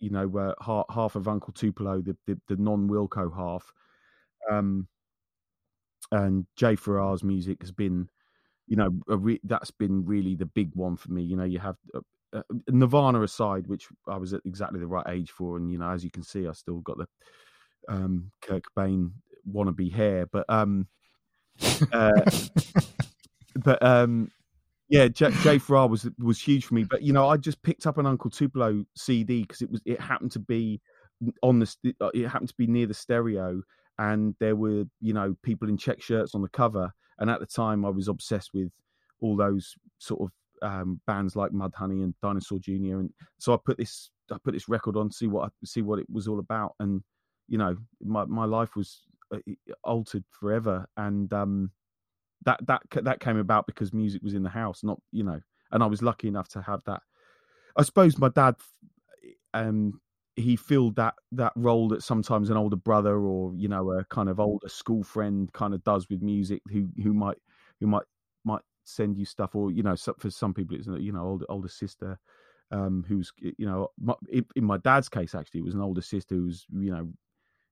you 0.00 0.10
know 0.10 0.30
uh, 0.38 0.54
half, 0.64 0.86
half 0.92 1.16
of 1.16 1.28
Uncle 1.28 1.52
Tupelo, 1.52 2.00
the 2.00 2.16
the, 2.26 2.38
the 2.48 2.56
non 2.56 2.88
Wilco 2.88 3.34
half, 3.34 3.72
um, 4.50 4.88
and 6.12 6.46
Jay 6.56 6.76
Farrar's 6.76 7.24
music 7.24 7.60
has 7.60 7.72
been, 7.72 8.08
you 8.66 8.76
know, 8.76 8.90
re- 9.06 9.40
that's 9.44 9.70
been 9.70 10.04
really 10.04 10.34
the 10.34 10.46
big 10.46 10.70
one 10.74 10.96
for 10.96 11.10
me. 11.12 11.22
You 11.22 11.36
know, 11.36 11.44
you 11.44 11.58
have 11.58 11.76
uh, 11.94 12.00
uh, 12.32 12.42
Nirvana 12.68 13.22
aside, 13.22 13.66
which 13.66 13.88
I 14.08 14.16
was 14.16 14.32
at 14.32 14.42
exactly 14.44 14.80
the 14.80 14.86
right 14.86 15.06
age 15.08 15.30
for, 15.30 15.56
and 15.56 15.70
you 15.70 15.78
know, 15.78 15.90
as 15.90 16.04
you 16.04 16.10
can 16.10 16.22
see, 16.22 16.46
I 16.46 16.52
still 16.52 16.80
got 16.80 16.98
the 16.98 17.06
um, 17.88 18.30
Kurt 18.42 18.64
Cobain 18.76 19.12
wannabe 19.50 19.92
hair, 19.92 20.26
but 20.26 20.44
um, 20.48 20.88
uh, 21.92 22.20
but 23.56 23.82
um, 23.82 24.30
yeah, 24.88 25.08
J- 25.08 25.30
Jay 25.42 25.58
Farrar 25.58 25.88
was 25.88 26.08
was 26.18 26.40
huge 26.40 26.66
for 26.66 26.74
me. 26.74 26.84
But 26.84 27.02
you 27.02 27.12
know, 27.12 27.28
I 27.28 27.36
just 27.36 27.62
picked 27.62 27.86
up 27.86 27.98
an 27.98 28.06
Uncle 28.06 28.30
Tupelo 28.30 28.84
CD 28.96 29.42
because 29.42 29.62
it 29.62 29.70
was 29.70 29.80
it 29.84 30.00
happened 30.00 30.32
to 30.32 30.38
be 30.38 30.80
on 31.42 31.58
the 31.58 31.94
uh, 32.00 32.10
it 32.14 32.28
happened 32.28 32.48
to 32.48 32.54
be 32.56 32.66
near 32.66 32.86
the 32.86 32.94
stereo, 32.94 33.62
and 33.98 34.34
there 34.40 34.56
were 34.56 34.84
you 35.00 35.14
know 35.14 35.34
people 35.42 35.68
in 35.68 35.76
check 35.76 36.02
shirts 36.02 36.34
on 36.34 36.42
the 36.42 36.48
cover. 36.48 36.92
And 37.18 37.30
at 37.30 37.38
the 37.38 37.46
time, 37.46 37.84
I 37.84 37.90
was 37.90 38.08
obsessed 38.08 38.50
with 38.52 38.72
all 39.20 39.36
those 39.36 39.74
sort 39.98 40.22
of 40.22 40.68
um, 40.68 41.00
bands 41.06 41.36
like 41.36 41.52
Mudhoney 41.52 42.02
and 42.02 42.14
Dinosaur 42.20 42.58
Jr. 42.58 42.98
And 42.98 43.10
so 43.38 43.54
I 43.54 43.58
put 43.64 43.78
this 43.78 44.10
I 44.32 44.36
put 44.42 44.54
this 44.54 44.68
record 44.68 44.96
on 44.96 45.10
to 45.10 45.14
see 45.14 45.26
what 45.26 45.46
I, 45.46 45.48
see 45.64 45.82
what 45.82 45.98
it 45.98 46.06
was 46.10 46.26
all 46.26 46.40
about. 46.40 46.74
And 46.80 47.02
you 47.48 47.58
know, 47.58 47.76
my 48.02 48.24
my 48.24 48.44
life 48.44 48.74
was 48.74 49.02
uh, 49.32 49.38
altered 49.84 50.24
forever. 50.30 50.86
And 50.96 51.32
um, 51.32 51.70
that 52.44 52.66
that 52.66 52.82
that 53.04 53.20
came 53.20 53.36
about 53.36 53.66
because 53.66 53.92
music 53.92 54.22
was 54.22 54.34
in 54.34 54.42
the 54.42 54.50
house, 54.50 54.82
not 54.82 55.00
you 55.12 55.24
know. 55.24 55.40
And 55.70 55.82
I 55.82 55.86
was 55.86 56.02
lucky 56.02 56.28
enough 56.28 56.48
to 56.50 56.62
have 56.62 56.82
that. 56.84 57.02
I 57.76 57.82
suppose 57.82 58.18
my 58.18 58.28
dad, 58.28 58.54
um, 59.52 60.00
he 60.36 60.56
filled 60.56 60.96
that 60.96 61.14
that 61.32 61.52
role 61.56 61.88
that 61.88 62.02
sometimes 62.02 62.50
an 62.50 62.56
older 62.56 62.76
brother 62.76 63.16
or 63.18 63.52
you 63.56 63.68
know 63.68 63.90
a 63.92 64.04
kind 64.04 64.28
of 64.28 64.40
older 64.40 64.68
school 64.68 65.02
friend 65.02 65.52
kind 65.52 65.74
of 65.74 65.82
does 65.84 66.08
with 66.08 66.22
music, 66.22 66.62
who 66.70 66.88
who 67.02 67.12
might 67.12 67.38
who 67.80 67.86
might 67.86 68.04
might 68.44 68.62
send 68.84 69.16
you 69.16 69.24
stuff, 69.24 69.54
or 69.54 69.70
you 69.70 69.82
know, 69.82 69.96
for 70.18 70.30
some 70.30 70.54
people 70.54 70.76
it's 70.76 70.86
you 70.86 71.12
know 71.12 71.22
older 71.24 71.46
older 71.48 71.68
sister. 71.68 72.18
Um, 72.70 73.04
who's 73.06 73.30
you 73.40 73.66
know 73.66 73.88
in 74.32 74.64
my 74.64 74.78
dad's 74.78 75.08
case 75.08 75.34
actually 75.34 75.60
it 75.60 75.64
was 75.64 75.74
an 75.74 75.82
older 75.82 76.00
sister 76.00 76.34
who 76.34 76.46
was 76.46 76.66
you 76.72 76.90
know 76.90 77.08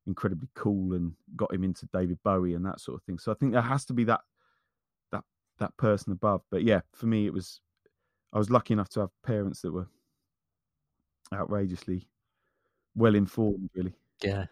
incredibly 0.07 0.49
cool 0.55 0.95
and 0.95 1.13
got 1.37 1.53
him 1.53 1.65
into 1.65 1.89
David 1.93 2.19
Bowie 2.25 2.55
and 2.55 2.65
that 2.67 2.81
sort 2.81 2.97
of 2.97 3.05
thing. 3.05 3.19
So 3.19 3.33
I 3.33 3.35
think 3.35 3.53
there 3.53 3.63
has 3.63 3.85
to 3.87 3.93
be 3.93 4.05
that 4.05 4.21
that 5.59 5.77
person 5.77 6.13
above. 6.13 6.43
But 6.51 6.65
yeah, 6.65 6.81
for 6.95 7.07
me, 7.07 7.27
it 7.27 7.33
was 7.33 7.61
I 8.33 8.39
was 8.39 8.51
lucky 8.51 8.75
enough 8.75 8.89
to 8.91 9.01
have 9.01 9.11
parents 9.25 9.61
that 9.63 9.73
were 9.73 9.89
outrageously 11.33 12.09
well 12.95 13.15
informed. 13.15 13.71
Really, 13.75 13.95
yeah. 14.23 14.47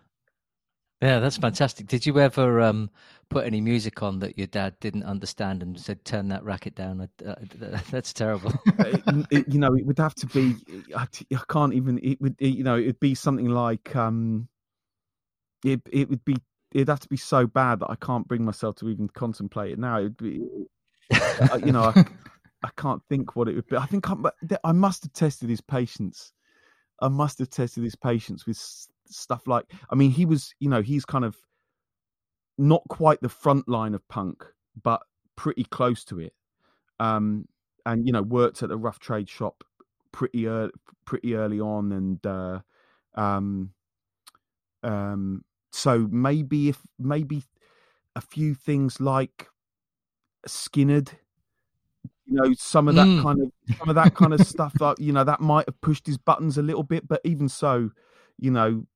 Yeah, 1.03 1.19
that's 1.19 1.39
fantastic. 1.39 1.87
Did 1.87 2.05
you 2.05 2.21
ever 2.21 2.61
um, 2.61 2.91
put 3.31 3.47
any 3.47 3.63
music 3.63 4.03
on 4.03 4.19
that 4.19 4.37
your 4.37 4.49
dad 4.49 4.79
didn't 4.81 5.05
understand 5.05 5.63
and 5.63 5.81
said, 5.81 6.05
"Turn 6.05 6.29
that 6.29 6.45
racket 6.45 6.75
down"? 6.75 7.09
Uh, 7.25 7.35
that's 7.91 8.13
terrible. 8.13 8.53
it, 8.81 9.27
it, 9.31 9.49
you 9.49 9.59
know, 9.59 9.75
it 9.75 9.87
would 9.87 9.99
have 9.99 10.15
to 10.17 10.27
be. 10.27 10.57
I, 10.95 11.07
I 11.35 11.41
can't 11.49 11.73
even. 11.73 11.99
It 12.03 12.21
would. 12.21 12.37
It, 12.39 12.49
you 12.49 12.65
know, 12.65 12.77
it'd 12.77 13.01
be 13.01 13.15
something 13.15 13.49
like. 13.49 13.97
Um, 13.97 14.49
it 15.65 15.81
it 15.91 16.11
would 16.11 16.25
be. 16.27 16.37
It'd 16.73 16.89
have 16.89 17.01
to 17.01 17.09
be 17.09 17.17
so 17.17 17.47
bad 17.47 17.81
that 17.81 17.91
I 17.91 17.97
can't 17.97 18.29
bring 18.29 18.45
myself 18.45 18.77
to 18.77 18.91
even 18.91 19.09
contemplate 19.09 19.73
it 19.73 19.79
now. 19.79 20.01
It'd 20.01 20.19
be. 20.19 20.43
You 21.65 21.73
know, 21.73 21.93
I, 21.95 22.05
I 22.63 22.71
can't 22.77 23.03
think 23.09 23.37
what 23.37 23.49
it 23.49 23.55
would 23.55 23.67
be. 23.67 23.77
I 23.77 23.87
think 23.87 24.11
I, 24.11 24.15
I 24.65 24.73
must 24.73 25.05
have 25.05 25.13
tested 25.13 25.49
his 25.49 25.61
patience. 25.61 26.33
I 27.01 27.09
must 27.09 27.39
have 27.39 27.51
tested 27.51 27.83
his 27.85 27.97
patience 27.97 28.47
with 28.47 28.59
stuff 29.11 29.47
like 29.47 29.73
I 29.91 29.95
mean 29.95 30.11
he 30.11 30.25
was 30.25 30.55
you 30.61 30.69
know 30.69 30.83
he's 30.83 31.05
kind 31.05 31.25
of 31.25 31.37
not 32.59 32.83
quite 32.89 33.21
the 33.21 33.29
front 33.29 33.69
line 33.69 33.95
of 33.95 34.07
punk 34.09 34.45
but 34.81 35.03
pretty 35.37 35.65
close 35.65 36.05
to 36.05 36.21
it 36.21 36.33
um 37.01 37.47
and 37.87 38.07
you 38.07 38.13
know 38.13 38.23
worked 38.23 38.63
at 38.63 38.69
the 38.69 38.77
rough 38.77 38.99
trade 38.99 39.29
shop 39.29 39.65
pretty 40.13 40.47
early 40.47 40.73
pretty 41.05 41.35
early 41.35 41.61
on 41.61 41.93
and 41.93 42.27
uh 42.27 42.61
um 43.15 43.71
um 44.83 45.43
so 45.73 46.07
maybe 46.11 46.69
if 46.69 46.81
maybe 46.99 47.43
a 48.15 48.21
few 48.21 48.55
things 48.55 49.01
like 49.01 49.49
Skynyrd 50.47 51.11
you 52.27 52.37
know 52.37 52.53
some 52.57 52.87
of 52.89 52.95
that 52.95 53.07
mm. 53.07 53.23
kind 53.23 53.41
of 53.43 53.77
some 53.77 53.89
of 53.89 53.95
that 53.97 54.15
kind 54.15 54.33
of 54.33 54.41
stuff 54.47 54.73
that 54.75 55.01
you 55.01 55.13
know 55.13 55.25
that 55.25 55.41
might 55.41 55.67
have 55.67 55.81
pushed 55.81 56.07
his 56.07 56.17
buttons 56.17 56.57
a 56.59 56.63
little 56.63 56.85
bit 56.85 57.07
but 57.09 57.21
even 57.25 57.49
so 57.49 57.91
you 58.39 58.51
know 58.51 58.87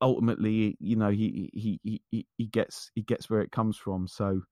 ultimately, 0.00 0.76
you 0.80 0.96
know, 0.96 1.10
he 1.10 1.50
he 1.52 1.80
he 1.82 2.26
he 2.36 2.46
gets 2.46 2.90
he 2.94 3.02
gets 3.02 3.28
where 3.28 3.40
it 3.40 3.52
comes 3.52 3.76
from. 3.76 4.08
So, 4.08 4.42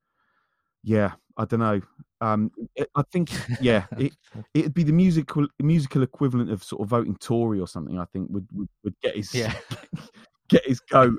yeah, 0.82 1.12
I 1.36 1.44
don't 1.44 1.60
know. 1.60 1.80
Um, 2.20 2.50
I 2.94 3.02
think 3.12 3.30
yeah, 3.60 3.86
it 3.98 4.12
it'd 4.54 4.74
be 4.74 4.82
the 4.82 4.92
musical 4.92 5.46
musical 5.60 6.02
equivalent 6.02 6.50
of 6.50 6.62
sort 6.62 6.82
of 6.82 6.88
voting 6.88 7.16
Tory 7.16 7.60
or 7.60 7.68
something. 7.68 7.98
I 7.98 8.04
think 8.06 8.28
would 8.30 8.46
would, 8.52 8.68
would 8.84 9.00
get 9.02 9.16
his 9.16 9.34
yeah. 9.34 9.54
get 10.48 10.66
his 10.66 10.80
go. 10.80 11.16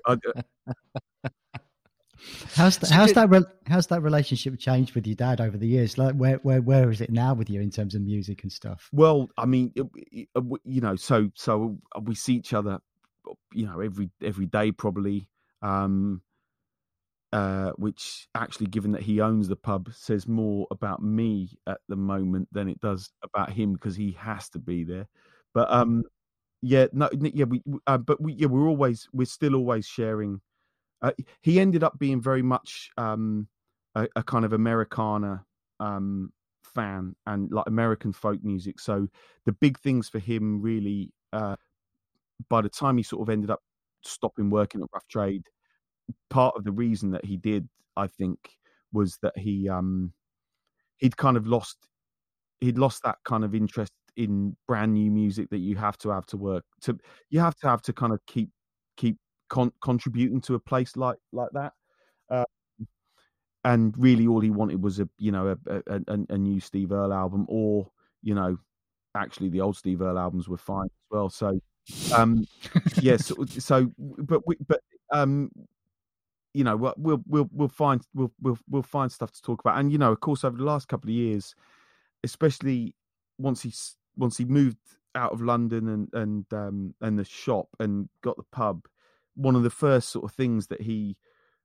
How's 2.56 2.78
the, 2.78 2.94
how's 2.94 3.14
that 3.14 3.30
re- 3.30 3.46
how's 3.68 3.88
that 3.88 4.02
relationship 4.02 4.58
changed 4.60 4.96
with 4.96 5.08
your 5.08 5.16
dad 5.16 5.42
over 5.42 5.58
the 5.58 5.68
years? 5.68 5.98
Like 5.98 6.16
where 6.16 6.38
where 6.38 6.62
where 6.62 6.92
is 6.92 7.02
it 7.02 7.12
now 7.12 7.34
with 7.34 7.50
you 7.50 7.62
in 7.62 7.72
terms 7.72 7.96
of 7.96 8.02
music 8.02 8.44
and 8.44 8.52
stuff? 8.52 8.90
Well, 8.92 9.30
I 9.38 9.46
mean, 9.46 9.74
you 10.12 10.82
know, 10.82 10.96
so 10.96 11.30
so 11.36 11.78
we 12.02 12.16
see 12.16 12.36
each 12.36 12.54
other 12.54 12.80
you 13.52 13.66
know 13.66 13.82
every 13.82 14.10
every 14.22 14.46
day 14.46 14.72
probably 14.72 15.28
um 15.62 16.22
uh, 17.34 17.72
which 17.76 18.28
actually, 18.36 18.68
given 18.68 18.94
that 18.94 19.02
he 19.02 19.20
owns 19.20 19.48
the 19.48 19.56
pub, 19.56 19.90
says 19.94 20.28
more 20.28 20.66
about 20.72 21.04
me 21.04 21.50
at 21.68 21.80
the 21.90 21.96
moment 21.96 22.48
than 22.52 22.70
it 22.70 22.80
does 22.80 23.12
about 23.22 23.52
him 23.52 23.74
because 23.74 23.96
he 23.96 24.14
has 24.14 24.50
to 24.50 24.60
be 24.60 24.84
there. 24.84 25.08
But 25.54 25.70
um, 25.72 26.04
yeah, 26.62 26.88
no, 26.94 27.10
yeah, 27.14 27.46
we, 27.46 27.62
uh, 27.86 27.98
but 27.98 28.22
we, 28.22 28.34
yeah, 28.34 28.48
we're 28.48 28.68
always, 28.68 29.10
we're 29.12 29.26
still 29.26 29.56
always 29.56 29.86
sharing. 29.86 30.40
Uh, 31.02 31.12
he 31.42 31.60
ended 31.60 31.84
up 31.84 31.98
being 32.00 32.22
very 32.22 32.42
much 32.42 32.90
um, 32.98 33.48
a, 33.96 34.08
a 34.16 34.24
kind 34.24 34.46
of 34.46 34.54
Americana 34.54 35.44
um, 35.80 36.32
fan 36.64 37.16
and 37.26 37.52
like 37.52 37.66
American 37.68 38.12
folk 38.14 38.44
music. 38.44 38.80
So 38.80 39.08
the 39.46 39.52
big 39.54 39.80
things 39.80 40.10
for 40.10 40.20
him 40.20 40.62
really 40.62 41.12
uh, 41.34 41.56
by 42.50 42.62
the 42.62 42.70
time 42.70 42.98
he 42.98 43.04
sort 43.04 43.22
of 43.28 43.32
ended 43.32 43.50
up 43.50 43.62
stopping 44.04 44.50
working 44.50 44.82
at 44.82 44.90
Rough 44.94 45.08
Trade, 45.08 45.44
part 46.30 46.56
of 46.56 46.64
the 46.64 46.72
reason 46.72 47.12
that 47.12 47.26
he 47.26 47.38
did, 47.38 47.68
I 47.96 48.08
think, 48.08 48.38
was 48.94 49.18
that 49.22 49.38
he 49.38 49.70
um 49.70 50.14
he'd 50.98 51.18
kind 51.18 51.38
of 51.38 51.48
lost 51.48 51.78
he'd 52.62 52.78
lost 52.78 53.04
that 53.04 53.18
kind 53.26 53.44
of 53.44 53.56
interest 53.56 53.94
in 54.18 54.56
brand 54.68 54.94
new 54.94 55.12
music 55.12 55.50
that 55.52 55.60
you 55.60 55.76
have 55.76 55.98
to 56.00 56.10
have 56.10 56.26
to 56.28 56.38
work 56.38 56.66
to 56.82 56.98
you 57.30 57.40
have 57.40 57.56
to 57.58 57.68
have 57.68 57.82
to 57.84 57.94
kind 57.94 58.14
of 58.14 58.20
keep 58.28 58.50
keep 58.57 58.57
con- 59.50 59.74
contributing 59.82 60.42
to 60.42 60.56
a 60.56 60.60
place 60.60 60.96
like 60.96 61.18
like 61.32 61.50
that 61.54 61.74
uh, 62.30 62.46
and 63.64 63.94
really 63.98 64.28
all 64.28 64.40
he 64.40 64.50
wanted 64.50 64.82
was 64.82 65.00
a 65.00 65.10
you 65.18 65.32
know 65.32 65.56
a, 65.68 65.82
a, 65.88 66.02
a, 66.30 66.38
new 66.38 66.60
steve 66.60 66.92
earle 66.92 67.14
album 67.14 67.46
or 67.50 67.90
you 68.22 68.36
know 68.36 68.58
actually 69.16 69.50
the 69.50 69.62
old 69.62 69.76
steve 69.76 70.02
earle 70.02 70.20
albums 70.20 70.48
were 70.48 70.58
fine 70.58 70.86
as 70.86 71.08
well 71.10 71.30
so 71.30 71.60
um, 72.16 72.46
yes. 73.02 73.28
so, 73.28 73.46
so, 73.48 73.92
but 73.98 74.46
we, 74.46 74.56
but 74.68 74.82
um, 75.12 75.52
you 76.54 76.64
know, 76.64 76.76
we'll 76.76 77.24
we'll 77.28 77.50
we'll 77.52 77.68
find 77.68 78.02
we'll 78.14 78.32
we'll 78.42 78.58
we'll 78.70 78.84
find 78.84 79.12
stuff 79.12 79.32
to 79.32 79.42
talk 79.42 79.62
about, 79.62 79.78
and 79.78 79.92
you 79.92 79.98
know, 79.98 80.12
of 80.12 80.20
course, 80.20 80.44
over 80.44 80.58
the 80.58 80.64
last 80.64 80.88
couple 80.88 81.10
of 81.10 81.16
years, 81.16 81.56
especially 82.24 82.96
once 83.38 83.62
he 83.62 83.74
once 84.18 84.38
he 84.38 84.46
moved 84.46 84.78
out 85.16 85.32
of 85.32 85.42
London 85.42 85.88
and 85.90 86.10
and 86.14 86.46
um 86.54 86.94
and 87.02 87.18
the 87.18 87.26
shop 87.26 87.70
and 87.80 88.10
got 88.22 88.38
the 88.38 88.44
pub, 88.52 88.86
one 89.38 89.56
of 89.56 89.64
the 89.64 89.70
first 89.70 90.10
sort 90.10 90.26
of 90.26 90.36
things 90.36 90.68
that 90.68 90.82
he 90.82 91.16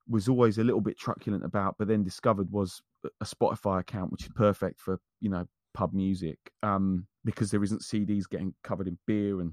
was 0.09 0.29
always 0.29 0.59
a 0.59 0.65
little 0.65 0.81
bit 0.81 0.99
truculent 0.99 1.45
about, 1.45 1.77
but 1.79 1.89
then 1.89 2.05
discovered 2.05 2.51
was 2.53 2.83
a 3.21 3.25
Spotify 3.25 3.81
account, 3.81 4.13
which 4.13 4.25
is 4.25 4.31
perfect 4.35 4.81
for 4.81 5.01
you 5.21 5.31
know 5.31 5.47
pub 5.75 5.93
music, 5.93 6.39
um, 6.63 7.07
because 7.25 7.51
there 7.51 7.65
isn't 7.65 7.83
CDs 7.83 8.29
getting 8.29 8.55
covered 8.63 8.87
in 8.87 8.99
beer 9.07 9.41
and 9.41 9.53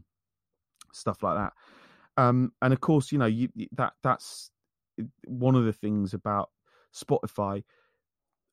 stuff 0.94 1.24
like 1.24 1.38
that. 1.38 1.54
Um, 2.18 2.52
and 2.62 2.74
of 2.74 2.82
course, 2.82 3.12
you 3.12 3.18
know, 3.18 3.26
you, 3.26 3.50
that 3.72 3.94
that's 4.04 4.52
one 5.26 5.56
of 5.56 5.66
the 5.66 5.74
things 5.74 6.14
about 6.14 6.50
Spotify 6.94 7.64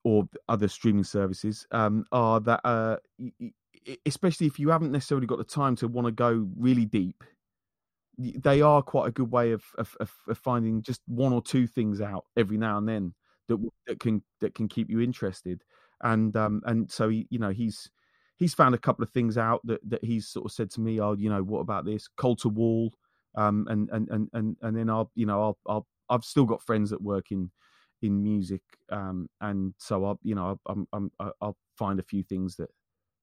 or 0.05 0.29
other 0.49 0.69
streaming 0.69 1.03
services 1.03 1.67
um, 1.73 2.05
are 2.12 2.39
that, 2.41 2.61
uh, 2.64 2.97
especially 4.05 4.47
if 4.47 4.59
you 4.59 4.69
haven't 4.69 4.93
necessarily 4.93 5.27
got 5.27 5.39
the 5.39 5.45
time 5.45 5.75
to 5.77 5.89
want 5.89 6.07
to 6.07 6.12
go 6.12 6.47
really 6.57 6.85
deep, 6.85 7.25
they 8.19 8.62
are 8.62 8.83
quite 8.83 9.09
a 9.09 9.12
good 9.12 9.31
way 9.31 9.53
of, 9.53 9.62
of, 9.79 9.97
of 10.01 10.39
finding 10.39 10.83
just 10.83 11.03
one 11.07 11.33
or 11.33 11.43
two 11.43 11.67
things 11.67 12.01
out 12.01 12.25
every 12.37 12.57
now 12.57 12.79
and 12.79 12.89
then 12.89 13.14
that 13.49 13.59
that 13.87 14.01
can 14.01 14.23
that 14.41 14.55
can 14.55 14.69
keep 14.69 14.91
you 14.91 15.01
interested. 15.01 15.62
And 16.03 16.37
um, 16.37 16.62
and 16.64 16.91
so 16.91 17.09
he, 17.09 17.27
you 17.31 17.39
know 17.39 17.51
he's 17.51 17.91
he's 18.37 18.55
found 18.55 18.75
a 18.75 18.79
couple 18.79 19.03
of 19.03 19.11
things 19.11 19.39
out 19.39 19.61
that, 19.64 19.81
that 19.89 20.05
he's 20.05 20.29
sort 20.29 20.45
of 20.45 20.53
said 20.53 20.71
to 20.71 20.81
me, 20.81 21.01
oh, 21.01 21.14
you 21.14 21.31
know, 21.31 21.43
what 21.43 21.61
about 21.61 21.85
this? 21.85 22.09
Colter 22.17 22.49
Wall. 22.49 22.93
Um, 23.35 23.67
and, 23.69 23.89
and, 23.91 24.09
and, 24.11 24.29
and, 24.33 24.57
and 24.62 24.77
then 24.77 24.89
I'll, 24.89 25.11
you 25.14 25.27
know, 25.27 25.43
I'll, 25.43 25.59
I'll, 25.67 25.87
I've 26.09 26.25
still 26.25 26.45
got 26.45 26.62
friends 26.62 26.91
that 26.91 27.03
work 27.03 27.33
in, 27.33 27.51
in 28.03 28.23
music. 28.23 28.62
Um, 28.91 29.29
and 29.41 29.75
so 29.79 30.05
I'll, 30.05 30.19
you 30.23 30.35
know, 30.35 30.59
I'm, 30.67 30.87
I'm, 30.93 31.11
I'll 31.19 31.57
find 31.77 31.99
a 31.99 32.05
few 32.05 32.23
things 32.23 32.57
that, 32.57 32.71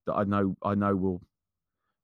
that 0.05 0.13
I 0.13 0.23
know, 0.23 0.55
I 0.63 0.75
know 0.75 0.95
will, 0.95 1.21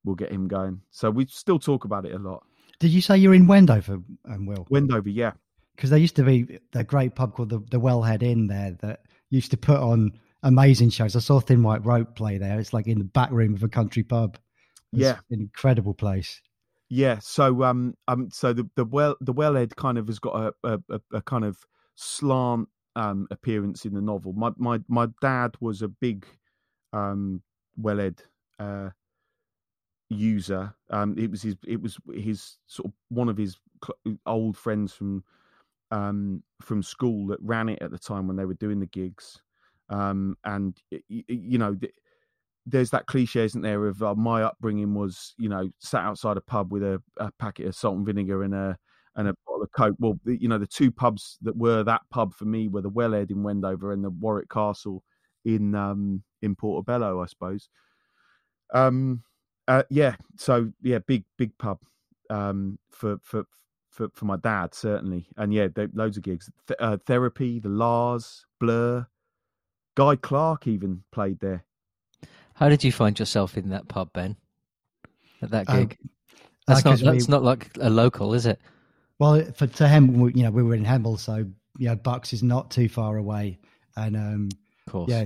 will 0.06 0.16
get 0.16 0.32
him 0.32 0.48
going. 0.48 0.82
So 0.92 1.10
we 1.12 1.26
still 1.26 1.60
talk 1.60 1.86
about 1.86 2.06
it 2.06 2.16
a 2.16 2.20
lot. 2.20 2.44
Did 2.80 2.92
you 2.92 3.02
say 3.02 3.18
you're 3.18 3.34
in 3.34 3.48
Wendover, 3.48 4.00
um, 4.30 4.46
Will? 4.46 4.66
Wendover, 4.70 5.10
yeah. 5.10 5.34
Because 5.76 5.90
there 5.90 6.00
used 6.00 6.16
to 6.16 6.24
be 6.24 6.60
a 6.74 6.84
great 6.84 7.16
pub 7.16 7.34
called 7.34 7.50
the, 7.50 7.60
the 7.72 7.80
Wellhead 7.80 8.24
Inn 8.24 8.48
there 8.48 8.76
that 8.82 9.02
used 9.30 9.52
to 9.52 9.58
put 9.58 9.78
on 9.78 10.14
amazing 10.44 10.90
shows. 10.90 11.16
I 11.16 11.20
saw 11.20 11.40
Thin 11.40 11.64
White 11.64 11.86
Rope 11.86 12.16
play 12.16 12.38
there. 12.38 12.60
It's 12.60 12.74
like 12.74 12.88
in 12.88 12.98
the 12.98 13.06
back 13.06 13.32
room 13.32 13.54
of 13.54 13.64
a 13.64 13.70
country 13.70 14.04
pub. 14.04 14.38
It's 14.92 15.02
yeah, 15.02 15.20
an 15.30 15.40
incredible 15.42 15.94
place. 15.94 16.42
Yeah. 16.90 17.20
So 17.20 17.64
um 17.64 17.94
um 18.08 18.30
so 18.32 18.54
the 18.54 18.68
the 18.76 18.86
well 18.86 19.16
the 19.22 19.34
wellhead 19.34 19.76
kind 19.76 19.98
of 19.98 20.08
has 20.08 20.20
got 20.20 20.54
a 20.64 20.80
a, 20.90 21.02
a 21.14 21.22
kind 21.22 21.46
of 21.46 21.58
slant 21.96 22.68
um 22.96 23.28
appearance 23.30 23.86
in 23.86 23.94
the 23.94 24.02
novel. 24.02 24.34
My 24.34 24.52
my 24.58 24.80
my 24.88 25.08
dad 25.22 25.52
was 25.60 25.82
a 25.82 25.88
big 25.88 26.26
um 26.92 27.44
wellhead 27.80 28.20
uh 28.60 28.90
user. 30.10 30.74
Um, 30.90 31.16
it 31.18 31.30
was 31.32 31.42
his 31.42 31.56
it 31.68 31.82
was 31.82 31.98
his 32.14 32.58
sort 32.68 32.88
of 32.88 32.94
one 33.10 33.30
of 33.30 33.38
his 33.38 33.58
old 34.26 34.58
friends 34.58 34.94
from 34.94 35.24
um 35.92 36.44
from 36.62 36.84
school 36.84 37.28
that 37.28 37.40
ran 37.42 37.70
it 37.70 37.82
at 37.82 37.92
the 37.92 37.98
time 37.98 38.28
when 38.28 38.38
they 38.38 38.46
were 38.46 38.54
doing 38.54 38.80
the 38.80 38.86
gigs 38.86 39.42
um, 39.90 40.38
and 40.44 40.80
you, 40.90 41.24
you 41.28 41.58
know, 41.58 41.76
there's 42.66 42.92
that 42.92 43.08
cliche, 43.08 43.44
isn't 43.44 43.62
there, 43.62 43.88
of 43.88 44.04
uh, 44.04 44.16
my 44.16 44.44
upbringing 44.44 44.94
was, 44.94 45.34
you 45.38 45.50
know, 45.50 45.70
sat 45.80 46.04
outside 46.04 46.38
a 46.38 46.42
pub 46.42 46.72
with 46.72 46.84
a, 46.84 47.02
a, 47.18 47.32
packet 47.40 47.66
of 47.66 47.76
salt 47.76 47.98
and 47.98 48.06
vinegar 48.06 48.44
and 48.44 48.54
a 48.54 48.78
and 49.16 49.28
a 49.28 49.34
bottle 49.46 49.64
of 49.64 49.72
coke. 49.72 49.96
Well, 50.00 50.20
you 50.26 50.48
know, 50.48 50.60
the 50.60 50.68
two 50.68 50.92
pubs 50.92 51.38
that 51.42 51.58
were 51.58 51.84
that 51.84 52.02
pub 52.12 52.34
for 52.34 52.46
me 52.46 52.68
were 52.68 52.82
the 52.82 52.92
Wellhead 52.92 53.32
in 53.32 53.42
Wendover 53.42 53.92
and 53.92 54.04
the 54.04 54.12
Warwick 54.12 54.50
Castle 54.50 55.04
in 55.46 55.74
um, 55.74 56.24
in 56.42 56.56
Portobello, 56.56 57.22
I 57.22 57.26
suppose. 57.26 57.70
Um, 58.74 59.24
uh, 59.70 59.84
yeah, 59.90 60.16
so 60.36 60.72
yeah, 60.82 60.98
big 60.98 61.24
big 61.38 61.56
pub 61.60 61.80
um, 62.32 62.80
for 62.90 63.20
for 63.24 63.46
for 63.90 64.10
for 64.16 64.26
my 64.26 64.36
dad 64.38 64.74
certainly, 64.74 65.28
and 65.38 65.54
yeah, 65.54 65.68
they, 65.74 65.88
loads 65.94 66.18
of 66.18 66.24
gigs. 66.24 66.50
Th- 66.68 66.78
uh, 66.82 66.98
therapy, 67.06 67.60
the 67.60 67.70
La's, 67.70 68.46
Blur, 68.60 69.06
Guy 69.96 70.16
Clark 70.16 70.66
even 70.68 71.04
played 71.12 71.40
there. 71.40 71.66
How 72.56 72.68
did 72.68 72.84
you 72.84 72.92
find 72.92 73.18
yourself 73.18 73.58
in 73.58 73.70
that 73.70 73.88
pub, 73.88 74.12
Ben? 74.12 74.36
At 75.42 75.52
that 75.52 75.70
um, 75.70 75.78
gig? 75.78 75.98
Um, 76.02 76.10
that's 76.68 76.86
uh, 76.86 76.90
not 76.90 77.00
that's 77.00 77.28
we, 77.28 77.32
not 77.32 77.44
like 77.44 77.70
a 77.80 77.92
local, 77.92 78.34
is 78.34 78.48
it? 78.48 78.60
Well, 79.20 79.44
for 79.54 79.68
to 79.68 79.88
him, 79.88 80.20
you 80.36 80.44
know, 80.44 80.52
we 80.52 80.64
were 80.64 80.74
in 80.74 80.84
Hemel, 80.84 81.20
so 81.20 81.46
you 81.78 81.88
know, 81.88 81.96
Bucks 81.96 82.34
is 82.34 82.42
not 82.42 82.72
too 82.72 82.90
far 82.90 83.18
away, 83.18 83.60
and 83.96 84.18
um, 84.18 84.50
of 84.88 84.92
course, 84.92 85.12
yeah, 85.12 85.26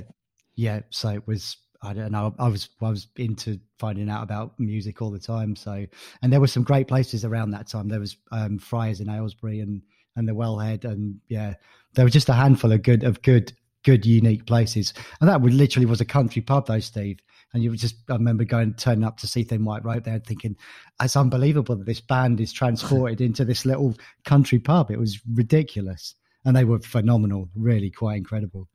yeah. 0.56 0.82
So 0.90 1.10
it 1.10 1.26
was. 1.26 1.56
I 1.84 1.94
don't 1.94 2.12
know. 2.12 2.34
I 2.40 2.48
was 2.48 2.70
I 2.82 2.90
was 2.90 3.08
into 3.18 3.60
finding 3.78 4.10
out 4.10 4.24
about 4.24 4.58
music 4.60 5.02
all 5.02 5.12
the 5.12 5.20
time. 5.20 5.56
So, 5.56 5.86
and 6.22 6.32
there 6.32 6.40
were 6.40 6.48
some 6.48 6.64
great 6.64 6.88
places 6.88 7.26
around 7.26 7.52
that 7.52 7.68
time. 7.68 7.90
There 7.90 8.00
was 8.00 8.16
um, 8.32 8.58
Friars 8.58 9.02
in 9.02 9.10
Aylesbury 9.10 9.60
and 9.60 9.82
and 10.16 10.28
the 10.28 10.34
Wellhead, 10.34 10.86
and 10.86 11.20
yeah, 11.28 11.56
there 11.94 12.06
were 12.06 12.10
just 12.10 12.30
a 12.30 12.34
handful 12.34 12.72
of 12.72 12.84
good 12.84 13.04
of 13.04 13.22
good 13.22 13.54
good 13.84 14.06
unique 14.06 14.46
places. 14.46 14.94
And 15.20 15.30
that 15.30 15.42
would 15.42 15.54
literally 15.54 15.86
was 15.86 16.02
a 16.02 16.06
country 16.06 16.42
pub, 16.42 16.68
though, 16.68 16.80
Steve. 16.80 17.20
And 17.54 17.62
you 17.62 17.76
just, 17.76 17.96
I 18.10 18.14
remember 18.14 18.46
going, 18.46 18.74
turning 18.74 19.04
up 19.04 19.18
to 19.18 19.28
see 19.28 19.44
Thin 19.44 19.64
White 19.64 19.86
Rope 19.86 20.06
there 20.06 20.16
and 20.16 20.26
thinking, 20.26 20.56
it's 21.02 21.16
unbelievable 21.16 21.76
that 21.76 21.86
this 21.86 22.02
band 22.02 22.40
is 22.42 22.52
transported 22.52 23.22
into 23.22 23.46
this 23.46 23.66
little 23.66 23.96
country 24.26 24.58
pub. 24.58 24.90
It 24.90 25.00
was 25.00 25.20
ridiculous. 25.34 26.16
And 26.46 26.56
they 26.56 26.64
were 26.64 26.80
phenomenal, 26.80 27.50
really 27.56 27.92
quite 27.92 28.18
incredible. 28.18 28.68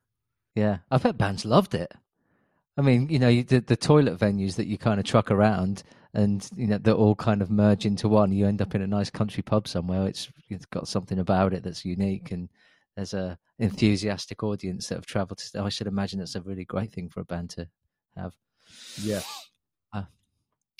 Yeah. 0.54 0.78
I 0.90 0.98
bet 0.98 1.18
bands 1.18 1.44
loved 1.44 1.74
it. 1.74 1.92
I 2.78 2.80
mean, 2.80 3.08
you 3.08 3.18
know, 3.18 3.42
the, 3.42 3.58
the 3.58 3.76
toilet 3.76 4.18
venues 4.18 4.54
that 4.54 4.68
you 4.68 4.78
kind 4.78 5.00
of 5.00 5.04
truck 5.04 5.32
around 5.32 5.82
and, 6.14 6.48
you 6.54 6.68
know, 6.68 6.78
they 6.78 6.92
all 6.92 7.16
kind 7.16 7.42
of 7.42 7.50
merge 7.50 7.84
into 7.84 8.08
one. 8.08 8.30
You 8.30 8.46
end 8.46 8.62
up 8.62 8.76
in 8.76 8.82
a 8.82 8.86
nice 8.86 9.10
country 9.10 9.42
pub 9.42 9.66
somewhere. 9.66 10.06
It's, 10.06 10.30
it's 10.48 10.64
got 10.64 10.86
something 10.86 11.18
about 11.18 11.52
it 11.52 11.64
that's 11.64 11.84
unique 11.84 12.30
and 12.30 12.48
there's 12.94 13.14
a 13.14 13.36
enthusiastic 13.58 14.44
audience 14.44 14.88
that 14.88 14.94
have 14.94 15.06
travelled 15.06 15.38
to. 15.38 15.62
I 15.62 15.70
should 15.70 15.88
imagine 15.88 16.20
that's 16.20 16.36
a 16.36 16.40
really 16.40 16.64
great 16.64 16.92
thing 16.92 17.08
for 17.08 17.20
a 17.20 17.24
band 17.24 17.50
to 17.50 17.68
have. 18.16 18.34
Yeah. 19.02 19.22
Uh, 19.92 20.04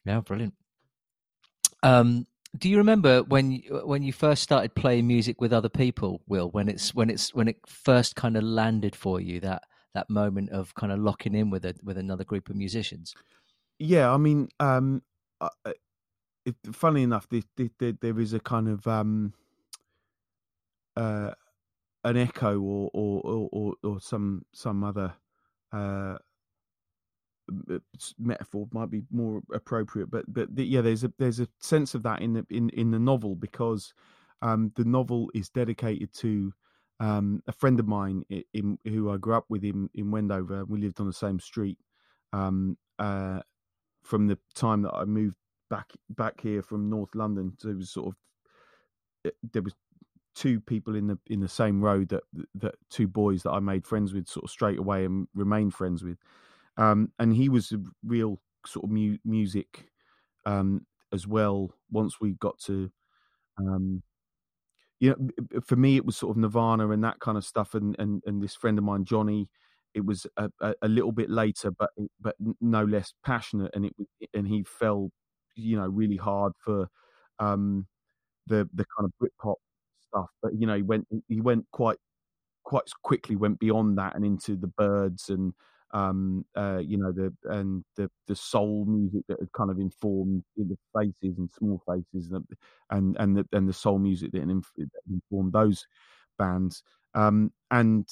yeah, 0.05 0.21
brilliant. 0.21 0.55
Um, 1.83 2.29
do 2.57 2.69
you 2.69 2.79
remember 2.79 3.25
when 3.25 3.51
you, 3.51 3.83
when 3.85 4.05
you 4.05 4.13
first 4.13 4.45
started 4.45 4.75
playing 4.77 5.09
music 5.09 5.41
with 5.41 5.53
other 5.53 5.69
people, 5.69 6.23
Will? 6.29 6.49
When 6.51 6.69
it's 6.69 6.95
when 6.95 7.11
it's 7.11 7.35
when 7.35 7.49
it 7.49 7.57
first 7.67 8.17
kind 8.17 8.37
of 8.37 8.43
landed 8.43 8.97
for 8.97 9.21
you 9.21 9.41
that 9.41 9.63
that 9.95 10.11
moment 10.11 10.51
of 10.51 10.75
kind 10.75 10.93
of 10.93 10.99
locking 10.99 11.35
in 11.35 11.51
with 11.51 11.65
a 11.65 11.75
with 11.83 11.99
another 11.99 12.25
group 12.25 12.49
of 12.49 12.57
musicians. 12.57 13.15
Yeah, 13.79 14.13
I 14.13 14.17
mean, 14.17 14.49
um, 14.61 15.03
uh, 15.41 15.49
it, 16.45 16.57
funny 16.73 17.03
enough, 17.03 17.29
there, 17.29 17.43
there, 17.79 17.93
there 18.01 18.21
is 18.21 18.33
a 18.33 18.41
kind 18.41 18.69
of 18.69 18.87
um, 18.87 19.33
uh, 20.97 21.33
an 22.05 22.17
echo 22.17 22.61
or 22.61 22.91
or 22.93 23.49
or, 23.53 23.75
or 23.83 24.01
some 24.01 24.45
some 24.53 24.83
other 24.83 25.15
uh, 25.73 26.17
metaphor 28.19 28.67
might 28.73 28.91
be 28.91 29.03
more 29.11 29.43
appropriate, 29.53 30.11
but 30.11 30.25
but 30.33 30.55
the, 30.55 30.65
yeah, 30.65 30.81
there's 30.81 31.05
a 31.05 31.13
there's 31.19 31.41
a 31.41 31.49
sense 31.61 31.95
of 31.95 32.03
that 32.03 32.23
in 32.23 32.33
the 32.35 32.47
in 32.51 32.69
in 32.71 32.91
the 32.91 32.99
novel 32.99 33.35
because 33.35 33.95
um, 34.43 34.73
the 34.77 34.85
novel 34.85 35.31
is 35.35 35.49
dedicated 35.49 36.13
to 36.15 36.53
um, 37.01 37.43
a 37.47 37.53
friend 37.53 37.79
of 37.81 37.87
mine 37.87 38.25
in, 38.29 38.45
in, 38.55 38.79
who 38.85 39.11
I 39.11 39.17
grew 39.17 39.35
up 39.35 39.47
with 39.49 39.65
in 39.65 39.89
in 39.95 40.11
Wendover. 40.11 40.65
We 40.65 40.81
lived 40.81 41.01
on 41.01 41.07
the 41.07 41.13
same 41.13 41.41
street 41.41 41.79
um, 42.33 42.77
uh, 42.99 43.41
from 44.03 44.27
the 44.27 44.39
time 44.55 44.83
that 44.83 44.95
I 44.95 45.05
moved 45.05 45.37
back 45.71 45.91
back 46.11 46.41
here 46.41 46.63
from 46.63 46.91
North 46.91 47.15
London. 47.15 47.55
So 47.59 47.69
it 47.69 47.77
was 47.77 47.91
sort 47.91 48.09
of 48.09 48.15
it, 49.25 49.35
there 49.53 49.63
was 49.63 49.75
two 50.35 50.61
people 50.61 50.95
in 50.95 51.09
the 51.09 51.19
in 51.27 51.41
the 51.41 51.49
same 51.49 51.81
road 51.81 52.09
that 52.11 52.23
that 52.55 52.75
two 52.91 53.09
boys 53.09 53.43
that 53.43 53.51
I 53.51 53.61
made 53.61 53.87
friends 53.87 54.13
with 54.13 54.29
sort 54.29 54.45
of 54.45 54.51
straight 54.51 54.79
away 54.79 55.05
and 55.05 55.29
remained 55.35 55.75
friends 55.75 56.03
with. 56.03 56.19
Um, 56.77 57.13
and 57.19 57.35
he 57.35 57.49
was 57.49 57.73
a 57.73 57.83
real 58.05 58.41
sort 58.65 58.85
of 58.85 58.91
mu- 58.91 59.19
music 59.25 59.91
um, 60.47 60.87
as 61.13 61.27
well. 61.27 61.75
Once 61.91 62.21
we 62.21 62.33
got 62.35 62.59
to, 62.61 62.91
um, 63.59 64.03
you 65.01 65.11
know, 65.11 65.61
for 65.61 65.77
me 65.77 65.97
it 65.97 66.05
was 66.05 66.17
sort 66.17 66.37
of 66.37 66.41
Nirvana 66.41 66.91
and 66.91 67.03
that 67.05 67.21
kind 67.21 67.39
of 67.39 67.45
stuff. 67.45 67.75
And 67.75 67.97
and 67.99 68.23
and 68.27 68.43
this 68.43 68.55
friend 68.55 68.79
of 68.79 68.85
mine, 68.85 69.05
Johnny, 69.05 69.49
it 69.95 70.05
was 70.05 70.27
a, 70.37 70.51
a, 70.61 70.75
a 70.83 70.89
little 70.89 71.13
bit 71.13 71.31
later, 71.31 71.71
but 71.71 71.91
but 72.21 72.35
no 72.61 72.85
less 72.85 73.13
passionate. 73.25 73.71
And 73.75 73.87
it 73.87 73.95
and 74.35 74.47
he 74.49 74.63
fell, 74.65 75.11
you 75.57 75.77
know, 75.77 75.87
really 75.89 76.17
hard 76.17 76.53
for 76.59 76.89
um, 77.39 77.87
the 78.47 78.69
the 78.75 78.85
kind 78.97 79.07
of 79.07 79.13
Britpop 79.23 79.57
stuff. 80.09 80.31
But 80.43 80.53
you 80.59 80.67
know, 80.67 80.77
he 80.77 80.83
went 80.83 81.07
he 81.29 81.41
went 81.41 81.67
quite 81.73 81.99
quite 82.65 82.85
quickly 83.03 83.37
went 83.37 83.59
beyond 83.59 83.99
that 83.99 84.15
and 84.15 84.25
into 84.25 84.57
the 84.57 84.67
Byrds 84.67 85.31
and 85.31 85.55
um, 85.93 86.45
uh, 86.57 86.79
you 86.85 86.99
know, 86.99 87.13
the 87.13 87.33
and 87.45 87.85
the 87.97 88.11
the 88.27 88.37
soul 88.37 88.85
music 88.87 89.23
that 89.29 89.41
had 89.41 89.53
kind 89.53 89.71
of 89.71 89.79
informed 89.79 90.45
the 90.57 90.77
faces 90.97 91.39
and 91.39 91.51
small 91.51 91.83
faces, 91.87 92.31
and 92.33 92.45
and 92.91 93.17
and 93.19 93.37
the, 93.39 93.47
and 93.53 93.69
the 93.69 93.73
soul 93.73 93.99
music 93.99 94.33
that 94.33 94.43
informed 95.11 95.53
those 95.53 95.87
bands. 96.39 96.83
Um, 97.15 97.53
and 97.71 98.07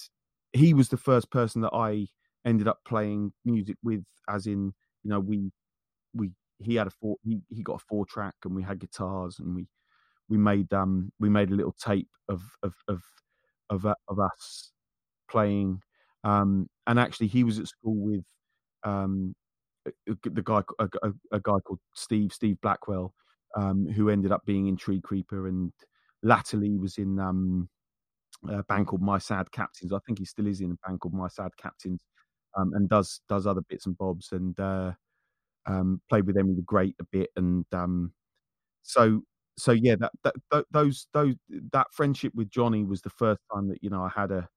he 0.52 0.74
was 0.74 0.88
the 0.88 0.96
first 0.96 1.30
person 1.30 1.60
that 1.62 1.72
I 1.74 2.06
ended 2.44 2.68
up 2.68 2.78
playing 2.86 3.32
music 3.44 3.76
with, 3.82 4.04
as 4.28 4.46
in, 4.46 4.72
you 5.02 5.10
know, 5.10 5.20
we 5.20 5.50
we 6.14 6.30
he 6.58 6.74
had 6.76 6.86
a 6.86 6.90
four 6.90 7.16
he, 7.24 7.40
he 7.50 7.62
got 7.62 7.76
a 7.82 7.84
four 7.88 8.06
track 8.06 8.34
and 8.44 8.54
we 8.54 8.62
had 8.62 8.78
guitars 8.80 9.38
and 9.38 9.54
we 9.54 9.66
we 10.28 10.38
made 10.38 10.72
um 10.72 11.12
we 11.20 11.28
made 11.28 11.50
a 11.50 11.54
little 11.54 11.72
tape 11.74 12.08
of 12.28 12.42
of 12.62 12.74
of 12.88 13.02
of, 13.70 13.86
of 14.08 14.20
us 14.20 14.72
playing 15.30 15.80
um, 16.24 16.68
and 16.86 16.98
actually, 16.98 17.28
he 17.28 17.44
was 17.44 17.58
at 17.58 17.68
school 17.68 17.96
with 17.96 18.24
um, 18.84 19.34
the 20.06 20.42
guy, 20.44 20.62
a, 20.78 20.88
a, 21.02 21.12
a, 21.32 21.40
guy 21.40 21.58
called 21.64 21.80
Steve, 21.94 22.32
Steve 22.32 22.60
Blackwell, 22.60 23.14
um, 23.56 23.86
who 23.86 24.10
ended 24.10 24.32
up 24.32 24.44
being 24.44 24.66
in 24.66 24.76
Tree 24.76 25.00
Creeper, 25.00 25.48
and 25.48 25.72
latterly 26.22 26.76
was 26.76 26.98
in 26.98 27.18
um, 27.18 27.68
a 28.48 28.62
band 28.64 28.86
called 28.86 29.02
My 29.02 29.18
Sad 29.18 29.50
Captains. 29.52 29.92
I 29.92 29.98
think 30.06 30.18
he 30.18 30.24
still 30.24 30.46
is 30.46 30.60
in 30.60 30.72
a 30.72 30.88
band 30.88 31.00
called 31.00 31.14
My 31.14 31.28
Sad 31.28 31.50
Captains, 31.60 32.02
um, 32.56 32.72
and 32.74 32.88
does 32.88 33.20
does 33.28 33.46
other 33.46 33.62
bits 33.68 33.86
and 33.86 33.96
bobs, 33.96 34.30
and 34.32 34.58
uh, 34.58 34.92
um, 35.66 36.00
played 36.08 36.26
with 36.26 36.36
Emmy 36.36 36.54
the 36.54 36.62
Great 36.62 36.96
a 37.00 37.04
bit, 37.04 37.30
and 37.36 37.64
um, 37.72 38.12
so 38.82 39.22
so 39.58 39.72
yeah, 39.72 39.96
that, 39.96 40.12
that 40.50 40.64
those 40.70 41.06
those 41.12 41.34
that 41.72 41.86
friendship 41.92 42.32
with 42.34 42.50
Johnny 42.50 42.84
was 42.84 43.00
the 43.00 43.10
first 43.10 43.40
time 43.52 43.68
that 43.68 43.82
you 43.82 43.90
know 43.90 44.02
I 44.02 44.10
had 44.14 44.30
a 44.30 44.48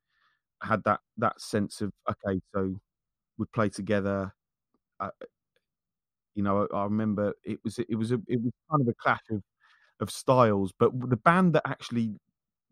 had 0.62 0.84
that 0.86 1.00
that 1.18 1.40
sense 1.40 1.82
of 1.82 1.92
okay, 2.10 2.40
so 2.54 2.76
we'd 3.38 3.52
play 3.52 3.70
together. 3.70 4.34
Uh, 5.00 5.10
you 6.36 6.44
know, 6.44 6.68
I, 6.72 6.78
I, 6.78 6.84
remember 6.84 7.34
it 7.44 7.60
was 7.64 7.80
it 7.80 7.96
was 7.96 8.12
a 8.12 8.22
it 8.28 8.42
was 8.42 8.52
kind 8.70 8.82
of 8.82 8.88
a 8.88 8.94
clash 8.94 9.24
of 9.32 9.42
of 10.00 10.12
styles, 10.12 10.74
but 10.78 10.92
the 11.10 11.18
band 11.18 11.54
that 11.56 11.68
actually 11.68 12.20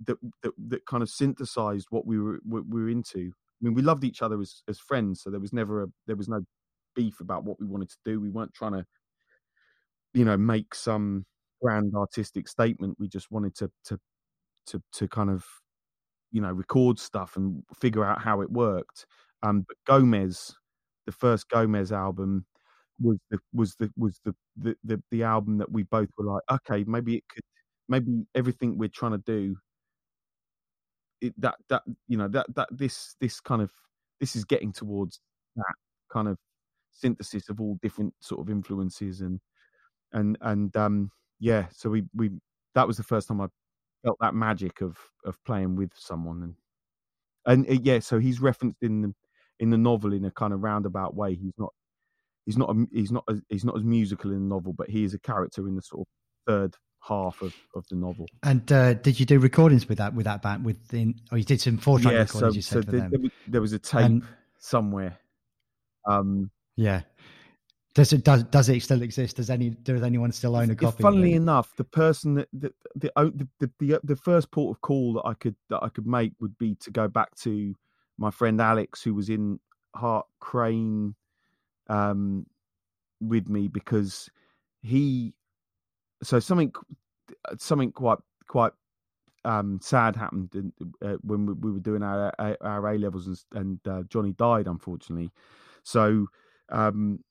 that 0.05 0.17
that, 0.43 0.53
that 0.69 0.85
kind 0.85 1.03
of 1.03 1.09
synthesized 1.09 1.87
what 1.89 2.05
we 2.05 2.19
were 2.19 2.39
we 2.45 2.61
were 2.61 2.89
into. 2.89 3.31
I 3.59 3.65
mean, 3.65 3.73
we 3.73 3.81
loved 3.81 4.03
each 4.03 4.21
other 4.21 4.39
as 4.41 4.61
as 4.67 4.79
friends, 4.79 5.21
so 5.21 5.29
there 5.29 5.39
was 5.39 5.53
never 5.53 5.83
a 5.83 5.87
there 6.05 6.15
was 6.15 6.29
no 6.29 6.41
beef 6.95 7.19
about 7.19 7.43
what 7.43 7.59
we 7.59 7.65
wanted 7.65 7.89
to 7.89 7.97
do. 8.05 8.19
We 8.19 8.29
weren't 8.29 8.53
trying 8.53 8.73
to, 8.73 8.85
you 10.13 10.25
know, 10.25 10.37
make 10.37 10.75
some 10.75 11.25
grand 11.61 11.93
artistic 11.95 12.47
statement. 12.47 12.97
We 12.99 13.07
just 13.07 13.31
wanted 13.31 13.55
to 13.55 13.71
to 13.85 13.99
to 14.67 14.81
to 14.93 15.07
kind 15.07 15.29
of 15.29 15.45
you 16.37 16.41
know 16.43 16.51
record 16.51 16.99
stuff 16.99 17.35
and 17.35 17.63
figure 17.81 18.05
out 18.05 18.21
how 18.21 18.41
it 18.41 18.51
worked. 18.51 19.07
Um, 19.43 19.65
but 19.67 19.77
Gomez, 19.87 20.55
the 21.07 21.11
first 21.11 21.49
Gomez 21.49 21.91
album, 21.91 22.45
was 23.01 23.17
the 23.31 23.39
was 23.53 23.75
the 23.79 23.91
was 23.97 24.19
the, 24.23 24.35
the 24.55 24.75
the 24.83 25.01
the 25.11 25.23
album 25.23 25.57
that 25.57 25.71
we 25.71 25.81
both 25.83 26.09
were 26.17 26.25
like, 26.31 26.43
okay, 26.51 26.83
maybe 26.87 27.15
it 27.17 27.23
could, 27.33 27.43
maybe 27.89 28.27
everything 28.35 28.77
we're 28.77 28.89
trying 28.89 29.13
to 29.13 29.23
do, 29.25 29.55
it, 31.21 31.33
that 31.41 31.55
that 31.69 31.81
you 32.07 32.17
know 32.17 32.27
that 32.27 32.45
that 32.55 32.67
this 32.71 33.15
this 33.19 33.39
kind 33.39 33.61
of 33.61 33.71
this 34.19 34.35
is 34.35 34.45
getting 34.45 34.71
towards 34.71 35.19
that 35.55 35.75
kind 36.13 36.27
of 36.27 36.37
synthesis 36.93 37.49
of 37.49 37.59
all 37.61 37.79
different 37.81 38.13
sort 38.21 38.41
of 38.41 38.49
influences 38.51 39.21
and 39.21 39.39
and 40.13 40.37
and 40.41 40.75
um 40.77 41.11
yeah 41.39 41.65
so 41.71 41.89
we 41.89 42.03
we 42.15 42.29
that 42.75 42.87
was 42.87 42.97
the 42.97 43.03
first 43.03 43.27
time 43.27 43.41
i 43.41 43.47
felt 44.03 44.17
that 44.19 44.33
magic 44.33 44.81
of 44.81 44.97
of 45.25 45.43
playing 45.43 45.75
with 45.75 45.91
someone 45.95 46.43
and 46.43 46.55
and 47.45 47.69
uh, 47.69 47.79
yeah 47.81 47.99
so 47.99 48.19
he's 48.19 48.39
referenced 48.39 48.81
in 48.81 49.01
the 49.01 49.13
in 49.59 49.69
the 49.69 49.77
novel 49.77 50.13
in 50.13 50.25
a 50.25 50.31
kind 50.31 50.53
of 50.53 50.61
roundabout 50.61 51.15
way. 51.15 51.35
He's 51.35 51.53
not 51.57 51.73
he's 52.45 52.57
not 52.57 52.69
a, 52.69 52.85
he's 52.91 53.11
not 53.11 53.23
as, 53.29 53.41
he's 53.49 53.65
not 53.65 53.75
as 53.75 53.83
musical 53.83 54.31
in 54.31 54.47
the 54.47 54.55
novel 54.55 54.73
but 54.73 54.89
he 54.89 55.03
is 55.03 55.13
a 55.13 55.19
character 55.19 55.67
in 55.67 55.75
the 55.75 55.81
sort 55.81 56.01
of 56.01 56.07
third 56.45 56.75
half 57.01 57.41
of, 57.41 57.53
of 57.75 57.85
the 57.89 57.95
novel. 57.95 58.25
And 58.43 58.69
uh, 58.71 58.95
did 58.95 59.19
you 59.19 59.25
do 59.25 59.39
recordings 59.39 59.87
with 59.87 59.97
that 59.97 60.13
with 60.13 60.25
that 60.25 60.41
band 60.41 60.65
within 60.65 61.15
or 61.31 61.35
oh, 61.35 61.37
you 61.37 61.43
did 61.43 61.61
some 61.61 61.77
four 61.77 61.99
track 61.99 62.13
yeah, 62.13 62.19
recordings 62.21 62.53
so, 62.53 62.55
you 62.55 62.61
said 62.61 62.85
so 62.85 62.91
there, 62.91 63.09
there, 63.47 63.61
was 63.61 63.73
a 63.73 63.79
tape 63.79 64.05
and, 64.05 64.23
somewhere. 64.59 65.17
Um 66.07 66.51
yeah 66.75 67.01
does 67.97 68.13
it 68.13 68.23
does 68.23 68.43
does 68.43 68.69
it 68.69 68.83
still 68.83 69.01
exist? 69.01 69.37
Does 69.37 69.49
any 69.49 69.71
does 69.71 70.03
anyone 70.03 70.31
still 70.31 70.55
own 70.55 70.69
a 70.69 70.75
copy? 70.75 71.01
Funnily 71.01 71.33
enough, 71.33 71.75
the 71.77 71.83
person 71.83 72.35
that 72.35 72.47
the 72.53 72.71
the, 72.95 73.11
the 73.57 73.71
the 73.79 73.99
the 74.03 74.15
first 74.15 74.51
port 74.51 74.77
of 74.77 74.81
call 74.81 75.13
that 75.13 75.23
I 75.25 75.33
could 75.33 75.55
that 75.71 75.81
I 75.81 75.89
could 75.89 76.05
make 76.05 76.33
would 76.39 76.55
be 76.59 76.75
to 76.75 76.91
go 76.91 77.07
back 77.07 77.33
to 77.37 77.73
my 78.19 78.29
friend 78.29 78.61
Alex, 78.61 79.01
who 79.01 79.15
was 79.15 79.29
in 79.29 79.59
Hart 79.95 80.27
Crane 80.39 81.15
um, 81.87 82.45
with 83.19 83.49
me 83.49 83.67
because 83.67 84.29
he 84.83 85.33
so 86.21 86.39
something 86.39 86.71
something 87.57 87.91
quite 87.91 88.19
quite 88.47 88.73
um, 89.43 89.79
sad 89.81 90.15
happened 90.15 90.53
in, 90.53 90.71
uh, 91.03 91.15
when 91.21 91.47
we, 91.47 91.53
we, 91.53 91.71
were 91.71 91.79
doing 91.79 92.03
our 92.03 92.31
our 92.61 92.87
A 92.89 92.97
levels, 92.99 93.25
and, 93.25 93.39
and 93.55 93.79
uh, 93.87 94.03
Johnny 94.07 94.33
died 94.33 94.67
unfortunately. 94.67 95.31
So, 95.81 96.27
um, 96.69 97.23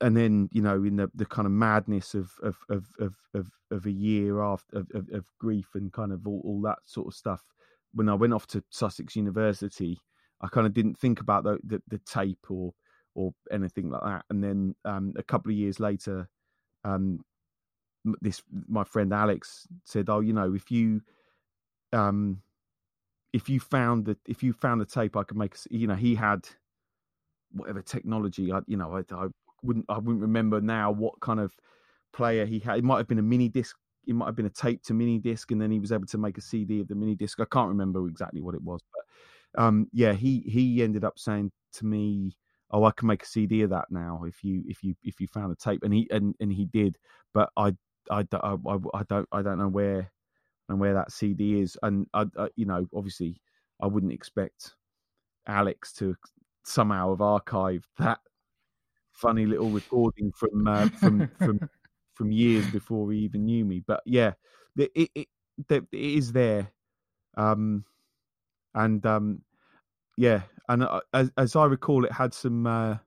and 0.00 0.16
then 0.16 0.48
you 0.52 0.62
know, 0.62 0.82
in 0.84 0.96
the, 0.96 1.10
the 1.14 1.26
kind 1.26 1.46
of 1.46 1.52
madness 1.52 2.14
of 2.14 2.32
of 2.42 2.56
of 2.68 2.84
of 3.00 3.16
of, 3.34 3.50
of 3.70 3.86
a 3.86 3.90
year 3.90 4.42
after 4.42 4.78
of, 4.78 4.90
of, 4.94 5.08
of, 5.12 5.24
grief 5.38 5.68
and 5.74 5.92
kind 5.92 6.12
of 6.12 6.26
all, 6.26 6.42
all 6.44 6.60
that 6.62 6.78
sort 6.84 7.06
of 7.06 7.14
stuff, 7.14 7.42
when 7.94 8.08
I 8.08 8.14
went 8.14 8.34
off 8.34 8.46
to 8.48 8.62
Sussex 8.70 9.16
University, 9.16 9.98
I 10.42 10.48
kind 10.48 10.66
of 10.66 10.74
didn't 10.74 10.98
think 10.98 11.20
about 11.20 11.44
the 11.44 11.58
the, 11.64 11.82
the 11.88 11.98
tape 11.98 12.46
or 12.50 12.72
or 13.14 13.32
anything 13.50 13.90
like 13.90 14.02
that. 14.02 14.24
And 14.28 14.44
then 14.44 14.74
um, 14.84 15.14
a 15.16 15.22
couple 15.22 15.50
of 15.50 15.56
years 15.56 15.80
later, 15.80 16.28
um, 16.84 17.20
this 18.20 18.42
my 18.68 18.84
friend 18.84 19.12
Alex 19.12 19.66
said, 19.84 20.10
"Oh, 20.10 20.20
you 20.20 20.34
know, 20.34 20.54
if 20.54 20.70
you 20.70 21.00
um, 21.92 22.42
if 23.32 23.48
you 23.48 23.60
found 23.60 24.06
that 24.06 24.18
if 24.26 24.42
you 24.42 24.52
found 24.52 24.80
the 24.80 24.86
tape, 24.86 25.16
I 25.16 25.22
could 25.22 25.36
make. 25.36 25.56
You 25.70 25.86
know, 25.86 25.94
he 25.94 26.14
had 26.14 26.46
whatever 27.52 27.82
technology. 27.82 28.52
I 28.52 28.60
you 28.66 28.76
know, 28.76 28.96
I, 28.96 29.14
I 29.14 29.28
wouldn't 29.66 29.86
I 29.88 29.98
wouldn't 29.98 30.22
remember 30.22 30.60
now 30.60 30.90
what 30.90 31.20
kind 31.20 31.40
of 31.40 31.52
player 32.12 32.46
he 32.46 32.58
had. 32.58 32.78
It 32.78 32.84
might 32.84 32.98
have 32.98 33.08
been 33.08 33.18
a 33.18 33.22
mini 33.22 33.48
disc. 33.48 33.76
It 34.06 34.14
might 34.14 34.26
have 34.26 34.36
been 34.36 34.46
a 34.46 34.50
tape 34.50 34.82
to 34.84 34.94
mini 34.94 35.18
disc, 35.18 35.50
and 35.50 35.60
then 35.60 35.70
he 35.70 35.80
was 35.80 35.92
able 35.92 36.06
to 36.06 36.18
make 36.18 36.38
a 36.38 36.40
CD 36.40 36.80
of 36.80 36.88
the 36.88 36.94
mini 36.94 37.14
disc. 37.14 37.40
I 37.40 37.46
can't 37.50 37.68
remember 37.68 38.06
exactly 38.08 38.40
what 38.40 38.54
it 38.54 38.62
was, 38.62 38.80
but 38.92 39.62
um, 39.62 39.88
yeah, 39.92 40.12
he 40.12 40.40
he 40.40 40.82
ended 40.82 41.04
up 41.04 41.18
saying 41.18 41.50
to 41.74 41.86
me, 41.86 42.36
"Oh, 42.70 42.84
I 42.84 42.92
can 42.92 43.08
make 43.08 43.22
a 43.22 43.26
CD 43.26 43.62
of 43.62 43.70
that 43.70 43.86
now 43.90 44.22
if 44.26 44.44
you 44.44 44.62
if 44.66 44.82
you 44.82 44.94
if 45.02 45.20
you 45.20 45.26
found 45.26 45.52
a 45.52 45.56
tape," 45.56 45.82
and 45.82 45.92
he 45.92 46.08
and 46.10 46.34
and 46.40 46.52
he 46.52 46.66
did. 46.66 46.96
But 47.34 47.50
I 47.56 47.74
I, 48.10 48.24
I, 48.32 48.56
I 48.94 49.02
don't 49.08 49.28
I 49.32 49.42
don't 49.42 49.58
know 49.58 49.68
where 49.68 50.12
and 50.68 50.80
where 50.80 50.94
that 50.94 51.12
CD 51.12 51.60
is, 51.60 51.76
and 51.82 52.06
I, 52.14 52.26
I 52.38 52.48
you 52.56 52.66
know 52.66 52.86
obviously 52.94 53.40
I 53.80 53.86
wouldn't 53.86 54.12
expect 54.12 54.74
Alex 55.46 55.92
to 55.94 56.14
somehow 56.64 57.10
have 57.10 57.18
archived 57.18 57.84
that 57.98 58.18
funny 59.16 59.46
little 59.46 59.70
recording 59.70 60.30
from 60.32 60.66
uh, 60.66 60.88
from 60.88 61.28
from 61.38 61.70
from 62.14 62.32
years 62.32 62.66
before 62.70 63.10
he 63.12 63.20
even 63.20 63.44
knew 63.44 63.64
me. 63.64 63.82
But 63.86 64.02
yeah, 64.04 64.32
it 64.76 64.90
it, 64.94 65.10
it, 65.14 65.28
it 65.68 65.86
is 65.92 66.32
there, 66.32 66.70
um, 67.36 67.84
and 68.74 69.04
um, 69.06 69.42
yeah, 70.16 70.42
and 70.68 70.84
uh, 70.84 71.00
as 71.12 71.30
as 71.36 71.56
I 71.56 71.64
recall, 71.64 72.04
it 72.04 72.12
had 72.12 72.34
some 72.34 72.66
uh, 72.66 72.98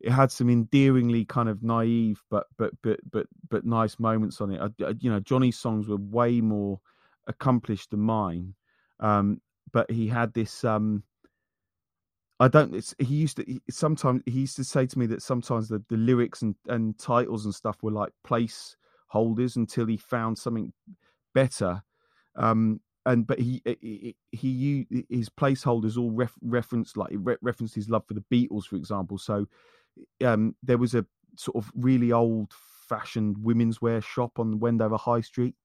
it 0.00 0.10
had 0.10 0.30
some 0.32 0.48
endearingly 0.48 1.24
kind 1.24 1.48
of 1.48 1.62
naive 1.62 2.22
but 2.30 2.46
but 2.56 2.72
but 2.82 3.00
but 3.10 3.26
but 3.48 3.64
nice 3.64 3.98
moments 3.98 4.40
on 4.40 4.52
it. 4.52 4.60
I, 4.60 4.94
you 5.00 5.10
know, 5.10 5.20
Johnny's 5.20 5.58
songs 5.58 5.88
were 5.88 5.96
way 5.96 6.40
more 6.40 6.80
accomplished 7.26 7.90
than 7.90 8.00
mine, 8.00 8.54
um, 9.00 9.40
but 9.72 9.90
he 9.90 10.08
had 10.08 10.32
this. 10.34 10.64
Um, 10.64 11.02
I 12.40 12.48
don't. 12.48 12.94
he 12.98 13.14
used 13.14 13.38
to 13.38 13.44
he, 13.46 13.60
sometimes 13.68 14.22
he 14.26 14.40
used 14.40 14.56
to 14.56 14.64
say 14.64 14.86
to 14.86 14.98
me 14.98 15.06
that 15.06 15.22
sometimes 15.22 15.68
the, 15.68 15.82
the 15.88 15.96
lyrics 15.96 16.42
and, 16.42 16.54
and 16.68 16.96
titles 16.98 17.44
and 17.44 17.54
stuff 17.54 17.82
were 17.82 17.90
like 17.90 18.12
place 18.24 18.76
holders 19.08 19.56
until 19.56 19.86
he 19.86 19.96
found 19.96 20.38
something 20.38 20.72
better. 21.34 21.82
Um, 22.36 22.80
and 23.06 23.26
but 23.26 23.40
he 23.40 23.62
he, 23.80 24.16
he, 24.30 24.86
he 24.90 25.04
his 25.08 25.28
placeholders 25.28 25.96
all 25.96 26.12
ref, 26.12 26.34
reference 26.42 26.96
like 26.96 27.10
re, 27.12 27.36
referenced 27.42 27.74
his 27.74 27.88
love 27.88 28.06
for 28.06 28.14
the 28.14 28.24
Beatles, 28.32 28.66
for 28.66 28.76
example. 28.76 29.18
So 29.18 29.46
um, 30.24 30.54
there 30.62 30.78
was 30.78 30.94
a 30.94 31.04
sort 31.36 31.56
of 31.56 31.72
really 31.74 32.12
old 32.12 32.52
fashioned 32.88 33.36
women's 33.42 33.82
wear 33.82 34.00
shop 34.00 34.38
on 34.38 34.60
Wendover 34.60 34.96
High 34.96 35.22
Street 35.22 35.56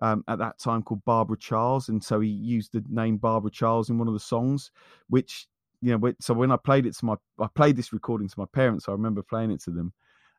um, 0.00 0.24
at 0.28 0.38
that 0.38 0.58
time 0.58 0.82
called 0.82 1.04
Barbara 1.04 1.38
Charles, 1.38 1.88
and 1.88 2.02
so 2.02 2.20
he 2.20 2.28
used 2.28 2.72
the 2.72 2.84
name 2.88 3.16
Barbara 3.16 3.50
Charles 3.50 3.88
in 3.88 3.98
one 3.98 4.08
of 4.08 4.14
the 4.14 4.20
songs, 4.20 4.70
which 5.08 5.46
you 5.82 5.96
know. 5.96 6.12
So 6.20 6.34
when 6.34 6.50
I 6.52 6.56
played 6.56 6.86
it 6.86 6.96
to 6.98 7.04
my, 7.04 7.16
I 7.38 7.46
played 7.54 7.76
this 7.76 7.92
recording 7.92 8.28
to 8.28 8.38
my 8.38 8.46
parents. 8.52 8.88
I 8.88 8.92
remember 8.92 9.22
playing 9.22 9.50
it 9.50 9.62
to 9.62 9.70
them, 9.70 9.92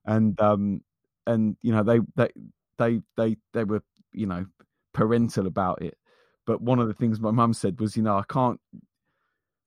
and 0.05 0.39
um, 0.39 0.81
and 1.27 1.55
you 1.61 1.71
know 1.71 1.83
they 1.83 1.99
they 2.15 2.29
they 2.77 3.01
they 3.17 3.37
they 3.53 3.63
were 3.63 3.83
you 4.11 4.27
know 4.27 4.45
parental 4.93 5.47
about 5.47 5.81
it. 5.81 5.97
But 6.45 6.61
one 6.61 6.79
of 6.79 6.87
the 6.87 6.93
things 6.93 7.19
my 7.19 7.31
mum 7.31 7.53
said 7.53 7.79
was, 7.79 7.95
you 7.95 8.03
know, 8.03 8.17
I 8.17 8.23
can't 8.27 8.59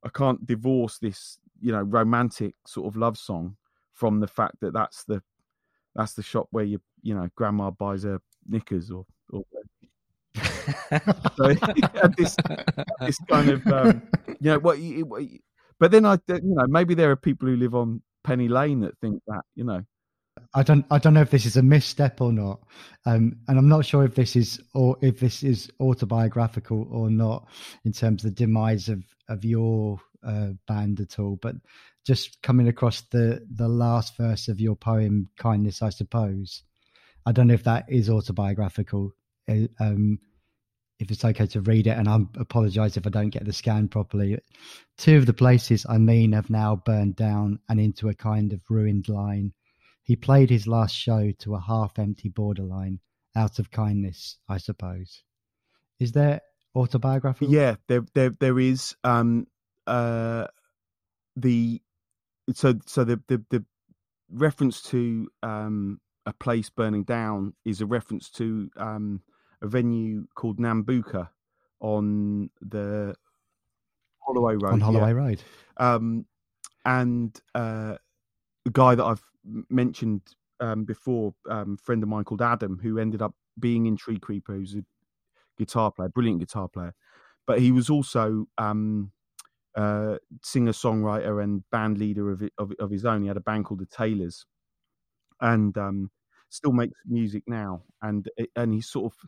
I 0.04 0.08
can't 0.08 0.46
divorce 0.46 0.98
this 0.98 1.38
you 1.60 1.72
know 1.72 1.82
romantic 1.82 2.54
sort 2.66 2.86
of 2.86 2.96
love 2.96 3.16
song 3.16 3.56
from 3.92 4.20
the 4.20 4.26
fact 4.26 4.56
that 4.60 4.72
that's 4.72 5.04
the 5.04 5.22
that's 5.94 6.14
the 6.14 6.22
shop 6.22 6.48
where 6.50 6.64
you 6.64 6.80
you 7.02 7.14
know 7.14 7.28
grandma 7.36 7.70
buys 7.70 8.02
her 8.02 8.20
knickers 8.46 8.90
or 8.90 9.06
or 9.30 9.42
so 11.36 11.54
this 12.16 12.36
this 13.00 13.18
kind 13.28 13.50
of 13.50 13.66
um, 13.68 14.02
you 14.40 14.50
know 14.50 14.58
what 14.58 14.78
but 15.78 15.90
then 15.90 16.04
I 16.04 16.18
you 16.28 16.40
know 16.42 16.66
maybe 16.68 16.94
there 16.94 17.10
are 17.10 17.16
people 17.16 17.48
who 17.48 17.56
live 17.56 17.74
on 17.74 18.02
Penny 18.22 18.48
Lane 18.48 18.80
that 18.80 18.98
think 18.98 19.22
that 19.26 19.42
you 19.54 19.64
know 19.64 19.82
I 20.54 20.62
don't 20.62 20.84
I 20.90 20.98
don't 20.98 21.14
know 21.14 21.22
if 21.22 21.30
this 21.30 21.46
is 21.46 21.56
a 21.56 21.62
misstep 21.62 22.20
or 22.20 22.32
not, 22.32 22.60
um, 23.06 23.36
and 23.48 23.58
I'm 23.58 23.68
not 23.68 23.84
sure 23.84 24.04
if 24.04 24.14
this 24.14 24.36
is 24.36 24.60
or 24.74 24.96
if 25.00 25.20
this 25.20 25.42
is 25.42 25.70
autobiographical 25.80 26.88
or 26.90 27.10
not 27.10 27.48
in 27.84 27.92
terms 27.92 28.24
of 28.24 28.30
the 28.30 28.44
demise 28.44 28.88
of 28.88 29.02
of 29.28 29.44
your 29.44 30.00
uh, 30.24 30.50
band 30.66 31.00
at 31.00 31.18
all. 31.18 31.36
But 31.40 31.56
just 32.04 32.40
coming 32.42 32.68
across 32.68 33.02
the 33.12 33.44
the 33.54 33.68
last 33.68 34.16
verse 34.16 34.48
of 34.48 34.60
your 34.60 34.76
poem 34.76 35.28
kindness 35.38 35.82
i 35.82 35.88
suppose 35.88 36.62
i 37.26 37.32
don't 37.32 37.48
know 37.48 37.54
if 37.54 37.64
that 37.64 37.84
is 37.88 38.10
autobiographical 38.10 39.10
uh, 39.48 39.66
um, 39.80 40.18
if 41.04 41.10
it's 41.10 41.24
okay 41.24 41.46
to 41.46 41.60
read 41.60 41.86
it 41.86 41.96
and 41.96 42.08
i 42.08 42.18
apologize 42.38 42.96
if 42.96 43.06
i 43.06 43.10
don't 43.10 43.30
get 43.30 43.44
the 43.44 43.52
scan 43.52 43.88
properly. 43.88 44.38
Two 44.96 45.16
of 45.16 45.26
the 45.26 45.32
places 45.32 45.86
i 45.88 45.98
mean 45.98 46.32
have 46.32 46.50
now 46.50 46.76
burned 46.76 47.16
down 47.16 47.58
and 47.68 47.80
into 47.80 48.08
a 48.08 48.14
kind 48.14 48.52
of 48.52 48.60
ruined 48.68 49.08
line. 49.08 49.52
He 50.02 50.16
played 50.16 50.50
his 50.50 50.66
last 50.66 50.94
show 50.94 51.32
to 51.40 51.54
a 51.54 51.60
half 51.60 51.98
empty 51.98 52.28
borderline 52.28 53.00
out 53.36 53.58
of 53.58 53.70
kindness 53.70 54.38
i 54.48 54.58
suppose. 54.58 55.22
Is 56.00 56.12
there 56.12 56.40
autobiographical 56.74 57.54
yeah 57.54 57.76
there 57.86 58.04
there 58.14 58.30
there 58.30 58.58
is 58.58 58.96
um 59.04 59.46
uh 59.86 60.46
the 61.36 61.80
so 62.52 62.74
so 62.86 63.04
the 63.04 63.20
the, 63.28 63.44
the 63.50 63.64
reference 64.30 64.82
to 64.82 65.28
um, 65.42 66.00
a 66.26 66.32
place 66.32 66.70
burning 66.70 67.04
down 67.04 67.54
is 67.64 67.80
a 67.80 67.86
reference 67.86 68.30
to 68.30 68.70
um, 68.76 69.22
a 69.64 69.66
venue 69.66 70.26
called 70.34 70.58
Nambucca 70.58 71.28
on 71.80 72.50
the 72.60 73.14
Holloway 74.20 74.54
Road. 74.56 74.74
On 74.74 74.80
Holloway 74.80 75.08
yeah. 75.08 75.16
Road. 75.16 75.42
Um, 75.78 76.26
and 76.84 77.40
uh, 77.54 77.96
the 78.64 78.70
guy 78.70 78.94
that 78.94 79.04
I've 79.04 79.22
mentioned 79.70 80.20
um, 80.60 80.84
before, 80.84 81.34
um, 81.48 81.78
friend 81.78 82.02
of 82.02 82.10
mine 82.10 82.24
called 82.24 82.42
Adam, 82.42 82.78
who 82.82 82.98
ended 82.98 83.22
up 83.22 83.34
being 83.58 83.86
in 83.86 83.96
Tree 83.96 84.18
Creeper, 84.18 84.52
who's 84.52 84.74
a 84.74 84.84
guitar 85.58 85.90
player, 85.90 86.10
brilliant 86.10 86.40
guitar 86.40 86.68
player, 86.68 86.94
but 87.46 87.58
he 87.58 87.72
was 87.72 87.88
also 87.88 88.46
um, 88.58 89.12
uh, 89.76 90.16
singer 90.42 90.72
songwriter 90.72 91.42
and 91.42 91.64
band 91.70 91.96
leader 91.96 92.30
of, 92.30 92.42
of, 92.58 92.72
of 92.78 92.90
his 92.90 93.06
own. 93.06 93.22
He 93.22 93.28
had 93.28 93.38
a 93.38 93.40
band 93.40 93.64
called 93.64 93.80
the 93.80 93.86
Tailors, 93.86 94.44
and 95.40 95.76
um, 95.78 96.10
still 96.50 96.72
makes 96.72 96.98
music 97.06 97.44
now. 97.46 97.82
And 98.02 98.28
and 98.56 98.74
he's 98.74 98.88
sort 98.88 99.12
of 99.12 99.18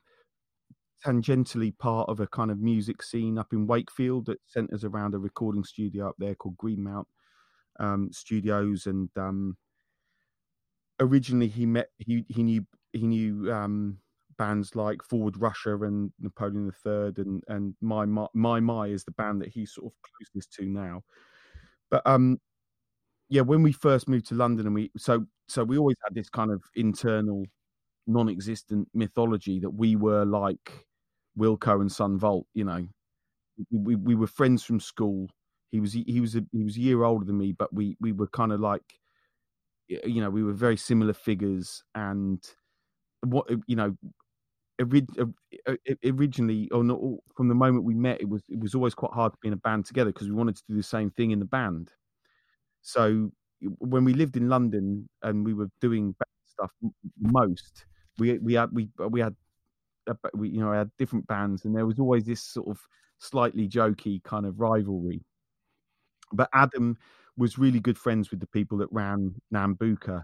tangentially 1.05 1.77
part 1.79 2.09
of 2.09 2.21
a 2.21 2.27
kind 2.27 2.51
of 2.51 2.59
music 2.59 3.03
scene 3.03 3.39
up 3.39 3.53
in 3.53 3.67
Wakefield 3.67 4.27
that 4.27 4.39
centres 4.47 4.85
around 4.85 5.15
a 5.15 5.19
recording 5.19 5.65
studio 5.65 6.09
up 6.09 6.17
there 6.19 6.35
called 6.35 6.57
Greenmount 6.57 7.07
um, 7.79 8.11
Studios. 8.13 8.87
And 8.87 9.11
um, 9.17 9.57
originally, 11.01 11.49
he 11.49 11.67
met 11.67 11.89
he 11.99 12.25
he 12.29 12.43
knew 12.43 12.67
he 12.93 13.07
knew 13.07 13.53
um, 13.53 13.99
bands 14.39 14.75
like 14.77 15.03
Forward 15.03 15.37
Russia 15.37 15.77
and 15.83 16.13
Napoleon 16.21 16.73
III 16.85 17.13
and 17.19 17.43
and 17.49 17.75
My 17.81 18.05
My 18.07 18.27
My, 18.35 18.61
My 18.61 18.87
is 18.89 19.05
the 19.05 19.13
band 19.13 19.43
that 19.43 19.49
he's 19.49 19.73
sort 19.73 19.93
of 19.93 19.93
closest 20.03 20.53
to 20.55 20.67
now. 20.67 21.03
But 21.91 22.03
um, 22.07 22.41
yeah, 23.29 23.43
when 23.43 23.63
we 23.63 23.73
first 23.73 24.09
moved 24.09 24.29
to 24.29 24.35
London 24.35 24.67
and 24.67 24.75
we 24.75 24.91
so 24.97 25.27
so 25.49 25.65
we 25.65 25.79
always 25.79 25.97
had 26.05 26.15
this 26.15 26.29
kind 26.29 26.51
of 26.51 26.63
internal, 26.75 27.45
non-existent 28.07 28.89
mythology 28.95 29.61
that 29.61 29.71
we 29.71 29.97
were 29.97 30.25
like 30.25 30.87
Wilco 31.39 31.81
and 31.81 31.91
Son 31.91 32.19
Volt. 32.19 32.47
You 32.55 32.65
know, 32.65 32.87
we 33.71 33.97
we 33.97 34.15
were 34.15 34.27
friends 34.27 34.63
from 34.65 34.81
school. 34.81 35.29
He 35.71 35.81
was 35.81 35.93
he 35.93 36.21
was 36.21 36.37
a, 36.37 36.45
he 36.53 36.65
was 36.65 36.77
a 36.77 36.81
year 36.81 37.03
older 37.05 37.25
than 37.25 37.39
me, 37.39 37.53
but 37.53 37.73
we 37.75 37.97
we 38.01 38.13
were 38.13 38.29
kind 38.29 38.53
of 38.53 38.61
like, 38.61 39.01
you 39.89 40.21
know, 40.21 40.31
we 40.31 40.43
were 40.43 40.53
very 40.53 40.77
similar 40.77 41.13
figures 41.13 41.83
and 41.95 42.43
what 43.23 43.49
you 43.67 43.77
know 43.77 43.97
originally, 46.05 46.69
or 46.71 46.85
not, 46.85 47.01
from 47.37 47.49
the 47.49 47.55
moment 47.55 47.85
we 47.85 47.95
met, 47.95 48.21
it 48.21 48.29
was 48.29 48.43
it 48.49 48.61
was 48.61 48.75
always 48.75 48.95
quite 48.95 49.13
hard 49.13 49.33
to 49.33 49.39
be 49.41 49.49
in 49.49 49.55
a 49.55 49.59
band 49.59 49.87
together 49.87 50.13
because 50.13 50.29
we 50.29 50.35
wanted 50.35 50.57
to 50.57 50.63
do 50.69 50.75
the 50.77 50.83
same 50.83 51.11
thing 51.11 51.31
in 51.31 51.39
the 51.39 51.45
band. 51.45 51.91
So 52.83 53.33
when 53.79 54.05
we 54.05 54.15
lived 54.15 54.37
in 54.37 54.49
London 54.49 55.09
and 55.23 55.45
we 55.45 55.55
were 55.55 55.69
doing 55.81 56.15
stuff, 56.47 56.73
most 57.21 57.87
we 58.19 58.39
we 58.39 58.55
had 58.55 58.71
we 58.73 58.89
we 59.11 59.21
had 59.21 59.35
we, 60.35 60.49
you 60.51 60.61
know, 60.61 60.73
had 60.73 60.91
different 60.99 61.27
bands, 61.27 61.65
and 61.65 61.75
there 61.75 61.87
was 61.87 61.99
always 61.99 62.25
this 62.25 62.43
sort 62.43 62.69
of 62.69 62.79
slightly 63.19 63.69
jokey 63.69 64.23
kind 64.23 64.47
of 64.47 64.61
rivalry. 64.61 65.25
But 66.33 66.49
Adam 66.55 66.97
was 67.37 67.59
really 67.59 67.81
good 67.81 67.99
friends 67.99 68.31
with 68.31 68.41
the 68.41 68.47
people 68.47 68.79
that 68.79 68.89
ran 68.91 69.35
Nambucca 69.53 70.23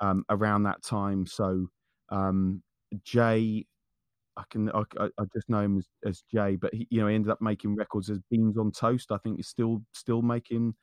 um, 0.00 0.24
around 0.30 0.62
that 0.64 0.82
time. 0.82 1.26
So 1.26 1.68
um, 2.10 2.62
Jay, 3.04 3.66
I 4.36 4.42
can 4.50 4.70
I, 4.70 4.82
I, 4.98 5.24
just 5.34 5.48
know 5.48 5.60
him 5.60 5.78
as, 5.78 5.88
as 6.04 6.22
Jay, 6.32 6.56
but 6.56 6.72
he 6.74 6.86
you 6.90 7.00
know 7.00 7.08
he 7.08 7.14
ended 7.14 7.30
up 7.30 7.40
making 7.40 7.74
records 7.74 8.10
as 8.10 8.20
Beans 8.30 8.56
on 8.58 8.72
Toast. 8.72 9.12
I 9.12 9.18
think 9.18 9.36
he's 9.36 9.48
still 9.48 9.82
still 9.92 10.22
making 10.22 10.74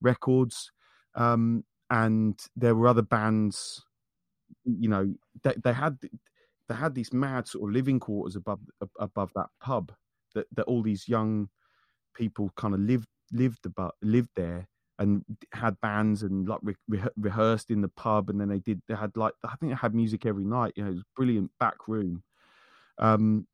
records. 0.00 0.70
Um, 1.14 1.64
and 1.90 2.38
there 2.54 2.76
were 2.76 2.86
other 2.86 3.02
bands, 3.02 3.84
you 4.64 4.88
know, 4.88 5.12
they, 5.42 5.54
they 5.64 5.72
had 5.72 5.98
they 6.68 6.74
had 6.74 6.94
these 6.94 7.12
mad 7.12 7.48
sort 7.48 7.68
of 7.68 7.74
living 7.74 7.98
quarters 7.98 8.36
above 8.36 8.60
above 8.98 9.30
that 9.34 9.48
pub 9.60 9.92
that 10.34 10.46
that 10.54 10.64
all 10.64 10.82
these 10.82 11.08
young 11.08 11.48
people 12.14 12.50
kind 12.56 12.74
of 12.74 12.80
lived 12.80 13.08
lived 13.32 13.66
about 13.66 13.94
lived 14.02 14.30
there 14.36 14.68
and 14.98 15.24
had 15.52 15.80
bands 15.80 16.22
and 16.22 16.48
like 16.48 16.60
re- 16.88 17.02
rehearsed 17.16 17.70
in 17.70 17.80
the 17.80 17.88
pub 17.88 18.28
and 18.30 18.40
then 18.40 18.48
they 18.48 18.58
did 18.58 18.80
they 18.86 18.94
had 18.94 19.16
like 19.16 19.32
i 19.44 19.54
think 19.56 19.72
they 19.72 19.76
had 19.76 19.94
music 19.94 20.26
every 20.26 20.44
night 20.44 20.72
you 20.76 20.84
know 20.84 20.90
it 20.90 20.94
was 20.94 21.04
brilliant 21.16 21.50
back 21.58 21.88
room. 21.88 22.22
Um 22.98 23.46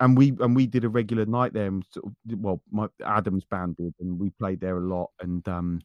and 0.00 0.16
we 0.18 0.30
and 0.40 0.56
we 0.56 0.66
did 0.66 0.84
a 0.84 0.88
regular 0.88 1.26
night 1.26 1.52
there 1.52 1.68
and 1.68 1.84
sort 1.90 2.06
of, 2.06 2.12
well 2.38 2.60
my 2.70 2.88
adam's 3.04 3.44
band 3.44 3.76
did 3.76 3.94
and 4.00 4.18
we 4.18 4.30
played 4.30 4.60
there 4.60 4.78
a 4.78 4.86
lot 4.86 5.10
and 5.20 5.46
um 5.48 5.80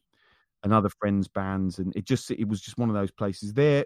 and 0.63 0.73
other 0.73 0.89
friends 0.89 1.27
bands 1.27 1.79
and 1.79 1.95
it 1.95 2.05
just 2.05 2.31
it 2.31 2.47
was 2.47 2.61
just 2.61 2.77
one 2.77 2.89
of 2.89 2.95
those 2.95 3.11
places. 3.11 3.53
There 3.53 3.85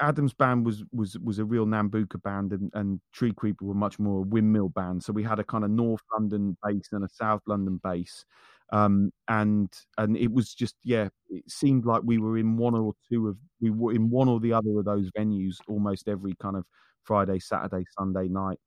Adam's 0.00 0.34
band 0.34 0.66
was 0.66 0.82
was 0.92 1.18
was 1.20 1.38
a 1.38 1.44
real 1.44 1.66
Nambucca 1.66 2.20
band, 2.22 2.52
and, 2.52 2.70
and 2.74 3.00
Tree 3.12 3.32
Creeper 3.32 3.64
were 3.64 3.74
much 3.74 3.98
more 3.98 4.20
a 4.20 4.22
windmill 4.22 4.68
band. 4.68 5.02
So 5.04 5.12
we 5.12 5.22
had 5.22 5.38
a 5.38 5.44
kind 5.44 5.64
of 5.64 5.70
North 5.70 6.02
London 6.12 6.56
base 6.64 6.88
and 6.92 7.04
a 7.04 7.08
South 7.08 7.42
London 7.46 7.80
base, 7.82 8.24
um, 8.72 9.12
and 9.28 9.72
and 9.98 10.16
it 10.16 10.32
was 10.32 10.52
just 10.54 10.74
yeah, 10.82 11.08
it 11.30 11.48
seemed 11.50 11.86
like 11.86 12.02
we 12.04 12.18
were 12.18 12.38
in 12.38 12.56
one 12.56 12.74
or 12.74 12.94
two 13.10 13.28
of 13.28 13.36
we 13.60 13.70
were 13.70 13.92
in 13.92 14.10
one 14.10 14.28
or 14.28 14.40
the 14.40 14.52
other 14.52 14.78
of 14.78 14.84
those 14.84 15.10
venues 15.12 15.56
almost 15.68 16.08
every 16.08 16.34
kind 16.40 16.56
of 16.56 16.64
Friday, 17.04 17.38
Saturday, 17.38 17.84
Sunday 17.96 18.26
night, 18.28 18.58